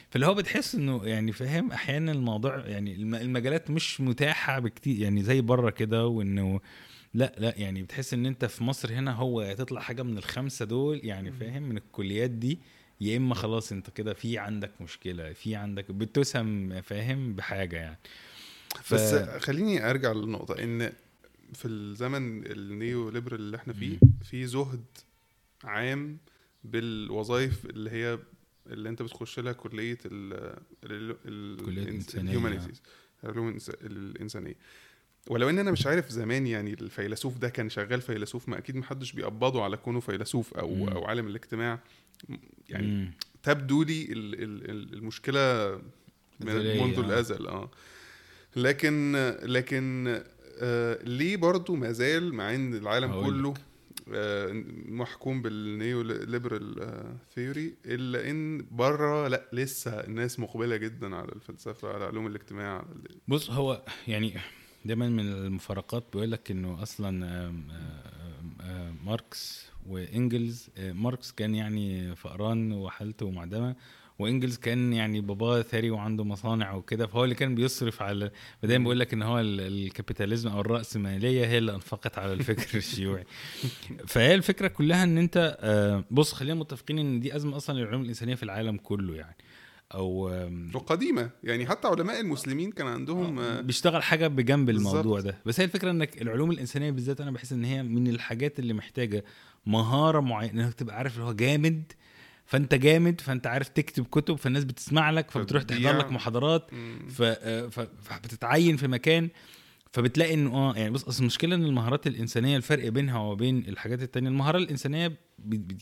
فاللي 0.10 0.28
هو 0.28 0.34
بتحس 0.34 0.76
إنه 0.76 1.02
يعني 1.06 1.32
فاهم؟ 1.32 1.72
أحيانا 1.72 2.12
الموضوع 2.12 2.58
يعني 2.68 2.94
الم- 2.96 3.16
المجالات 3.16 3.72
مش 3.72 4.02
متاحة 4.02 4.60
بكتير 4.60 5.00
يعني 5.00 5.24
زي 5.24 5.42
بره 5.42 5.70
كده 5.70 6.08
وإنه 6.08 6.60
لأ 7.14 7.36
لأ 7.38 7.54
يعني 7.58 7.84
بتحس 7.84 8.14
إن 8.14 8.26
أنت 8.26 8.46
في 8.46 8.64
مصر 8.64 8.94
هنا 8.94 9.12
هو 9.12 9.54
تطلع 9.58 9.82
حاجة 9.82 10.04
من 10.04 10.18
الخمسة 10.18 10.66
دول 10.66 11.02
يعني 11.04 11.32
فاهم؟ 11.32 11.64
من 11.64 11.78
الكليات 11.78 12.30
دي 12.30 12.60
يا 13.02 13.18
إما 13.18 13.36
خلاص 13.36 13.72
أنت 13.72 13.90
كده 13.90 14.14
في 14.14 14.38
عندك 14.38 14.72
مشكلة 14.82 15.34
في 15.34 15.56
عندك 15.56 15.92
بتسهم 15.92 16.82
فاهم؟ 16.82 17.34
بحاجة 17.34 17.76
يعني. 17.76 17.98
ف... 18.84 18.94
بس 18.94 19.14
خليني 19.44 19.90
أرجع 19.90 20.12
للنقطة 20.12 20.64
إن 20.64 20.92
في 21.54 21.68
الزمن 21.68 22.46
ال 22.52 23.10
neoliberal 23.10 23.40
اللي 23.40 23.58
إحنا 23.58 23.74
فيه 23.74 24.00
في 24.24 24.46
زهد 24.48 24.84
عام 25.64 26.18
بالوظائف 26.64 27.66
اللي 27.66 27.90
هي 27.90 28.20
اللي 28.68 28.90
أنت 28.90 29.02
بتخش 29.02 29.40
لها 29.40 29.54
كلية 29.54 29.98
ال 30.06 30.34
ال 30.84 31.16
ال 31.26 31.66
كلية 31.66 31.86
الإنس- 31.86 31.90
إنسانية. 31.90 32.24
ال 32.32 32.36
humanities 32.36 32.82
العلوم 33.24 33.58
الإنسانية 33.82 34.56
ولو 35.28 35.50
إن 35.50 35.60
أنا 35.60 35.72
مش 35.72 35.88
عارف 35.88 36.10
زمان 36.10 36.48
يعني 36.48 36.74
الفيلسوف 36.74 37.38
ده 37.38 37.50
كان 37.50 37.70
شغال 37.70 38.02
فيلسوف 38.02 38.50
ما 38.50 38.58
أكيد 38.58 38.76
محدش 38.76 39.12
بيقبضه 39.12 39.64
على 39.64 39.78
كونه 39.78 40.00
فيلسوف 40.00 40.54
أو 40.54 40.76
مم. 40.76 40.90
أو 40.90 41.06
عالم 41.06 41.28
الاجتماع 41.28 41.80
يعني 42.70 42.88
مم. 42.88 43.12
تبدو 43.44 43.84
لي 43.84 44.04
ال- 44.12 44.44
ال- 44.44 44.70
ال- 44.70 44.94
المشكلة 44.94 45.76
منذ 46.40 46.96
آه. 46.98 47.00
الأزل 47.06 47.48
آه 47.48 47.72
لكن 48.56 49.16
لكن 49.44 50.16
آه 50.62 51.04
ليه 51.04 51.38
برضو 51.38 51.76
ما 51.76 51.92
زال 51.92 52.34
مع 52.34 52.56
ان 52.56 52.74
العالم 52.74 53.12
كله 53.26 53.54
آه 54.14 54.64
محكوم 54.88 55.42
بال 55.42 56.02
neoliberal 56.02 56.90
theory 57.36 57.74
إلا 57.86 58.30
إن 58.30 58.66
بره 58.72 59.28
لأ 59.28 59.46
لسه 59.54 59.92
الناس 59.92 60.40
مقبلة 60.40 60.76
جدا 60.78 61.16
على 61.16 61.32
الفلسفة 61.32 61.94
على 61.94 62.06
علوم 62.06 62.28
الاجتماع 62.28 62.78
على 62.78 62.86
بص 63.28 63.52
هو 63.52 63.82
يعني 64.08 64.34
دايما 64.86 65.10
من 65.10 65.20
المفارقات 65.32 66.04
بيقول 66.14 66.32
لك 66.32 66.52
إنه 66.52 66.84
أصلا 66.84 67.10
آم، 67.10 67.64
آم، 67.72 68.62
آم، 68.62 68.96
ماركس 69.06 69.66
وإنجلز 69.88 70.70
آه، 70.78 70.92
ماركس 70.92 71.32
كان 71.32 71.56
يعني 71.56 72.16
فقران 72.16 72.72
وحالته 72.72 73.32
معدمه 73.32 73.76
وإنجلز 74.20 74.58
كان 74.58 74.94
يعني 74.94 75.22
باباه 75.22 75.62
ثري 75.62 75.90
وعنده 75.90 76.24
مصانع 76.24 76.74
وكده 76.74 77.08
فهو 77.08 77.24
اللي 77.24 77.36
كان 77.36 77.56
بيصرف 77.56 78.02
على 78.02 78.32
فدايما 78.62 78.84
بيقول 78.84 79.00
لك 79.00 79.14
إن 79.14 79.22
هو 79.22 79.40
ال- 79.40 79.62
ال 79.62 79.70
capitalism 79.70 80.50
أو 80.50 80.62
الراسماليه 80.62 81.46
هي 81.46 81.58
اللي 81.58 81.74
أنفقت 81.76 82.18
على 82.18 82.34
الفكر 82.34 82.78
الشيوعي. 82.78 83.24
فهي 84.08 84.36
الفكرة 84.36 84.68
كلها 84.68 85.04
إن 85.04 85.18
أنت 85.18 85.58
آه، 85.60 86.04
بص 86.12 86.34
خلينا 86.34 86.56
متفقين 86.60 87.00
إن 87.00 87.20
دي 87.20 87.36
أزمة 87.36 87.58
أصلا 87.58 87.80
للعلوم 87.80 88.02
الإنسانية 88.02 88.36
في 88.36 88.44
العالم 88.44 88.78
كله 88.78 89.16
يعني. 89.16 89.36
أو 89.94 90.32
وقديمة 90.74 91.30
يعني 91.44 91.66
حتى 91.66 91.88
علماء 91.88 92.20
المسلمين 92.22 92.72
كان 92.72 92.88
عندهم 92.88 93.40
آه 93.40 93.62
بيشتغل 93.62 94.04
حاجة 94.04 94.28
بجنب 94.28 94.66
بالظبط. 94.66 94.96
الموضوع 94.96 95.20
ده. 95.20 95.38
بس 95.46 95.60
هي 95.60 95.64
الفكرة 95.66 95.92
إنك 95.92 96.22
العلوم 96.22 96.52
الإنسانية 96.52 96.92
بالذات 96.92 97.22
أنا 97.22 97.32
بحس 97.32 97.52
إن 97.54 97.66
هي 97.66 97.84
من 97.84 98.08
الحاجات 98.08 98.60
اللي 98.60 98.74
محتاجة 98.74 99.24
مهارة 99.66 100.20
معينة 100.20 100.66
إنك 100.66 100.74
تبقى 100.74 100.98
عارف 100.98 101.14
اللي 101.16 101.26
هو 101.26 101.34
جامد 101.34 101.84
فانت 102.46 102.76
جامد 102.76 103.22
فانت 103.22 103.48
عارف 103.48 103.68
تكتب 103.68 104.06
كتب 104.06 104.36
فالناس 104.36 104.64
بتسمع 104.64 105.10
لك 105.12 105.32
فبتروح 105.32 105.64
تحضر. 105.64 105.98
لك 105.98 106.12
محاضرات. 106.12 106.72
فبتتعين 108.02 108.78
في 108.78 108.88
مكان 108.88 109.30
فبتلاقي 109.94 110.34
انه 110.34 110.56
آه 110.56 110.74
يعني 110.76 110.90
بص 110.90 111.04
أصل 111.04 111.20
المشكلة 111.22 111.56
إن 111.56 111.64
المهارات 111.66 112.08
الإنسانية 112.08 112.58
الفرق 112.58 112.90
بينها 112.90 113.20
وبين 113.20 113.58
الحاجات 113.58 114.02
التانية 114.02 114.30
المهارة 114.30 114.58
الإنسانية 114.58 115.18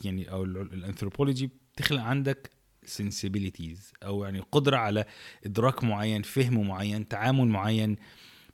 يعني 0.03 0.31
أو 0.31 0.43
ال- 0.43 0.73
الانثروبولوجي 0.73 1.49
بتخلق 1.75 2.01
عندك 2.01 2.49
sensibilities 2.85 3.79
أو 4.03 4.23
يعني 4.23 4.39
قدرة 4.51 4.77
على 4.77 5.05
إدراك 5.45 5.83
معين 5.83 6.21
فهم 6.21 6.67
معين 6.67 7.07
تعامل 7.07 7.47
معين 7.47 7.95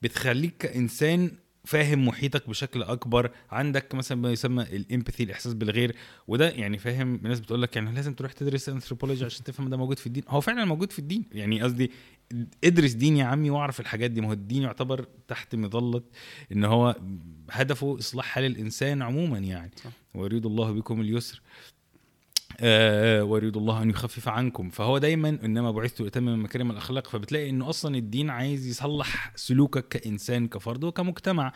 بتخليك 0.02 0.58
كإنسان 0.58 1.32
فاهم 1.70 2.08
محيطك 2.08 2.50
بشكل 2.50 2.84
أكبر. 2.84 3.32
عندك 3.52 3.96
مثلا 3.96 4.18
ما 4.18 4.32
يسمى 4.32 4.64
الإمباثي 4.64 5.24
الإحساس 5.24 5.54
بالغير. 5.54 5.96
وده 6.28 6.50
يعني 6.50 6.78
فاهم 6.78 7.16
الناس 7.16 7.40
بتقول 7.40 7.62
لك 7.62 7.76
يعني 7.76 7.92
لازم 7.92 8.14
تروح 8.14 8.32
تدرس 8.32 8.70
انثروبولوجي 8.70 9.26
عشان 9.26 9.44
تفهم 9.44 9.70
ده 9.70 9.78
موجود 9.78 10.00
في 10.00 10.08
الدين. 10.08 10.24
هو 10.28 10.42
فعلا 10.42 10.66
موجود 10.66 10.92
في 10.92 11.00
الدين. 11.00 11.26
يعني 11.32 11.62
قصدي 11.62 11.92
ادرس 12.64 12.92
دين 12.92 13.18
يا 13.18 13.26
عمي 13.26 13.50
واعرف 13.50 13.80
الحاجات 13.80 14.12
دي. 14.12 14.22
ما 14.22 14.28
هو 14.28 14.34
الدين 14.34 14.62
يعتبر 14.62 15.08
تحت 15.28 15.56
مظلة 15.56 16.02
إن 16.52 16.64
هو 16.64 16.96
هدفه 17.52 18.00
إصلاح 18.00 18.26
حال 18.26 18.46
الإنسان 18.46 19.02
عموما 19.02 19.38
يعني. 19.38 19.72
صح. 19.76 19.92
ويريد 20.14 20.46
الله 20.46 20.72
بكم 20.72 21.02
اليسر. 21.02 21.42
ويريد 23.24 23.58
الله 23.58 23.82
أن 23.82 23.90
يخفف 23.90 24.28
عنكم. 24.28 24.70
فهو 24.70 24.98
دايما 24.98 25.30
إنما 25.30 25.72
بعثت 25.72 26.02
لأتمم 26.02 26.44
مكارم 26.44 26.72
الأخلاق. 26.72 27.08
فبتلاقي 27.08 27.50
إنه 27.50 27.70
أصلا 27.70 27.96
الدين 27.96 28.30
عايز 28.30 28.68
يصلح 28.68 29.32
سلوكك 29.36 29.88
كإنسان 29.88 30.48
كفرد 30.48 30.84
وكمجتمع. 30.84 31.54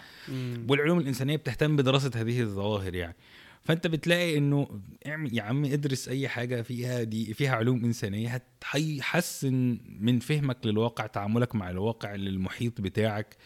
والعلوم 0.70 0.99
الإنسانية 0.99 1.36
بتهتم 1.36 1.76
بدراسة 1.76 2.12
هذه 2.16 2.41
الظواهر 2.41 2.95
يعني. 2.95 3.16
فأنت 3.64 3.88
بتلاقي 3.88 4.38
إنه 4.38 4.82
اعمل 5.08 5.38
يا 5.38 5.43
عم 5.43 5.66
ادرس 5.66 6.10
أي 6.10 6.28
حاجة 6.28 6.62
فيها 6.62 7.04
دي 7.04 7.34
فيها 7.34 7.56
علوم 7.56 7.86
إنسانية 7.86 8.43
هيحسن 8.72 9.80
من 9.99 10.20
فهمك 10.20 10.58
للواقع 10.66 11.06
تعاملك 11.06 11.56
مع 11.56 11.70
الواقع 11.70 12.16
للمحيط 12.16 12.82
بتاعك. 12.82 13.38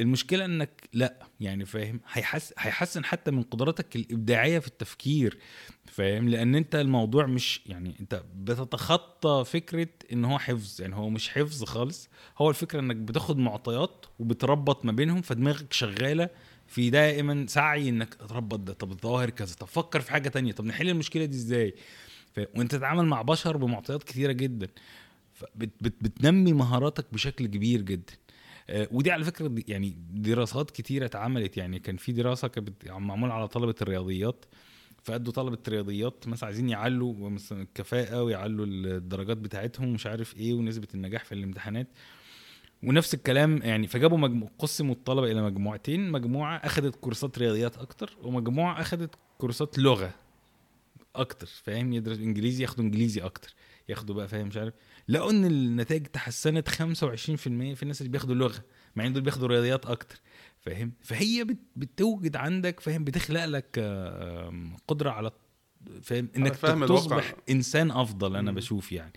المشكلة 0.00 0.44
إنك 0.44 0.88
لا 0.92 1.26
يعني 1.40 1.64
فاهم؟ 1.64 2.00
هيحس 2.12 2.54
هيحسن 2.58 3.04
حتى 3.04 3.30
من 3.30 3.42
قدراتك 3.42 3.96
الإبداعية 3.96 4.58
في 4.58 4.66
التفكير 4.66 5.38
فاهم؟ 5.86 6.28
لأن 6.28 6.54
أنت 6.54 6.74
الموضوع 6.74 7.26
مش 7.26 7.60
يعني 7.66 7.96
أنت 8.00 8.22
بتتخطى 8.36 9.44
فكرة 9.46 9.88
إن 10.12 10.24
هو 10.24 10.38
حفظ 10.38 10.80
يعني 10.80 10.96
هو 10.96 11.10
مش 11.10 11.28
حفظ 11.28 11.64
خالص. 11.64 12.08
هو 12.38 12.50
الفكرة 12.50 12.80
إنك 12.80 12.96
بتاخد 12.96 13.38
معطيات 13.38 14.06
وبتربط 14.18 14.84
ما 14.84 14.92
بينهم 14.92 15.22
فدماغك 15.22 15.72
شغالة 15.72 16.28
في 16.66 16.90
دائما 16.90 17.46
سعي 17.48 17.88
إنك 17.88 18.14
تربط 18.14 18.58
ده. 18.60 18.72
طب 18.72 18.90
الظواهر 18.90 19.30
كذا 19.30 19.54
طب 19.54 19.66
فكر 19.66 20.00
في 20.00 20.10
حاجة 20.12 20.28
تانية 20.28 20.52
طب 20.52 20.64
نحل 20.64 20.88
المشكلة 20.88 21.24
دي 21.24 21.36
إزاي؟ 21.36 21.74
وأنت 22.56 22.74
تتعامل 22.74 23.06
مع 23.06 23.22
بشر 23.22 23.56
بمعطيات 23.56 24.02
كثيره 24.02 24.32
جدا. 24.32 24.68
بتنمي 25.80 26.52
مهاراتك 26.52 27.06
بشكل 27.12 27.46
كبير 27.46 27.80
جدا. 27.82 28.12
ودي 28.70 29.10
على 29.10 29.24
فكرة 29.24 29.52
يعني 29.68 29.96
دراسات 30.10 30.70
كتيرة 30.70 31.04
اتعملت. 31.06 31.56
يعني 31.56 31.78
كان 31.78 31.96
في 31.96 32.12
دراسة 32.12 32.48
كانت 32.48 32.88
معمولة 32.88 33.32
على 33.32 33.48
طلبة 33.48 33.74
الرياضيات 33.82 34.44
فأدوا 35.02 35.32
طلبة 35.32 35.58
الرياضيات 35.68 36.28
مثلا 36.28 36.46
عايزين 36.46 36.68
يعلوا 36.68 37.30
مثلا 37.30 37.62
الكفاءة 37.62 38.22
ويعلوا 38.22 38.66
الدرجات 38.66 39.36
بتاعتهم 39.36 39.88
ومش 39.88 40.06
عارف 40.06 40.36
إيه 40.36 40.54
ونسبة 40.54 40.88
النجاح 40.94 41.24
في 41.24 41.32
الامتحانات. 41.32 41.86
ونفس 42.82 43.14
الكلام 43.14 43.60
يعني 43.62 43.86
فجابوا 43.86 44.18
مجمو... 44.18 44.50
قسموا 44.58 44.94
الطلبة 44.94 45.32
إلى 45.32 45.42
مجموعتين. 45.42 46.10
مجموعة 46.10 46.56
اخذت 46.56 46.96
كورسات 46.96 47.38
رياضيات 47.38 47.78
أكتر 47.78 48.16
ومجموعة 48.22 48.80
اخذت 48.80 49.14
كورسات 49.38 49.78
لغة 49.78 50.14
أكتر 51.16 51.46
فاهم؟ 51.46 51.92
يدرس 51.92 52.18
إنجليزي 52.18 52.62
ياخدوا 52.62 52.84
إنجليزي 52.84 53.20
أكتر. 53.20 53.54
ياخدوا 53.90 54.14
بقى 54.14 54.28
فاهم؟ 54.28 54.46
مش 54.46 54.56
عارف. 54.56 54.74
لقوا 55.08 55.30
إن 55.30 55.44
النتائج 55.44 56.06
تحسنت 56.06 56.68
25% 56.68 56.72
في 56.74 57.82
الناس 57.82 58.00
اللي 58.00 58.10
بياخدوا 58.12 58.34
لغه 58.34 58.64
مع 58.96 59.06
إن 59.06 59.12
دول 59.12 59.22
بياخدوا 59.22 59.48
رياضيات 59.48 59.86
أكتر 59.86 60.20
فاهم؟ 60.60 60.92
فهي 61.02 61.46
بتوجد 61.76 62.36
عندك 62.36 62.80
فاهم؟ 62.80 63.04
بتخلق 63.04 63.44
لك 63.44 63.78
قدرة 64.88 65.10
على 65.10 65.30
فاهم؟ 66.02 66.28
إنك 66.36 66.56
تصبح 66.88 67.34
إنسان 67.50 67.90
أفضل 67.90 68.36
أنا 68.36 68.52
بشوف 68.52 68.92
يعني. 68.92 69.12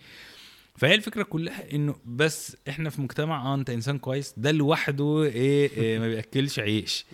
فهي 0.76 0.95
الفكرة 0.95 1.24
كلها 1.24 1.74
إنه 1.74 1.95
بس 2.05 2.57
إحنا 2.69 2.89
في 2.89 3.01
مجتمع 3.01 3.45
آه 3.45 3.55
أنت 3.55 3.69
إنسان 3.69 3.97
كويس 3.99 4.34
ده 4.38 4.51
لوحده 4.51 5.24
إيه, 5.24 5.71
إيه 5.71 5.99
ما 5.99 6.07
بيأكلش 6.07 6.59
عيش. 6.59 7.05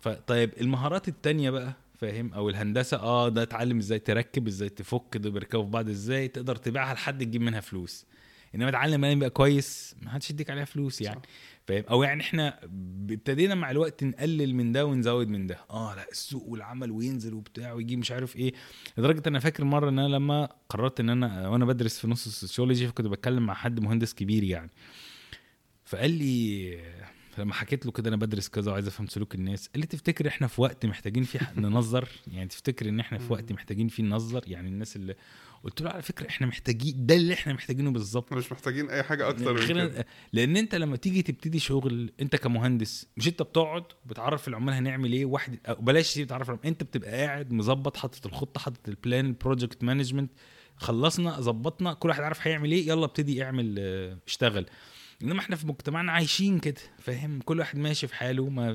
فطيب 0.00 0.50
المهارات 0.60 1.08
التانية 1.08 1.50
بقى؟ 1.50 1.72
فاهم؟ 2.02 2.32
أو 2.34 2.48
الهندسة 2.48 2.96
آه 2.96 3.28
ده 3.28 3.42
اتعلم 3.42 3.78
إزاي 3.78 3.98
تركب 3.98 4.46
إزاي 4.46 4.68
تفك 4.68 5.16
ده 5.16 5.30
بيركبوا 5.30 5.64
في 5.64 5.70
بعض 5.70 5.88
إزاي 5.88 6.28
تقدر 6.28 6.56
تبيعها 6.56 6.94
لحد 6.94 7.24
تجيب 7.24 7.40
منها 7.40 7.60
فلوس. 7.60 8.06
إنما 8.54 8.68
اتعلم 8.68 9.04
يبقى 9.04 9.30
كويس 9.30 9.94
ما 10.02 10.10
حدش 10.10 10.30
يديك 10.30 10.50
عليها 10.50 10.64
فلوس 10.64 11.00
يعني. 11.00 11.20
فاهم؟ 11.66 11.84
أو 11.90 12.02
يعني 12.02 12.22
إحنا 12.22 12.64
ابتدينا 12.64 13.54
مع 13.54 13.70
الوقت 13.70 14.04
نقلل 14.04 14.54
من 14.54 14.72
ده 14.72 14.86
ونزود 14.86 15.28
من 15.28 15.46
ده. 15.46 15.58
آه 15.70 15.94
لأ 15.94 16.10
السوق 16.10 16.48
والعمل 16.48 16.90
وينزل 16.90 17.34
وبتاع 17.34 17.72
ويجي 17.72 17.96
مش 17.96 18.12
عارف 18.12 18.36
إيه. 18.36 18.52
لدرجة 18.98 19.22
أنا 19.26 19.38
فاكر 19.38 19.64
مرة 19.64 19.88
إن 19.88 19.98
أنا 19.98 20.08
لما 20.08 20.48
قررت 20.68 21.00
إن 21.00 21.08
أنا 21.10 21.48
وأنا 21.48 21.64
بدرس 21.64 21.98
في 21.98 22.08
نص 22.08 22.26
السوسيولوجي 22.26 22.86
فكنت 22.88 23.06
بتكلم 23.06 23.46
مع 23.46 23.54
حد 23.54 23.80
مهندس 23.80 24.14
كبير 24.14 24.44
يعني. 24.44 24.70
فقال 25.84 26.10
لي 26.10 26.78
فلما 27.32 27.54
حكيت 27.54 27.86
له 27.86 27.92
كده 27.92 28.08
أنا 28.08 28.16
بدرس 28.16 28.48
كذا 28.48 28.70
وعايز 28.70 28.86
أفهم 28.86 29.06
سلوك 29.06 29.34
الناس 29.34 29.68
قال 29.68 29.80
لي 29.80 29.86
تفتكر 29.86 30.28
إحنا 30.28 30.46
في 30.46 30.60
وقت 30.60 30.86
محتاجين 30.86 31.22
فيه 31.24 31.52
ننظر؟ 31.56 32.08
يعني 32.32 32.48
تفتكر 32.48 32.88
إن 32.88 33.00
إحنا 33.00 33.18
في 33.18 33.32
وقت 33.32 33.52
محتاجين 33.52 33.88
فيه 33.88 34.02
ننظر؟ 34.02 34.42
يعني 34.46 34.68
الناس 34.68 34.96
اللي 34.96 35.14
قلت 35.64 35.82
له 35.82 35.90
على 35.90 36.02
فكرة 36.02 36.28
إحنا 36.28 36.46
محتاجين 36.46 37.06
ده 37.06 37.14
اللي 37.14 37.34
إحنا 37.34 37.52
محتاجينه 37.52 37.90
بالظبط. 37.90 38.32
مش 38.32 38.52
محتاجين 38.52 38.90
أي 38.90 39.02
حاجة 39.02 39.28
أكتر 39.28 39.52
من 39.54 39.66
كده. 39.68 40.06
لأن 40.32 40.56
أنت 40.56 40.74
لما 40.74 40.96
تيجي 40.96 41.22
تبتدي 41.22 41.58
شغل 41.58 42.12
أنت 42.20 42.36
كمهندس 42.36 43.06
مش 43.16 43.28
أنت 43.28 43.42
بتقعد 43.42 43.84
بتعرف 44.06 44.48
العمال 44.48 44.74
هنعمل 44.74 45.12
إيه 45.12 45.24
واحد 45.24 45.58
بلاش 45.80 46.18
بتعرف 46.18 46.50
أنت 46.64 46.82
بتبقى 46.82 47.10
قاعد 47.10 47.52
مظبط 47.52 47.96
حاطط 47.96 48.26
الخطة 48.26 48.60
حاطط 48.60 48.88
ال 48.88 48.96
plan 48.96 49.26
ال 49.26 49.33
project 49.33 49.84
management 49.84 50.30
خلصنا 50.76 51.40
ظبطنا 51.40 51.92
كل 51.94 52.08
واحد 52.08 52.22
عارف 52.22 52.46
هيعمل 52.46 52.72
إيه 52.72 52.88
يلا 52.88 53.04
ابتدي 53.04 53.44
اعمل 53.44 53.74
آه 53.78 54.18
اشتغل. 54.26 54.66
إنما 55.22 55.40
إحنا 55.40 55.56
في 55.56 55.66
مجتمعنا 55.66 56.12
عايشين 56.12 56.58
كده 56.58 56.80
فاهم؟ 56.98 57.40
كل 57.44 57.58
واحد 57.58 57.78
ماشي 57.78 58.06
في 58.06 58.14
حاله 58.14 58.48
ما, 58.48 58.72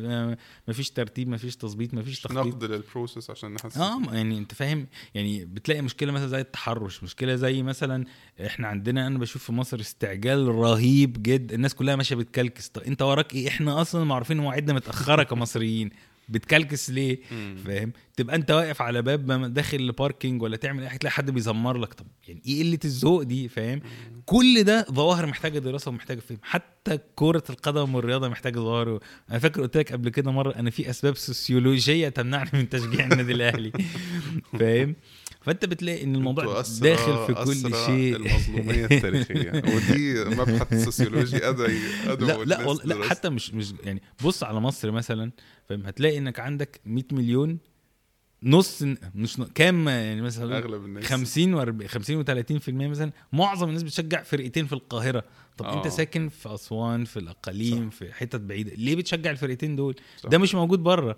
ما 0.67 0.73
فيش 0.73 0.89
ترتيب 0.91 1.29
ما 1.29 1.37
فيش 1.37 1.55
تظبيط 1.55 1.93
ما 1.93 2.01
فيش 2.03 2.21
تخطيط. 2.21 2.37
نقد 2.37 2.63
لل 2.63 2.78
process 2.78 3.29
عشان 3.29 3.53
نحس 3.53 3.77
آه 3.77 4.01
يعني 4.13 4.37
أنت 4.37 4.53
فاهم؟ 4.53 4.87
يعني 5.15 5.45
بتلاقي 5.45 5.81
مشكلة 5.81 6.11
مثلا 6.11 6.27
زي 6.27 6.39
التحرش 6.41 7.03
مشكلة 7.03 7.35
زي 7.35 7.63
مثلا 7.63 8.05
إحنا 8.45 8.67
عندنا 8.67 9.07
أنا 9.07 9.19
بشوف 9.19 9.43
في 9.43 9.51
مصر 9.51 9.79
استعجال 9.79 10.47
رهيب 10.47 11.23
جدا 11.23 11.55
الناس 11.55 11.75
كلها 11.75 11.95
ماشية 11.95 12.15
بتكلكس. 12.15 12.69
طب 12.69 12.81
أنت 12.81 13.01
وراك 13.01 13.33
إيه؟ 13.35 13.47
إحنا 13.47 13.81
أصلا 13.81 14.03
معروفين 14.03 14.37
مواعيدنا 14.37 14.73
متأخرة 14.73 15.23
كمصريين. 15.23 15.89
بتكلكس 16.29 16.89
ليه؟ 16.89 17.19
فاهم؟ 17.65 17.91
تبقى 18.15 18.35
انت 18.35 18.51
واقف 18.51 18.81
على 18.81 19.01
باب 19.01 19.53
داخل 19.53 19.87
ل 19.87 19.94
parking 19.94 20.41
ولا 20.41 20.57
تعمل 20.57 20.83
إيه 20.83 20.89
هتلاقي 20.89 21.13
حد 21.13 21.31
بيزمر 21.31 21.77
لك. 21.77 21.93
طب 21.93 22.05
يعني 22.27 22.41
إيه 22.45 22.63
قلة 22.63 22.79
الذوق 22.85 23.23
دي؟ 23.23 23.47
فاهم؟ 23.47 23.81
كل 24.25 24.63
ده 24.63 24.85
ظواهر 24.91 25.25
محتاجة 25.25 25.59
دراسة 25.59 25.89
ومحتاجة 25.89 26.19
فهم. 26.19 26.37
حتى 26.41 26.99
كرة 27.15 27.43
القدم 27.49 27.95
والرياضة 27.95 28.29
محتاجة 28.29 28.59
ظواهر. 28.59 28.99
أنا 29.29 29.39
فاكر 29.39 29.61
قلت 29.61 29.77
لك 29.77 29.91
قبل 29.91 30.09
كده 30.09 30.31
مرة 30.31 30.51
أنا 30.55 30.69
في 30.69 30.89
أسباب 30.89 31.17
سوسيولوجية 31.17 32.09
تمنعني 32.09 32.49
من 32.53 32.69
تشجيع 32.69 33.05
النادي 33.05 33.31
الأهلي. 33.33 33.71
فاهم؟ 34.59 34.95
فأنت 35.41 35.65
بتلاقي 35.65 36.03
إن 36.03 36.15
الموضوع 36.15 36.63
داخل 36.81 37.25
في 37.27 37.33
كل 37.33 37.75
شيء. 37.85 38.15
المظلومية 38.15 38.85
التاريخية. 38.85 39.51
ودي 39.75 40.23
مبحث 40.25 40.83
سوسيولوجي 40.83 41.49
ادعي 41.49 41.79
لا 42.05 42.43
لا, 42.43 42.73
لا 42.83 43.09
حتى 43.09 43.29
مش 43.29 43.53
مش 43.53 43.73
يعني 43.83 44.01
بص 44.23 44.43
على 44.43 44.59
مصر 44.59 44.91
مثلا 44.91 45.31
فاهم؟ 45.69 45.85
هتلاقي 45.85 46.17
إنك 46.17 46.39
عندك 46.39 46.81
100 46.85 47.03
مليون 47.11 47.57
نص 48.43 48.83
مش 49.15 49.37
كام 49.55 49.89
يعني 49.89 50.21
مثلا 50.21 50.57
أغلب 50.57 50.85
الناس. 50.85 51.05
50 51.05 51.53
و 51.53 51.87
50 51.87 52.25
و30% 52.25 52.69
مثلا 52.69 53.11
معظم 53.33 53.67
الناس 53.67 53.83
بتشجع 53.83 54.23
فرقتين 54.23 54.65
في 54.65 54.73
القاهرة. 54.73 55.23
طب 55.57 55.65
أوه. 55.65 55.77
أنت. 55.77 55.87
ساكن 55.87 56.29
في 56.29 56.53
أسوان 56.53 57.05
في 57.05 57.19
الأقاليم 57.19 57.89
صح. 57.89 57.97
في 57.97 58.13
حتت 58.13 58.41
بعيدة 58.41 58.71
ليه 58.75 58.95
بتشجع 58.95 59.31
الفرقتين 59.31 59.75
دول؟ 59.75 59.95
صح. 60.17 60.29
ده 60.29 60.37
مش 60.37 60.55
موجود 60.55 60.83
بره 60.83 61.17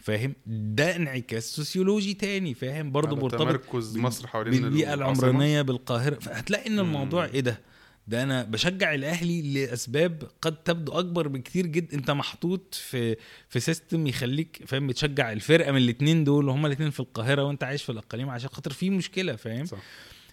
فاهم؟ 0.00 0.34
ده 0.46 0.96
انعكاس 0.96 1.56
sociological 1.56 2.14
تاني 2.14 2.54
فاهم؟ 2.54 2.92
برضه 2.92 3.16
مرتبط 3.16 3.40
تمركز 3.40 3.96
مصر 3.96 4.26
حوالين 4.26 4.64
البيئه 4.64 4.94
العمرانية 4.94 5.62
بالقاهرة. 5.62 6.14
فهتلاقي 6.14 6.70
إن 6.70 6.78
الموضوع 6.78 7.24
إيه 7.24 7.40
ده؟ 7.40 7.60
ده 8.08 8.22
أنا 8.22 8.42
بشجع 8.42 8.94
الأهلي 8.94 9.42
لأسباب 9.66 10.22
قد 10.42 10.56
تبدو 10.62 10.92
أكبر 10.92 11.28
بكتير 11.28 11.66
جدا 11.66 11.96
أنت 11.96 12.10
محطوط 12.10 12.74
في 12.74 13.16
في 13.48 13.60
system 13.60 14.06
يخليك 14.06 14.62
فاهم 14.66 14.86
بتشجع 14.86 15.32
الفرقة 15.32 15.72
من 15.72 15.78
الاثنين 15.78 16.24
دول 16.24 16.48
وهما 16.48 16.66
الاثنين 16.66 16.90
في 16.90 17.00
القاهرة 17.00 17.42
وأنت 17.44 17.64
عايش 17.64 17.82
في 17.82 17.92
الأقاليم 17.92 18.30
عشان 18.30 18.48
خاطر 18.48 18.72
في 18.72 18.90
مشكلة 18.90 19.36
فاهم؟ 19.36 19.64
صح. 19.64 19.78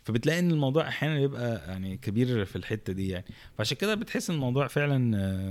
فبتلاقي 0.04 0.40
إن 0.40 0.52
الموضوع 0.52 0.88
أحيانا 0.88 1.20
بيبقى 1.20 1.64
يعني 1.68 1.98
كبير 1.98 2.46
في 2.46 2.56
الحتة 2.56 2.94
دي 2.94 3.08
يعني. 3.10 3.26
فعشان 3.58 3.78
كده 3.78 3.96
بتحس 3.96 4.30
إن 4.30 4.36
الموضوع 4.36 4.68
فعلا 4.68 4.98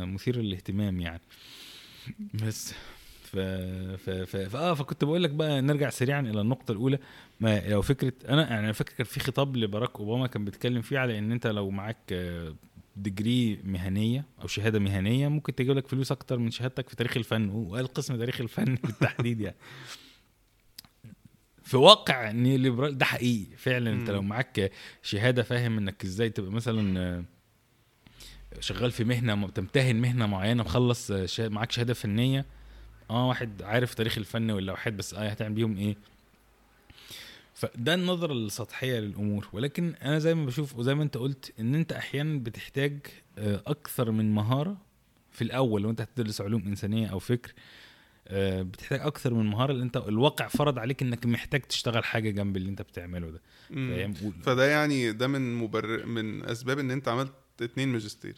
مثير 0.05 0.37
للاهتمام 0.37 1.01
يعني. 1.01 1.21
بس. 2.35 2.75
ف... 3.33 3.39
ف... 3.39 4.11
ف... 4.11 4.57
آه 4.57 4.75
فكنت 4.75 5.05
بقول 5.05 5.23
لك 5.23 5.31
بقى 5.31 5.61
نرجع 5.63 5.91
سريعا 5.91 6.21
إلى 6.21 6.41
النقطة 6.41 6.73
الأولى. 6.73 6.99
ما 7.41 7.69
لو 7.69 7.83
فكرة 7.83 8.13
أنا 8.29 8.43
يعني 8.51 8.65
أنا 8.65 8.73
فاكر 8.73 8.93
كان 8.93 9.07
في 9.07 9.21
خطاب 9.21 9.57
لباراك 9.57 9.97
أوباما 10.01 10.27
كان 10.27 10.45
بيتكلم 10.45 10.83
فيه 10.83 10.99
على 10.99 11.19
إن 11.19 11.33
أنت 11.33 11.47
لو 11.47 11.71
معاك 11.71 12.15
ديجري 12.97 13.59
مهنية 13.65 14.25
أو 14.43 14.47
شهادة 14.47 14.79
مهنية 14.79 15.29
ممكن 15.29 15.55
تجيب 15.55 15.77
لك 15.77 15.89
فلوس 15.89 16.13
أكتر 16.13 16.39
من 16.39 16.51
شهادتك 16.51 16.89
في 16.89 16.97
تاريخ 16.97 17.17
الفن 17.17 17.51
وقال 17.51 17.87
قسم 17.87 18.17
تاريخ 18.17 18.41
الفن 18.41 18.75
بالتحديد 18.85 19.41
يعني. 19.41 19.57
في 21.63 21.77
واقع 21.77 22.31
ليبرال 22.31 22.99
ده 22.99 23.05
حقيقي 23.05 23.57
فعلا. 23.57 23.91
أنت 23.93 24.11
لو 24.11 24.23
معاك 24.23 24.71
شهادة 25.03 25.43
فاهم 25.43 25.79
إنك 25.79 26.05
إزاي 26.05 26.31
تبقى 26.31 26.51
مثلا 26.53 27.25
شغال 28.61 28.91
في 28.91 29.05
مهنة 29.05 29.49
تمتهن 29.49 29.97
مهنة 29.97 30.27
معينة 30.27 30.63
مخلص 30.63 31.11
معاك 31.41 31.73
شهادة 31.73 31.95
فنية 31.95 32.45
آه 33.13 33.29
واحد 33.29 33.63
عارف 33.63 33.95
تاريخ 33.95 34.19
الفن 34.19 34.51
واللوحات 34.51 34.93
بس 34.93 35.15
آه 35.15 35.29
هتعمل 35.29 35.55
بيهم 35.55 35.77
إيه؟ 35.77 35.97
فده 37.55 37.95
النظرة 37.95 38.33
السطحية 38.33 38.99
للأمور. 39.01 39.49
ولكن 39.53 39.95
أنا 40.03 40.19
زي 40.19 40.35
ما 40.35 40.47
بشوف 40.47 40.77
وزي 40.79 40.95
ما 40.95 41.03
أنت 41.03 41.17
قلت 41.17 41.53
إن 41.61 41.75
أنت 41.75 41.93
أحيانا 41.93 42.39
بتحتاج 42.39 42.99
آه، 43.39 43.63
أكثر 43.67 44.11
من 44.11 44.35
مهارة 44.35 44.77
في 45.33 45.43
الأول 45.43 45.83
لو 45.83 45.91
أنت 45.91 46.01
هتدرس 46.01 46.41
علوم 46.41 46.63
إنسانية 46.67 47.07
أو 47.07 47.19
فكر 47.19 47.53
آه، 48.29 48.63
بتحتاج 48.63 49.01
أكثر 49.01 49.35
من 49.35 49.47
مهارة 49.47 49.73
اللي 49.73 49.83
أنت 49.85 49.97
الواقع 49.97 50.49
فرض 50.49 50.79
عليك 50.79 51.03
إنك 51.03 51.27
محتاج 51.27 51.61
تشتغل 51.61 52.05
حاجة 52.05 52.31
جنب 52.31 52.57
اللي 52.57 52.71
أنت 52.71 52.83
بتعمله 52.83 53.31
ده. 53.31 53.41
فاهم؟ 53.69 54.13
فده 54.43 54.71
يعني 54.71 55.13
ده 55.13 55.29
من 55.29 55.55
مبرر 55.55 56.07
من 56.07 56.45
أسباب 56.45 56.79
إن 56.79 56.91
أنت 56.91 57.09
عملت 57.09 57.33
اتنين 57.63 57.89
ماجستير. 57.89 58.37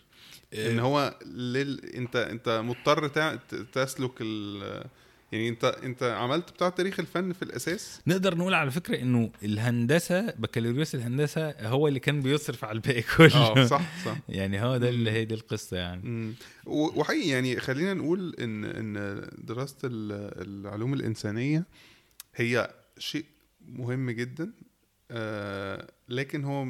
إن 0.55 0.79
هو 0.79 1.19
لل... 1.27 1.85
أنت 1.85 2.17
أنت 2.17 2.49
مضطر. 2.65 3.09
ت- 3.09 3.55
تسلك 3.73 4.13
ال... 4.21 4.85
يعني 5.33 5.49
أنت 5.49 5.65
أنت 5.65 6.03
عملت 6.03 6.51
بتاع 6.53 6.69
تاريخ 6.69 7.01
الفن 7.01 7.33
في 7.33 7.43
الأساس؟ 7.43 8.01
نقدر 8.07 8.35
نقول 8.37 8.55
على 8.55 8.71
فكرة 8.71 9.01
إنه 9.03 9.31
الهندسة 9.43 10.31
بكالوريوس 10.31 10.95
الهندسة 10.95 11.51
هو 11.69 11.89
اللي 11.89 12.01
كان 12.01 12.21
بيصرف 12.23 12.65
على 12.65 12.77
الباقي 12.77 13.03
كله. 13.17 13.37
آه 13.37 13.65
صح 13.67 14.05
صح. 14.05 14.17
يعني 14.29 14.63
هو 14.63 14.77
ده 14.77 14.89
اللي. 14.89 15.11
هي 15.11 15.25
دي 15.25 15.35
القصة 15.35 15.77
يعني. 15.77 16.35
وحقيقي 16.67 17.29
يعني 17.29 17.61
خلينا 17.61 17.95
نقول 17.95 18.35
إن 18.41 18.65
إن 18.65 19.23
دراسة 19.39 19.77
ال- 19.85 20.43
العلوم 20.49 20.95
الإنسانية 20.95 21.65
هي 22.37 22.75
شيء 22.99 23.25
مهم 23.69 24.11
جدا. 24.11 24.53
آه 25.11 25.91
لكن 26.09 26.45
هو 26.45 26.67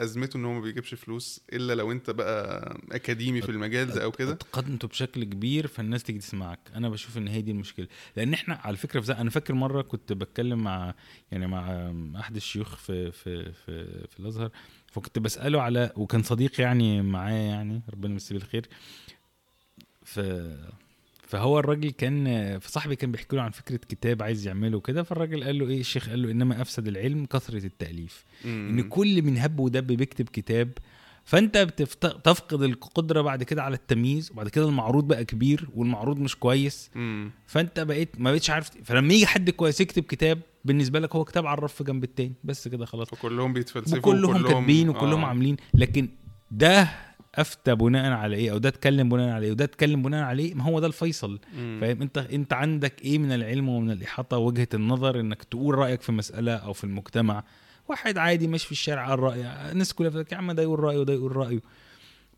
أزمته 0.00 0.36
إن 0.36 0.44
هو 0.44 0.52
ما 0.52 0.60
بيجيبش 0.60 0.94
فلوس 0.94 1.40
إلا 1.52 1.72
لو 1.74 1.92
أنت 1.92 2.10
بقى 2.10 2.76
أكاديمي 2.92 3.42
في 3.42 3.48
المجال 3.48 3.86
ده 3.90 4.04
أو 4.04 4.12
كده. 4.12 4.32
اتقنته 4.32 4.88
بشكل 4.88 5.24
كبير 5.24 5.66
فالناس 5.66 6.02
تيجي 6.02 6.18
تسمعك. 6.18 6.58
أنا 6.74 6.88
بشوف 6.88 7.18
إن 7.18 7.28
هي 7.28 7.42
دي 7.42 7.50
المشكلة. 7.50 7.86
لأن 8.16 8.34
إحنا 8.34 8.54
على 8.54 8.76
فكرة 8.76 9.00
في 9.00 9.12
أنا 9.12 9.30
فاكر 9.30 9.54
مرة 9.54 9.82
كنت 9.82 10.12
بتكلم 10.12 10.64
مع 10.64 10.94
يعني 11.32 11.46
مع 11.46 11.92
أحد 12.20 12.36
الشيوخ 12.36 12.76
في 12.76 13.12
في 13.12 13.52
في, 13.52 14.06
في 14.08 14.20
الأزهر 14.20 14.50
فكنت 14.86 15.18
بسأله 15.18 15.62
على 15.62 15.92
وكان 15.96 16.22
صديق 16.22 16.60
يعني 16.60 17.02
معايا 17.02 17.42
يعني 17.42 17.82
ربنا 17.92 18.12
يمسيه 18.12 18.34
بالخير 18.34 18.68
ف 20.04 20.20
فهو 21.28 21.58
الراجل 21.58 21.90
كان 21.90 22.58
فصاحبي 22.58 22.96
كان 22.96 23.12
بيحكي 23.12 23.36
له 23.36 23.42
عن 23.42 23.50
فكرة 23.50 23.76
كتاب 23.76 24.22
عايز 24.22 24.46
يعمله 24.46 24.80
كده 24.80 25.02
فالراجل 25.02 25.44
قال 25.44 25.58
له 25.58 25.68
إيه 25.68 25.80
الشيخ 25.80 26.08
قال 26.08 26.22
له 26.22 26.30
إنما 26.30 26.62
أفسد 26.62 26.88
العلم 26.88 27.26
كثرة 27.26 27.66
التأليف 27.66 28.24
إن. 28.44 28.82
كل 28.82 29.22
من 29.22 29.38
هب 29.38 29.60
ودب 29.60 29.86
بيكتب 29.86 30.28
كتاب 30.28 30.70
فأنت 31.24 31.58
بتفت... 31.58 32.06
تفقد 32.06 32.62
القدرة 32.62 33.20
بعد 33.22 33.42
كده 33.42 33.62
على 33.62 33.74
التمييز 33.74 34.30
وبعد 34.30 34.48
كده 34.48 34.68
المعروض 34.68 35.08
بقى 35.08 35.24
كبير 35.24 35.68
والمعروض 35.74 36.18
مش 36.18 36.36
كويس 36.36 36.90
مم. 36.94 37.30
فأنت 37.46 37.80
بقيت 37.80 38.08
ما 38.20 38.32
بقتش 38.32 38.50
عارف 38.50 38.70
فلما 38.84 39.14
يجي 39.14 39.26
حد 39.26 39.50
كويس 39.50 39.80
يكتب 39.80 40.02
كتاب 40.02 40.40
بالنسبة 40.64 41.00
لك 41.00 41.16
هو 41.16 41.24
كتاب 41.24 41.46
على 41.46 41.58
الرف 41.58 41.82
جنب 41.82 42.04
التاني 42.04 42.32
بس 42.44 42.68
كده 42.68 42.86
خلاص 42.86 43.12
وكلهم 43.12 43.52
بيتفلسفوا 43.52 43.98
وكلهم 43.98 44.46
كاتبين 44.46 44.88
وكلهم 44.88 45.24
آه. 45.24 45.26
عاملين 45.26 45.56
لكن 45.74 46.08
ده 46.50 46.88
أفتى 47.40 47.74
بناء 47.74 48.12
على 48.12 48.36
إيه؟ 48.36 48.52
أو 48.52 48.58
ده 48.58 48.68
اتكلم 48.68 49.08
بناء 49.08 49.28
على 49.34 49.46
إيه؟ 49.46 49.52
وده 49.52 49.64
اتكلم 49.64 50.02
بناء 50.02 50.24
على 50.24 50.42
إيه؟ 50.42 50.54
ما 50.54 50.64
هو 50.64 50.80
ده 50.80 50.86
الفيصل. 50.86 51.38
فاهم؟ 51.80 52.02
أنت 52.02 52.18
أنت 52.18 52.52
عندك 52.52 53.02
إيه 53.04 53.18
من 53.18 53.32
العلم 53.32 53.68
ومن 53.68 53.90
الإحاطة؟ 53.90 54.36
ووجهه 54.36 54.68
النظر 54.74 55.20
إنك 55.20 55.42
تقول 55.42 55.74
رأيك 55.74 56.02
في 56.02 56.12
مسألة 56.12 56.52
أو 56.54 56.72
في 56.72 56.84
المجتمع. 56.84 57.44
واحد 57.88 58.18
عادي 58.18 58.46
ماشي 58.48 58.66
في 58.66 58.72
الشارع 58.72 59.08
قال 59.08 59.18
رأي 59.18 59.46
الناس 59.72 59.94
كلها 59.94 60.10
بتقول 60.10 60.26
يا 60.32 60.36
عم 60.36 60.52
ده 60.52 60.62
يقول 60.62 60.80
رايه 60.80 60.98
وده 60.98 61.12
يقول 61.12 61.36
رايه 61.36 61.60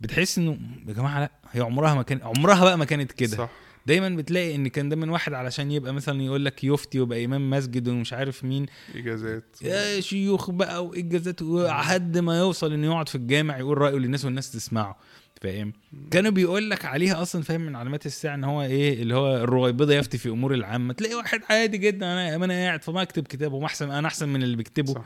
بتحس 0.00 0.38
إنه 0.38 0.58
يا 0.88 0.92
جماعة 0.92 1.20
لا 1.20 1.30
هي 1.52 1.60
عمرها 1.60 1.94
ما 1.94 2.02
كان 2.02 2.20
عمرها 2.22 2.64
بقى 2.64 2.78
ما 2.78 2.84
كانت 2.84 3.12
كده. 3.12 3.36
صح. 3.36 3.50
دايما 3.86 4.08
بتلاقي 4.08 4.54
إن 4.54 4.68
كان 4.68 4.88
دايما 4.88 5.12
واحد 5.12 5.32
علشان 5.32 5.70
يبقى 5.70 5.92
مثلا 5.92 6.22
يقول 6.22 6.44
لك 6.44 6.64
يفتي 6.64 7.00
ويبقى 7.00 7.24
إمام 7.24 7.50
مسجد 7.50 7.88
ومش 7.88 8.12
عارف 8.12 8.44
مين. 8.44 8.66
إجازات. 8.94 9.56
يا 9.62 10.00
شيوخ 10.00 10.50
بقى 10.50 10.86
وإجازات 10.86 11.42
لحد 11.42 12.18
ما 12.18 12.38
يوصل 12.38 12.72
إنه 12.72 12.86
يقعد 12.86 13.08
في 13.08 13.14
الجامع 13.14 13.58
يقول 13.58 13.78
رأيه 13.78 13.96
للناس 13.96 14.24
والناس 14.24 14.52
تسمعه 14.52 14.96
فاهم؟ 15.42 15.72
كانوا 16.10 16.30
بيقول 16.30 16.70
لك 16.70 16.84
عليها 16.84 17.22
أصلا 17.22 17.42
فاهم؟ 17.42 17.60
من 17.60 17.76
علامات 17.76 18.06
الساعة 18.06 18.34
إن 18.34 18.44
هو 18.44 18.62
إيه 18.62 19.02
اللي 19.02 19.14
هو 19.14 19.36
الرويبضه 19.36 19.94
يفتي 19.94 20.18
في 20.18 20.28
أمور 20.28 20.54
العامة. 20.54 20.92
تلاقي 20.92 21.14
واحد 21.14 21.40
عادي 21.50 21.78
جدا 21.78 22.06
أنا 22.06 22.34
أنا 22.34 22.54
قاعد 22.54 22.84
فما 22.84 23.02
أكتب 23.02 23.26
كتاب 23.26 23.52
وما 23.52 23.66
أحسن 23.66 23.90
أنا 23.90 24.08
أحسن 24.08 24.28
من 24.28 24.42
اللي 24.42 24.56
بيكتبه. 24.56 24.94
صح. 24.94 25.04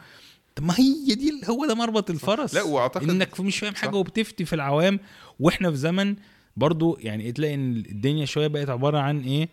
طب 0.54 0.64
ما 0.64 0.74
هي 0.78 1.14
دي 1.14 1.40
هو 1.48 1.66
ده 1.66 1.74
مربط 1.74 2.10
الفرس. 2.10 2.54
لا 2.54 2.62
وأعتقد 2.62 3.10
إنك 3.10 3.40
مش 3.40 3.58
فاهم 3.58 3.74
حاجة. 3.74 3.96
وبتفتي 3.96 4.44
في 4.44 4.52
العوام 4.52 5.00
وإحنا 5.40 5.70
في 5.70 5.76
زمن 5.76 6.16
برضو 6.56 6.98
يعني 7.00 7.32
تلاقي 7.32 7.54
إن 7.54 7.76
الدنيا 7.76 8.24
شوية 8.24 8.46
بقت 8.46 8.68
عبارة 8.68 8.98
عن 8.98 9.20
إيه 9.20 9.48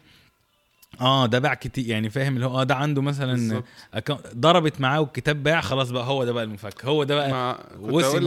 آه 1.02 1.26
ده 1.26 1.40
باع 1.40 1.54
كتير 1.54 1.88
يعني 1.88 2.10
فاهم 2.10 2.36
اللي 2.36 2.46
هو 2.46 2.62
آه 2.62 2.64
ده 2.64 2.76
عنده 2.76 3.02
مثلا 3.02 3.64
ضربت 4.36 4.82
معاه 4.82 5.02
والكتاب 5.02 5.44
باع 5.44 5.62
خلاص 5.62 5.92
بقى 5.92 6.04
هو 6.06 6.24
ده 6.24 6.32
بقى 6.32 6.44
المفك 6.44 6.86
هو 6.86 7.04
ده 7.04 7.16
بقى 7.16 7.32
مع 7.32 7.60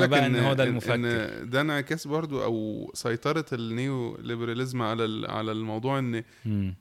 لك 0.03 0.09
بقى 0.09 0.27
إن 0.27 0.37
هو 0.37 0.53
ده 0.53 0.65
المفكر. 0.65 0.95
إن 0.95 1.51
ده 1.51 1.61
انعكاس 1.61 2.07
برضو 2.07 2.43
أو 2.45 2.91
سيطرة 2.95 3.45
ال 3.53 4.17
neoliberalism 4.23 4.83
على 4.83 5.05
ال- 5.05 5.31
على 5.31 5.53
الموضوع 5.53 5.99
إن. 5.99 6.23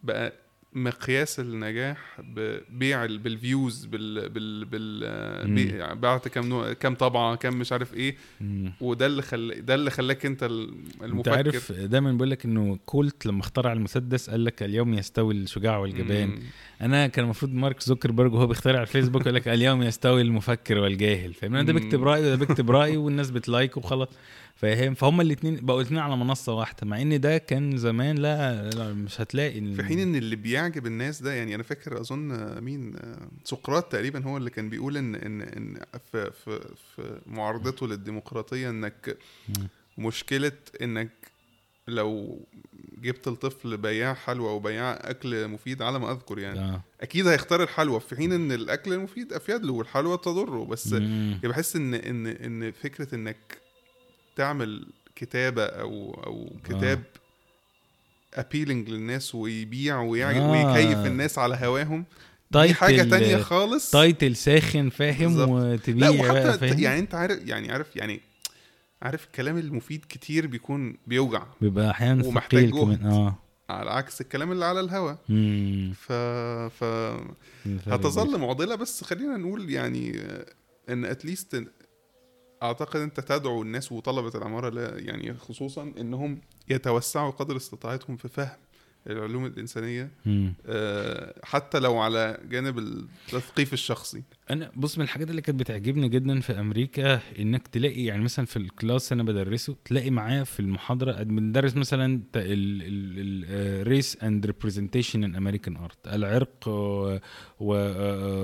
بقى 0.04 0.34
مقياس 0.76 1.39
النجاح 1.39 2.21
ببيع 2.21 3.05
ال- 3.05 3.17
بال 3.18 3.37
views 3.37 3.86
بال 3.86 4.30
بال 4.30 4.65
بال. 4.65 5.53
بي- 5.55 5.95
بعت 5.95 6.28
كام 6.28 6.49
نوع 6.49 6.74
كام 6.74 6.95
طبعة 6.95 7.36
كام 7.36 7.59
مش 7.59 7.71
عارف 7.71 7.93
إيه 7.93 8.15
مم. 8.41 8.74
وده 8.82 9.05
اللي 9.05 9.21
خل 9.21 9.65
ده 9.65 9.76
اللي 9.76 9.91
خلاك 9.91 10.26
انت 10.26 10.43
ال- 10.43 10.69
انت 10.93 11.03
المفكر 11.03 11.34
عارف 11.34 11.71
دايما 11.71 12.11
بيقول 12.11 12.30
لك 12.32 12.45
إنه 12.45 12.80
كولت 12.86 13.26
لما 13.26 13.41
اخترع 13.41 13.74
المسدس 13.74 14.30
قال 14.30 14.45
لك 14.45 14.63
اليوم 14.63 14.93
يستوي 14.93 15.34
الشجاع 15.34 15.78
والجبان 15.78 16.28
مم. 16.30 16.39
أنا 16.82 17.07
كان 17.07 17.26
المفروض 17.26 17.53
مارك 17.53 17.82
زوكربيرج 17.82 18.34
وهو 18.34 18.47
بيخترع 18.47 18.82
الفيسبوك 18.82 19.21
يقول 19.21 19.36
لك 19.36 19.47
اليوم 19.47 19.84
يستوي 19.84 20.21
المفكر 20.21 20.78
والجاهل 20.78 21.34
فاهم 21.34 21.57
ده. 21.57 21.74
بيكتب 21.74 22.03
رايه 22.03 22.21
وده 22.21 22.36
بيكتب 22.36 22.71
رايه 22.71 22.97
والناس 22.97 23.32
بتلايك 23.32 23.78
وخلاص 23.78 24.07
فاهم 24.64 24.93
فهم 24.93 25.22
الاثنين 25.22 25.55
بقوا 25.66 25.82
الاثنين 25.82 25.99
على 26.01 26.18
منصة 26.18 26.53
واحدة 26.53 26.88
مع 26.88 27.01
إن 27.01 27.22
ده 27.22 27.38
كان 27.38 27.78
زمان 27.78 28.16
لا, 28.16 28.70
لا 28.70 28.93
مش 28.93 29.22
هتلاقي 29.22 29.76
في 29.76 29.84
حين 29.84 29.99
إن 29.99 30.16
اللي 30.16 30.36
بيعجب 30.36 30.88
الناس 30.88 31.22
ده 31.22 31.34
يعني 31.34 31.55
أنا 31.55 31.64
فاكر 31.64 31.99
أظن 32.01 32.61
مين 32.61 32.95
سقراط 33.43 33.91
تقريبا 33.91 34.24
هو 34.24 34.38
اللي 34.38 34.49
كان 34.49 34.70
بيقول 34.70 34.97
إن 34.97 35.16
إن 35.16 35.41
إن 35.41 35.80
في 36.11 36.32
في 36.32 36.59
في 36.95 37.22
معارضته 37.28 37.88
للديمقراطية 37.88 38.70
إنك. 38.70 39.18
مشكلة 39.97 40.51
إنك 40.82 41.11
لو 41.88 42.39
جبت 43.01 43.28
الطفل 43.28 43.78
بياع 43.78 44.14
حلوى 44.14 44.49
وبياع 44.51 44.99
أكل 45.01 45.47
مفيد 45.47 45.82
على 45.82 45.99
ما 45.99 46.11
أذكر 46.11 46.39
يعني 46.39 46.59
آه. 46.59 46.82
أكيد 47.01 47.28
هيختار 47.28 47.64
الحلوى 47.64 47.99
في 47.99 48.16
حين 48.16 48.32
إن 48.34 48.51
الأكل 48.51 48.93
المفيد 48.93 49.34
أفيد 49.34 49.66
له 49.66 49.74
والحلوى 49.74 50.18
تضره 50.18 50.66
بس. 50.66 50.91
يعني 50.91 51.39
بحس 51.43 51.76
إن 51.76 51.93
إن 51.93 52.28
إن 52.28 52.72
فكرة 52.72 53.16
إنك 53.16 53.62
تعمل 54.36 54.86
كتابة 55.15 55.63
أو 55.65 56.13
أو 56.25 56.55
كتاب 56.63 57.03
appealing 58.34 58.89
للناس 58.89 59.36
ويبيع 59.36 60.01
ويعجب 60.01 60.41
آه. 60.41 60.51
ويكيف 60.51 60.97
الناس 60.97 61.38
على 61.38 61.57
هواهم 61.61 62.05
دي 62.51 62.73
حاجة 62.73 63.03
تانية 63.03 63.38
خالص 63.38 63.91
title 63.91 64.36
ساخن 64.36 64.89
فاهم 64.89 65.27
بالظبط. 65.27 65.49
وتبيع 65.49 66.09
لا 66.09 66.21
وحتى 66.21 66.57
فاهم 66.57 66.79
يعني 66.79 66.99
انت 66.99 67.15
عارف 67.15 67.39
يعني 67.47 67.71
عارف 67.71 67.95
يعني 67.95 68.21
عارف 69.01 69.25
الكلام 69.25 69.57
المفيد 69.57 70.05
كتير 70.09 70.47
بيكون 70.47 70.97
بيوجع 71.07 71.43
بيبقى 71.61 71.89
أحيانا 71.91 72.25
ومحتاج 72.25 72.69
ثقيل 72.69 72.84
كمان. 72.84 73.05
آه 73.05 73.36
على 73.69 73.91
عكس 73.91 74.21
الكلام 74.21 74.51
اللي 74.51 74.65
على 74.65 74.79
الهوا. 74.79 75.13
ف 75.93 76.11
ف 76.73 76.84
هتظل 77.88 78.38
معضلة 78.39 78.75
بس 78.75 79.03
خلينا 79.03 79.38
نقول 79.38 79.69
يعني 79.69 80.19
آه، 80.19 80.45
ان 80.89 81.05
at 81.05 81.22
least 81.22 81.64
أعتقد 82.64 82.99
أنت 82.99 83.20
تدعو 83.20 83.61
الناس 83.61 83.91
وطلبة 83.91 84.32
العمارة 84.38 84.80
يعني 84.97 85.34
خصوصا 85.34 85.93
إنهم 85.99 86.41
يتوسعوا 86.70 87.32
قدر 87.32 87.55
استطاعتهم 87.57 88.18
في 88.18 88.28
فهم 88.28 88.57
العلوم 89.07 89.45
الإنسانية. 89.45 90.11
آه، 90.68 91.34
حتى 91.43 91.80
لو 91.80 91.97
على 91.97 92.39
جانب 92.49 92.78
التثقيف 92.80 93.74
الشخصي 93.74 94.24
أنا 94.49 94.72
بص 94.76 94.97
من 94.97 95.03
الحاجات 95.03 95.30
اللي 95.30 95.41
كانت 95.41 95.59
بتعجبني 95.59 96.09
جدا 96.09 96.39
في 96.39 96.59
أمريكا 96.59 97.20
إنك 97.39 97.68
تلاقي 97.68 98.03
يعني 98.03 98.24
مثلا 98.24 98.45
في 98.45 98.57
ال 98.57 98.66
class 98.66 99.11
أنا 99.11 99.24
بدرسه 99.24 99.76
تلاقي 99.86 100.09
معايا 100.09 100.43
في 100.43 100.59
المحاضرة 100.59 101.24
بندرس 101.24 101.76
مثلا 101.76 102.22
ال 102.36 102.72
race 102.72 104.18
and 104.24 104.45
representation 104.45 105.24
in 105.24 105.36
American 105.36 105.76
art 105.78 106.07
العرق 106.07 106.68
و- 106.68 107.18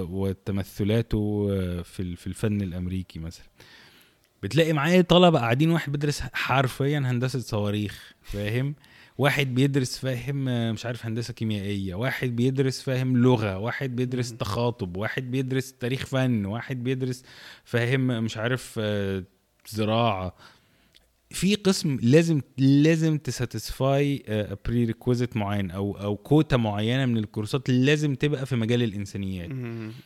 وتمثلاته 0.09 1.47
في 1.83 1.99
ال- 1.99 2.17
في 2.17 2.27
الفن 2.27 2.61
الأمريكي 2.61 3.19
مثلا 3.19 3.45
بتلاقي 4.43 4.73
معايا 4.73 5.01
طلبة 5.01 5.39
قاعدين 5.39 5.71
واحد 5.71 5.91
بيدرس 5.91 6.21
حرفيا 6.33 6.99
هندسة 6.99 7.39
صواريخ 7.39 8.13
فاهم؟ 8.21 8.75
واحد 9.17 9.55
بيدرس 9.55 9.97
فاهم؟ 9.97 10.45
مش 10.73 10.85
عارف 10.85 11.05
هندسة 11.05 11.33
كيميائية. 11.33 11.95
واحد 11.95 12.35
بيدرس 12.35 12.81
فاهم؟ 12.81 13.17
لغة. 13.17 13.57
واحد 13.57 13.95
بيدرس. 13.95 14.33
تخاطب. 14.33 14.97
واحد 14.97 15.31
بيدرس 15.31 15.73
تاريخ 15.73 16.05
فن. 16.05 16.45
واحد 16.45 16.83
بيدرس 16.83 17.23
فاهم؟ 17.65 18.23
مش 18.23 18.37
عارف 18.37 18.75
آه، 18.81 19.23
زراعة. 19.69 20.35
في 21.31 21.55
قسم 21.55 21.97
لازم 22.01 22.41
لازم 22.57 23.17
ت 23.17 24.23
satisfy 24.65 24.83
prerequisite 24.85 25.37
معين 25.37 25.71
أو 25.71 25.97
أو 25.97 26.15
كوتا 26.17 26.57
معينة 26.57 27.05
من 27.05 27.17
الكورسات 27.17 27.69
لازم 27.69 28.15
تبقى 28.15 28.45
في 28.45 28.55
مجال 28.55 28.83
الإنسانيات. 28.83 29.49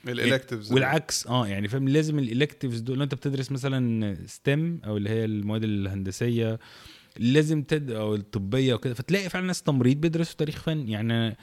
ال 0.07 0.14
electives 0.14 0.73
والعكس 0.73 1.27
آه 1.27 1.47
يعني 1.47 1.67
فاهم 1.67 1.87
لازم 1.89 2.19
ال 2.19 2.25
electives 2.25 2.79
دول 2.79 2.97
لو 2.97 3.03
أنت 3.03 3.15
بتدرس 3.15 3.51
مثلا 3.51 4.17
STEM 4.25 4.81
أو 4.85 4.97
اللي 4.97 5.09
هي 5.09 5.25
المواد 5.25 5.63
الهندسية 5.63 6.59
لازم 7.17 7.61
تد 7.63 7.91
أو 7.91 8.15
الطبية 8.15 8.73
وكده 8.73 8.93
فتلاقي 8.93 9.29
فعلا 9.29 9.45
ناس 9.47 9.61
تمريض 9.61 9.97
بيدرسوا 9.97 10.35
تاريخ 10.37 10.61
فن. 10.61 10.89
يعني 10.89 11.37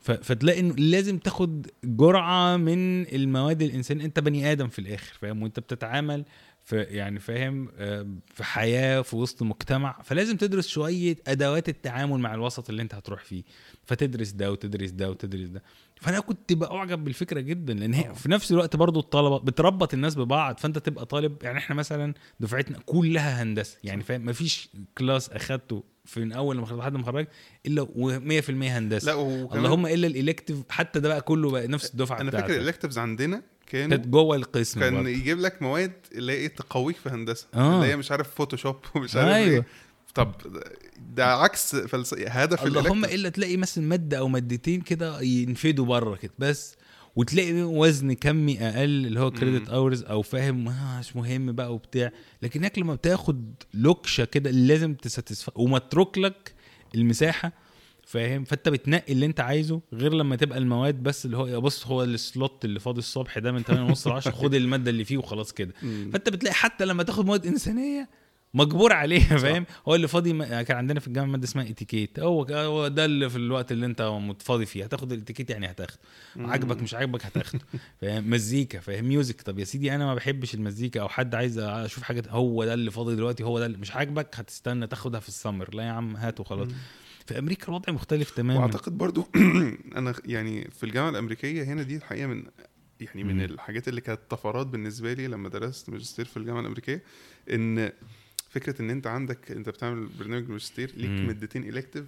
فتلاقي 0.00 0.60
إنه 0.60 0.74
لازم 0.74 1.18
تاخد 1.18 1.66
جرعة 1.84 2.56
من 2.56 3.06
المواد 3.14 3.62
الإنسانية. 3.62 4.04
أنت 4.04 4.20
بني 4.20 4.52
آدم 4.52 4.68
في 4.68 4.78
الآخر 4.78 5.14
فاهم؟ 5.20 5.42
وأنت 5.42 5.60
بتتعامل 5.60 6.24
في 6.64 6.76
يعني 6.82 7.20
فاهم 7.20 7.68
آه، 7.78 8.06
في 8.34 8.44
حياة 8.44 9.00
في 9.00 9.16
وسط 9.16 9.42
مجتمع 9.42 10.02
فلازم 10.04 10.36
تدرس 10.36 10.66
شوية 10.68 11.16
أدوات 11.26 11.68
التعامل 11.68 12.18
مع 12.20 12.34
الوسط 12.34 12.70
اللي 12.70 12.82
انت 12.82 12.94
هتروح 12.94 13.24
فيه. 13.24 13.42
فتدرس 13.84 14.30
ده 14.30 14.52
وتدرس 14.52 14.90
ده 14.90 15.10
وتدرس 15.10 15.48
ده. 15.48 15.62
فأنا 16.00 16.20
كنت 16.20 16.52
بعجب 16.52 17.04
بالفكرة 17.04 17.40
جدا 17.40 17.74
لأن 17.74 17.94
هي 17.94 18.14
في 18.14 18.28
نفس 18.30 18.52
الوقت 18.52 18.76
برضو 18.76 19.00
الطلبة 19.00 19.38
بتربط 19.38 19.94
الناس 19.94 20.14
ببعض 20.14 20.58
فأنت 20.58 20.78
تبقى 20.78 21.06
طالب 21.06 21.36
يعني 21.42 21.58
إحنا 21.58 21.76
مثلا 21.76 22.14
دفعتنا 22.40 22.78
كلها 22.86 23.42
هندسة 23.42 23.78
يعني 23.84 24.02
فاهم 24.02 24.24
مفيش 24.26 24.68
class 24.98 25.30
أخدته 25.30 25.84
في 26.04 26.20
من 26.20 26.32
أول 26.32 26.56
ما 26.60 26.66
لحد 26.66 26.92
ما 26.92 27.04
خرجت 27.04 27.28
إلا 27.66 27.84
و100% 27.86 28.50
هندسة. 28.50 29.06
لا 29.14 29.22
اللهم 29.56 29.86
إلا 29.86 30.06
ال 30.06 30.12
elective 30.12 30.62
حتى 30.70 31.00
ده 31.00 31.08
بقى 31.08 31.20
كله 31.20 31.50
بقى 31.50 31.68
نفس 31.68 31.90
الدفعة 31.90 32.20
أنا 32.20 32.30
فاكر 32.30 32.54
ال 32.56 32.60
electives 32.60 32.98
عندنا 32.98 33.42
كانوا 33.72 33.96
كانت 33.96 34.08
جوه 34.08 34.36
القسم 34.36 34.80
كان 34.80 34.94
برضه. 34.94 35.08
يجيب 35.08 35.38
لك 35.38 35.62
مواد 35.62 35.92
اللي 36.14 36.32
هي 36.32 36.48
تقويك 36.48 36.96
في 36.96 37.08
هندسة 37.08 37.46
آه. 37.54 37.76
اللي 37.76 37.86
هي 37.86 37.96
مش 37.96 38.10
عارف 38.10 38.34
Photoshop 38.34 38.76
ومش 38.94 39.16
عارف 39.16 39.28
أيوه. 39.28 39.54
إيه. 39.54 39.66
طب 40.14 40.34
ده 41.14 41.26
عكس 41.26 41.76
فلس... 41.76 42.14
هدف 42.14 42.66
اللهم 42.66 43.04
إلا 43.04 43.28
تلاقي 43.28 43.56
مثلا 43.56 43.84
مادة 43.84 44.18
أو 44.18 44.28
مادتين 44.28 44.80
كده 44.80 45.20
ينفدوا 45.20 45.86
بره 45.86 46.16
كده 46.16 46.32
بس 46.38 46.76
وتلاقي 47.16 47.62
وزن 47.62 48.12
كمي 48.12 48.60
أقل 48.68 49.06
اللي 49.06 49.20
هو 49.20 49.30
credit 49.30 49.68
hours 49.68 50.02
أو 50.02 50.22
فاهم 50.22 50.64
مش 50.98 51.16
مهم 51.16 51.52
بقى 51.52 51.74
وبتاع. 51.74 52.12
لكنك 52.42 52.78
لما 52.78 52.94
بتاخد 52.94 53.54
لوكشة 53.74 54.24
كده 54.24 54.50
لازم 54.50 54.94
ت 54.94 55.01
satisfy 55.01 55.50
ومتروك 55.54 56.18
لك 56.18 56.54
المساحة 56.94 57.52
فاهم؟ 58.06 58.44
فأنت 58.44 58.68
بتنقي 58.68 59.12
اللي 59.12 59.26
أنت 59.26 59.40
عايزه 59.40 59.80
غير 59.92 60.12
لما 60.14 60.36
تبقى 60.36 60.58
المواد 60.58 61.02
بس 61.02 61.24
اللي 61.26 61.36
هو 61.36 61.60
بص 61.60 61.86
هو 61.86 62.02
ال 62.02 62.14
slot 62.14 62.64
اللي 62.64 62.80
فاضي 62.80 62.98
الصبح 62.98 63.38
ده 63.38 63.52
من 63.52 63.62
8 63.62 63.84
ونص 63.84 64.06
ل 64.06 64.12
10 64.12 64.32
خد 64.32 64.54
المادة 64.54 64.90
اللي 64.90 65.04
فيه 65.04 65.16
وخلاص 65.16 65.52
كده. 65.52 65.72
فأنت 66.12 66.28
بتلاقي 66.28 66.54
حتى 66.54 66.84
لما 66.84 67.02
تاخد 67.02 67.26
مواد 67.26 67.46
إنسانية 67.46 68.08
مجبور 68.54 68.92
عليها 68.92 69.36
فاهم؟ 69.36 69.66
هو 69.88 69.94
اللي 69.94 70.08
فاضي. 70.08 70.32
كان 70.64 70.76
عندنا 70.76 71.00
في 71.00 71.08
الجامعة 71.08 71.30
مادة 71.30 71.44
اسمها 71.44 71.68
اتيكيت 71.70 72.20
هو 72.20 72.42
هو 72.42 72.88
ده 72.88 73.04
اللي 73.04 73.30
في 73.30 73.36
الوقت 73.36 73.72
اللي 73.72 73.86
أنت 73.86 74.02
متفاضي 74.02 74.66
فيه. 74.66 74.84
هتاخد 74.84 75.12
الاتيكيت 75.12 75.50
يعني 75.50 75.70
هتاخده. 75.70 76.00
عاجبك 76.36 76.82
مش 76.82 76.94
عاجبك 76.94 77.26
هتاخده. 77.26 77.60
فاهم؟ 78.00 78.30
مزيكا 78.30 78.80
فاهم؟ 78.80 79.04
music 79.04 79.42
طب 79.42 79.58
يا 79.58 79.64
سيدي 79.64 79.94
أنا 79.94 80.06
ما 80.06 80.14
بحبش 80.14 80.54
المزيكا 80.54 81.00
أو 81.00 81.08
حد 81.08 81.34
عايز 81.34 81.58
أشوف 81.58 82.02
حاجة 82.02 82.22
هو 82.30 82.64
ده 82.64 82.74
اللي 82.74 82.90
فاضي 82.90 83.16
دلوقتي 83.16 83.44
هو 83.44 83.58
ده 83.58 83.66
اللي 83.66 83.78
مش 83.78 83.92
عاجبك 83.92 84.28
هتستنى 84.34 84.86
تاخدها 84.86 85.20
في 85.20 85.28
السمر. 85.28 85.74
لا 85.74 85.82
يا 85.82 85.90
عم 85.90 86.16
هات 86.16 86.40
وخلاص. 86.40 86.68
في 87.26 87.38
أمريكا 87.38 87.68
الوضع 87.68 87.92
مختلف 87.92 88.30
تماما. 88.30 88.60
وأعتقد 88.60 88.98
برضو 88.98 89.28
أنا 89.96 90.14
يعني 90.24 90.70
في 90.70 90.84
الجامعة 90.86 91.10
الأمريكية 91.10 91.62
هنا 91.62 91.82
دي 91.82 91.96
الحقيقة 91.96 92.26
من 92.26 92.44
يعني 93.00 93.24
من 93.24 93.44
الحاجات 93.44 93.88
اللي 93.88 94.00
كانت 94.00 94.20
طفرات 94.30 94.66
بالنسبة 94.66 95.12
لي 95.12 95.26
لما 95.26 95.48
درست 95.48 95.90
ماجستير 95.90 96.24
في 96.24 96.36
الجامعة 96.36 96.60
الأمريكية 96.60 97.02
إن 97.50 97.92
فكرة 98.50 98.82
إن 98.82 98.90
أنت 98.90 99.06
عندك 99.06 99.50
أنت 99.50 99.68
بتعمل 99.68 100.06
برنامج 100.18 100.48
ماجستير 100.48 100.92
ليك 100.96 101.10
مادتين 101.10 101.68
elective 101.68 102.04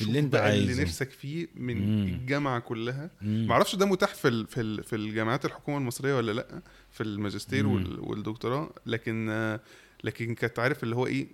اللي 0.00 0.18
أنت 0.18 0.34
عايزه 0.34 0.72
اللي 0.72 0.82
نفسك 0.82 1.10
فيه 1.10 1.48
من 1.56 1.76
مم. 1.76 2.08
الجامعة 2.08 2.58
كلها. 2.60 3.10
ما 3.22 3.52
أعرفش 3.52 3.76
ده 3.76 3.86
متاح 3.86 4.14
في 4.14 4.46
في 4.46 4.82
في 4.82 4.96
الجامعات 4.96 5.44
الحكومة 5.44 5.78
المصرية 5.78 6.14
ولا 6.14 6.32
لأ 6.32 6.62
في 6.90 7.02
الماجستير 7.02 7.66
مم. 7.66 7.98
والدكتوراه 7.98 8.70
لكن 8.86 9.58
لكن 10.04 10.34
كنت 10.34 10.58
عارف 10.58 10.82
اللي 10.82 10.96
هو 10.96 11.06
إيه 11.06 11.26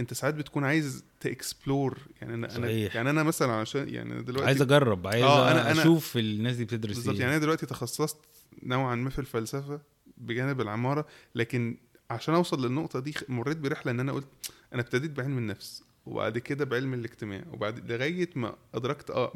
أنت 0.00 0.14
ساعات 0.14 0.34
بتكون 0.34 0.64
عايز 0.64 1.04
ت 1.24 1.33
explore 1.33 1.98
يعني 2.20 2.34
أنا 2.34 2.48
صحيح. 2.48 2.58
أنا 2.58 2.70
يعني 2.70 3.10
أنا 3.10 3.22
مثلا 3.22 3.52
عشان 3.52 3.88
يعني 3.88 4.22
دلوقتي 4.22 4.46
عايز 4.46 4.62
أجرب 4.62 5.06
عايز 5.06 5.24
آه 5.24 5.50
أنا 5.50 5.70
أنا 5.70 5.80
أشوف 5.80 6.16
الناس 6.16 6.56
دي 6.56 6.64
بتدرس 6.64 6.96
بالظبط. 6.96 7.16
يعني 7.16 7.30
أنا 7.32 7.40
دلوقتي 7.40 7.66
تخصصت 7.66 8.16
نوعا 8.62 8.94
ما 8.94 9.10
في 9.10 9.18
الفلسفة 9.18 9.80
بجانب 10.16 10.60
العمارة 10.60 11.06
لكن 11.34 11.76
عشان 12.10 12.34
أوصل 12.34 12.66
للنقطة 12.66 13.00
دي 13.00 13.14
مريت 13.28 13.56
برحلة 13.56 13.92
إن 13.92 14.00
أنا 14.00 14.12
قلت 14.12 14.26
أنا 14.72 14.82
ابتديت 14.82 15.10
بعلم 15.10 15.38
النفس 15.38 15.82
وبعد 16.06 16.38
كده 16.38 16.64
بعلم 16.64 16.94
الاجتماع 16.94 17.44
وبعد 17.52 17.92
لغاية 17.92 18.30
ما 18.36 18.56
أدركت 18.74 19.10
آه 19.10 19.32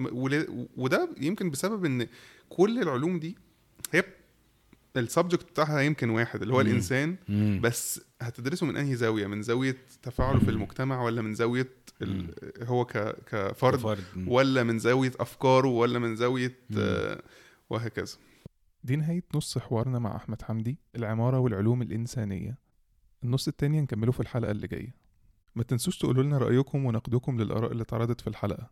وده 0.77 1.09
يمكن 1.21 1.51
بسبب 1.51 1.85
إن 1.85 2.07
كل 2.49 2.83
العلوم 2.83 3.19
دي 3.19 3.37
هي 3.93 4.05
السبجكت 4.97 5.51
بتاعها 5.51 5.81
يمكن 5.81 6.11
واحد 6.11 6.43
اللي 6.43 6.55
هو 6.55 6.61
مم. 6.61 6.67
الإنسان. 6.67 7.17
مم. 7.29 7.61
بس 7.63 8.01
هتدرسه 8.23 8.67
من 8.67 8.77
أنهي 8.77 8.97
زاوية؟ 8.97 9.27
من 9.27 9.43
زاوية 9.43 9.77
تفاعله 10.03 10.39
في 10.39 10.51
المجتمع 10.51 11.03
ولا 11.03 11.23
من 11.23 11.35
زاوية 11.35 11.69
هو 12.63 12.85
ك... 12.85 12.93
كفرد, 13.27 13.79
كفرد. 13.79 14.05
ولا 14.27 14.63
من 14.63 14.79
زاوية 14.79 15.13
أفكاره؟ 15.21 15.69
ولا 15.69 15.99
من 15.99 16.17
زاوية 16.17 16.59
آه 16.79 17.23
وهكذا. 17.71 18.17
دي 18.85 18.97
نهاية 18.97 19.25
نص 19.35 19.59
حوارنا 19.59 19.99
مع 19.99 20.17
أحمد 20.17 20.43
حمدي 20.43 20.79
العمارة 20.97 21.39
والعلوم 21.39 21.83
الإنسانية. 21.83 22.59
النص 23.25 23.49
التاني 23.49 23.81
هنكمله 23.81 24.13
في 24.13 24.21
الحلقة 24.21 24.51
اللي 24.51 24.67
جاية. 24.67 24.95
ما 25.57 25.63
تنسوش 25.63 25.99
تقولوا 25.99 26.23
لنا 26.23 26.39
رأيكم 26.39 26.85
ونقدكم 26.85 27.41
للآراء 27.41 27.73
اللي 27.73 27.83
اتعرضت 27.83 28.21
في 28.21 28.27
الحلقة. 28.27 28.71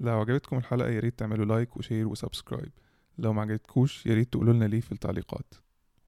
لو 0.00 0.20
عجبتكم 0.20 0.58
الحلقة 0.58 0.88
ياريت 0.88 1.18
تعملوا 1.18 1.44
like 1.44 1.76
و 1.76 1.81
share 1.81 2.08
و 2.08 2.14
subscribe. 2.14 2.72
لو 3.18 3.32
ما 3.32 3.42
عجبتكوش 3.42 4.06
ياريت 4.06 4.32
تقولوا 4.32 4.52
لنا 4.54 4.64
ليه 4.64 4.80
في 4.80 4.92
التعليقات. 4.92 5.54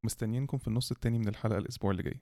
مستنيينكم 0.04 0.58
في 0.58 0.68
النص 0.68 0.90
التاني 0.90 1.18
من 1.18 1.28
الحلقة 1.28 1.58
الأسبوع 1.58 1.90
اللي 1.90 2.02
جاي. 2.02 2.20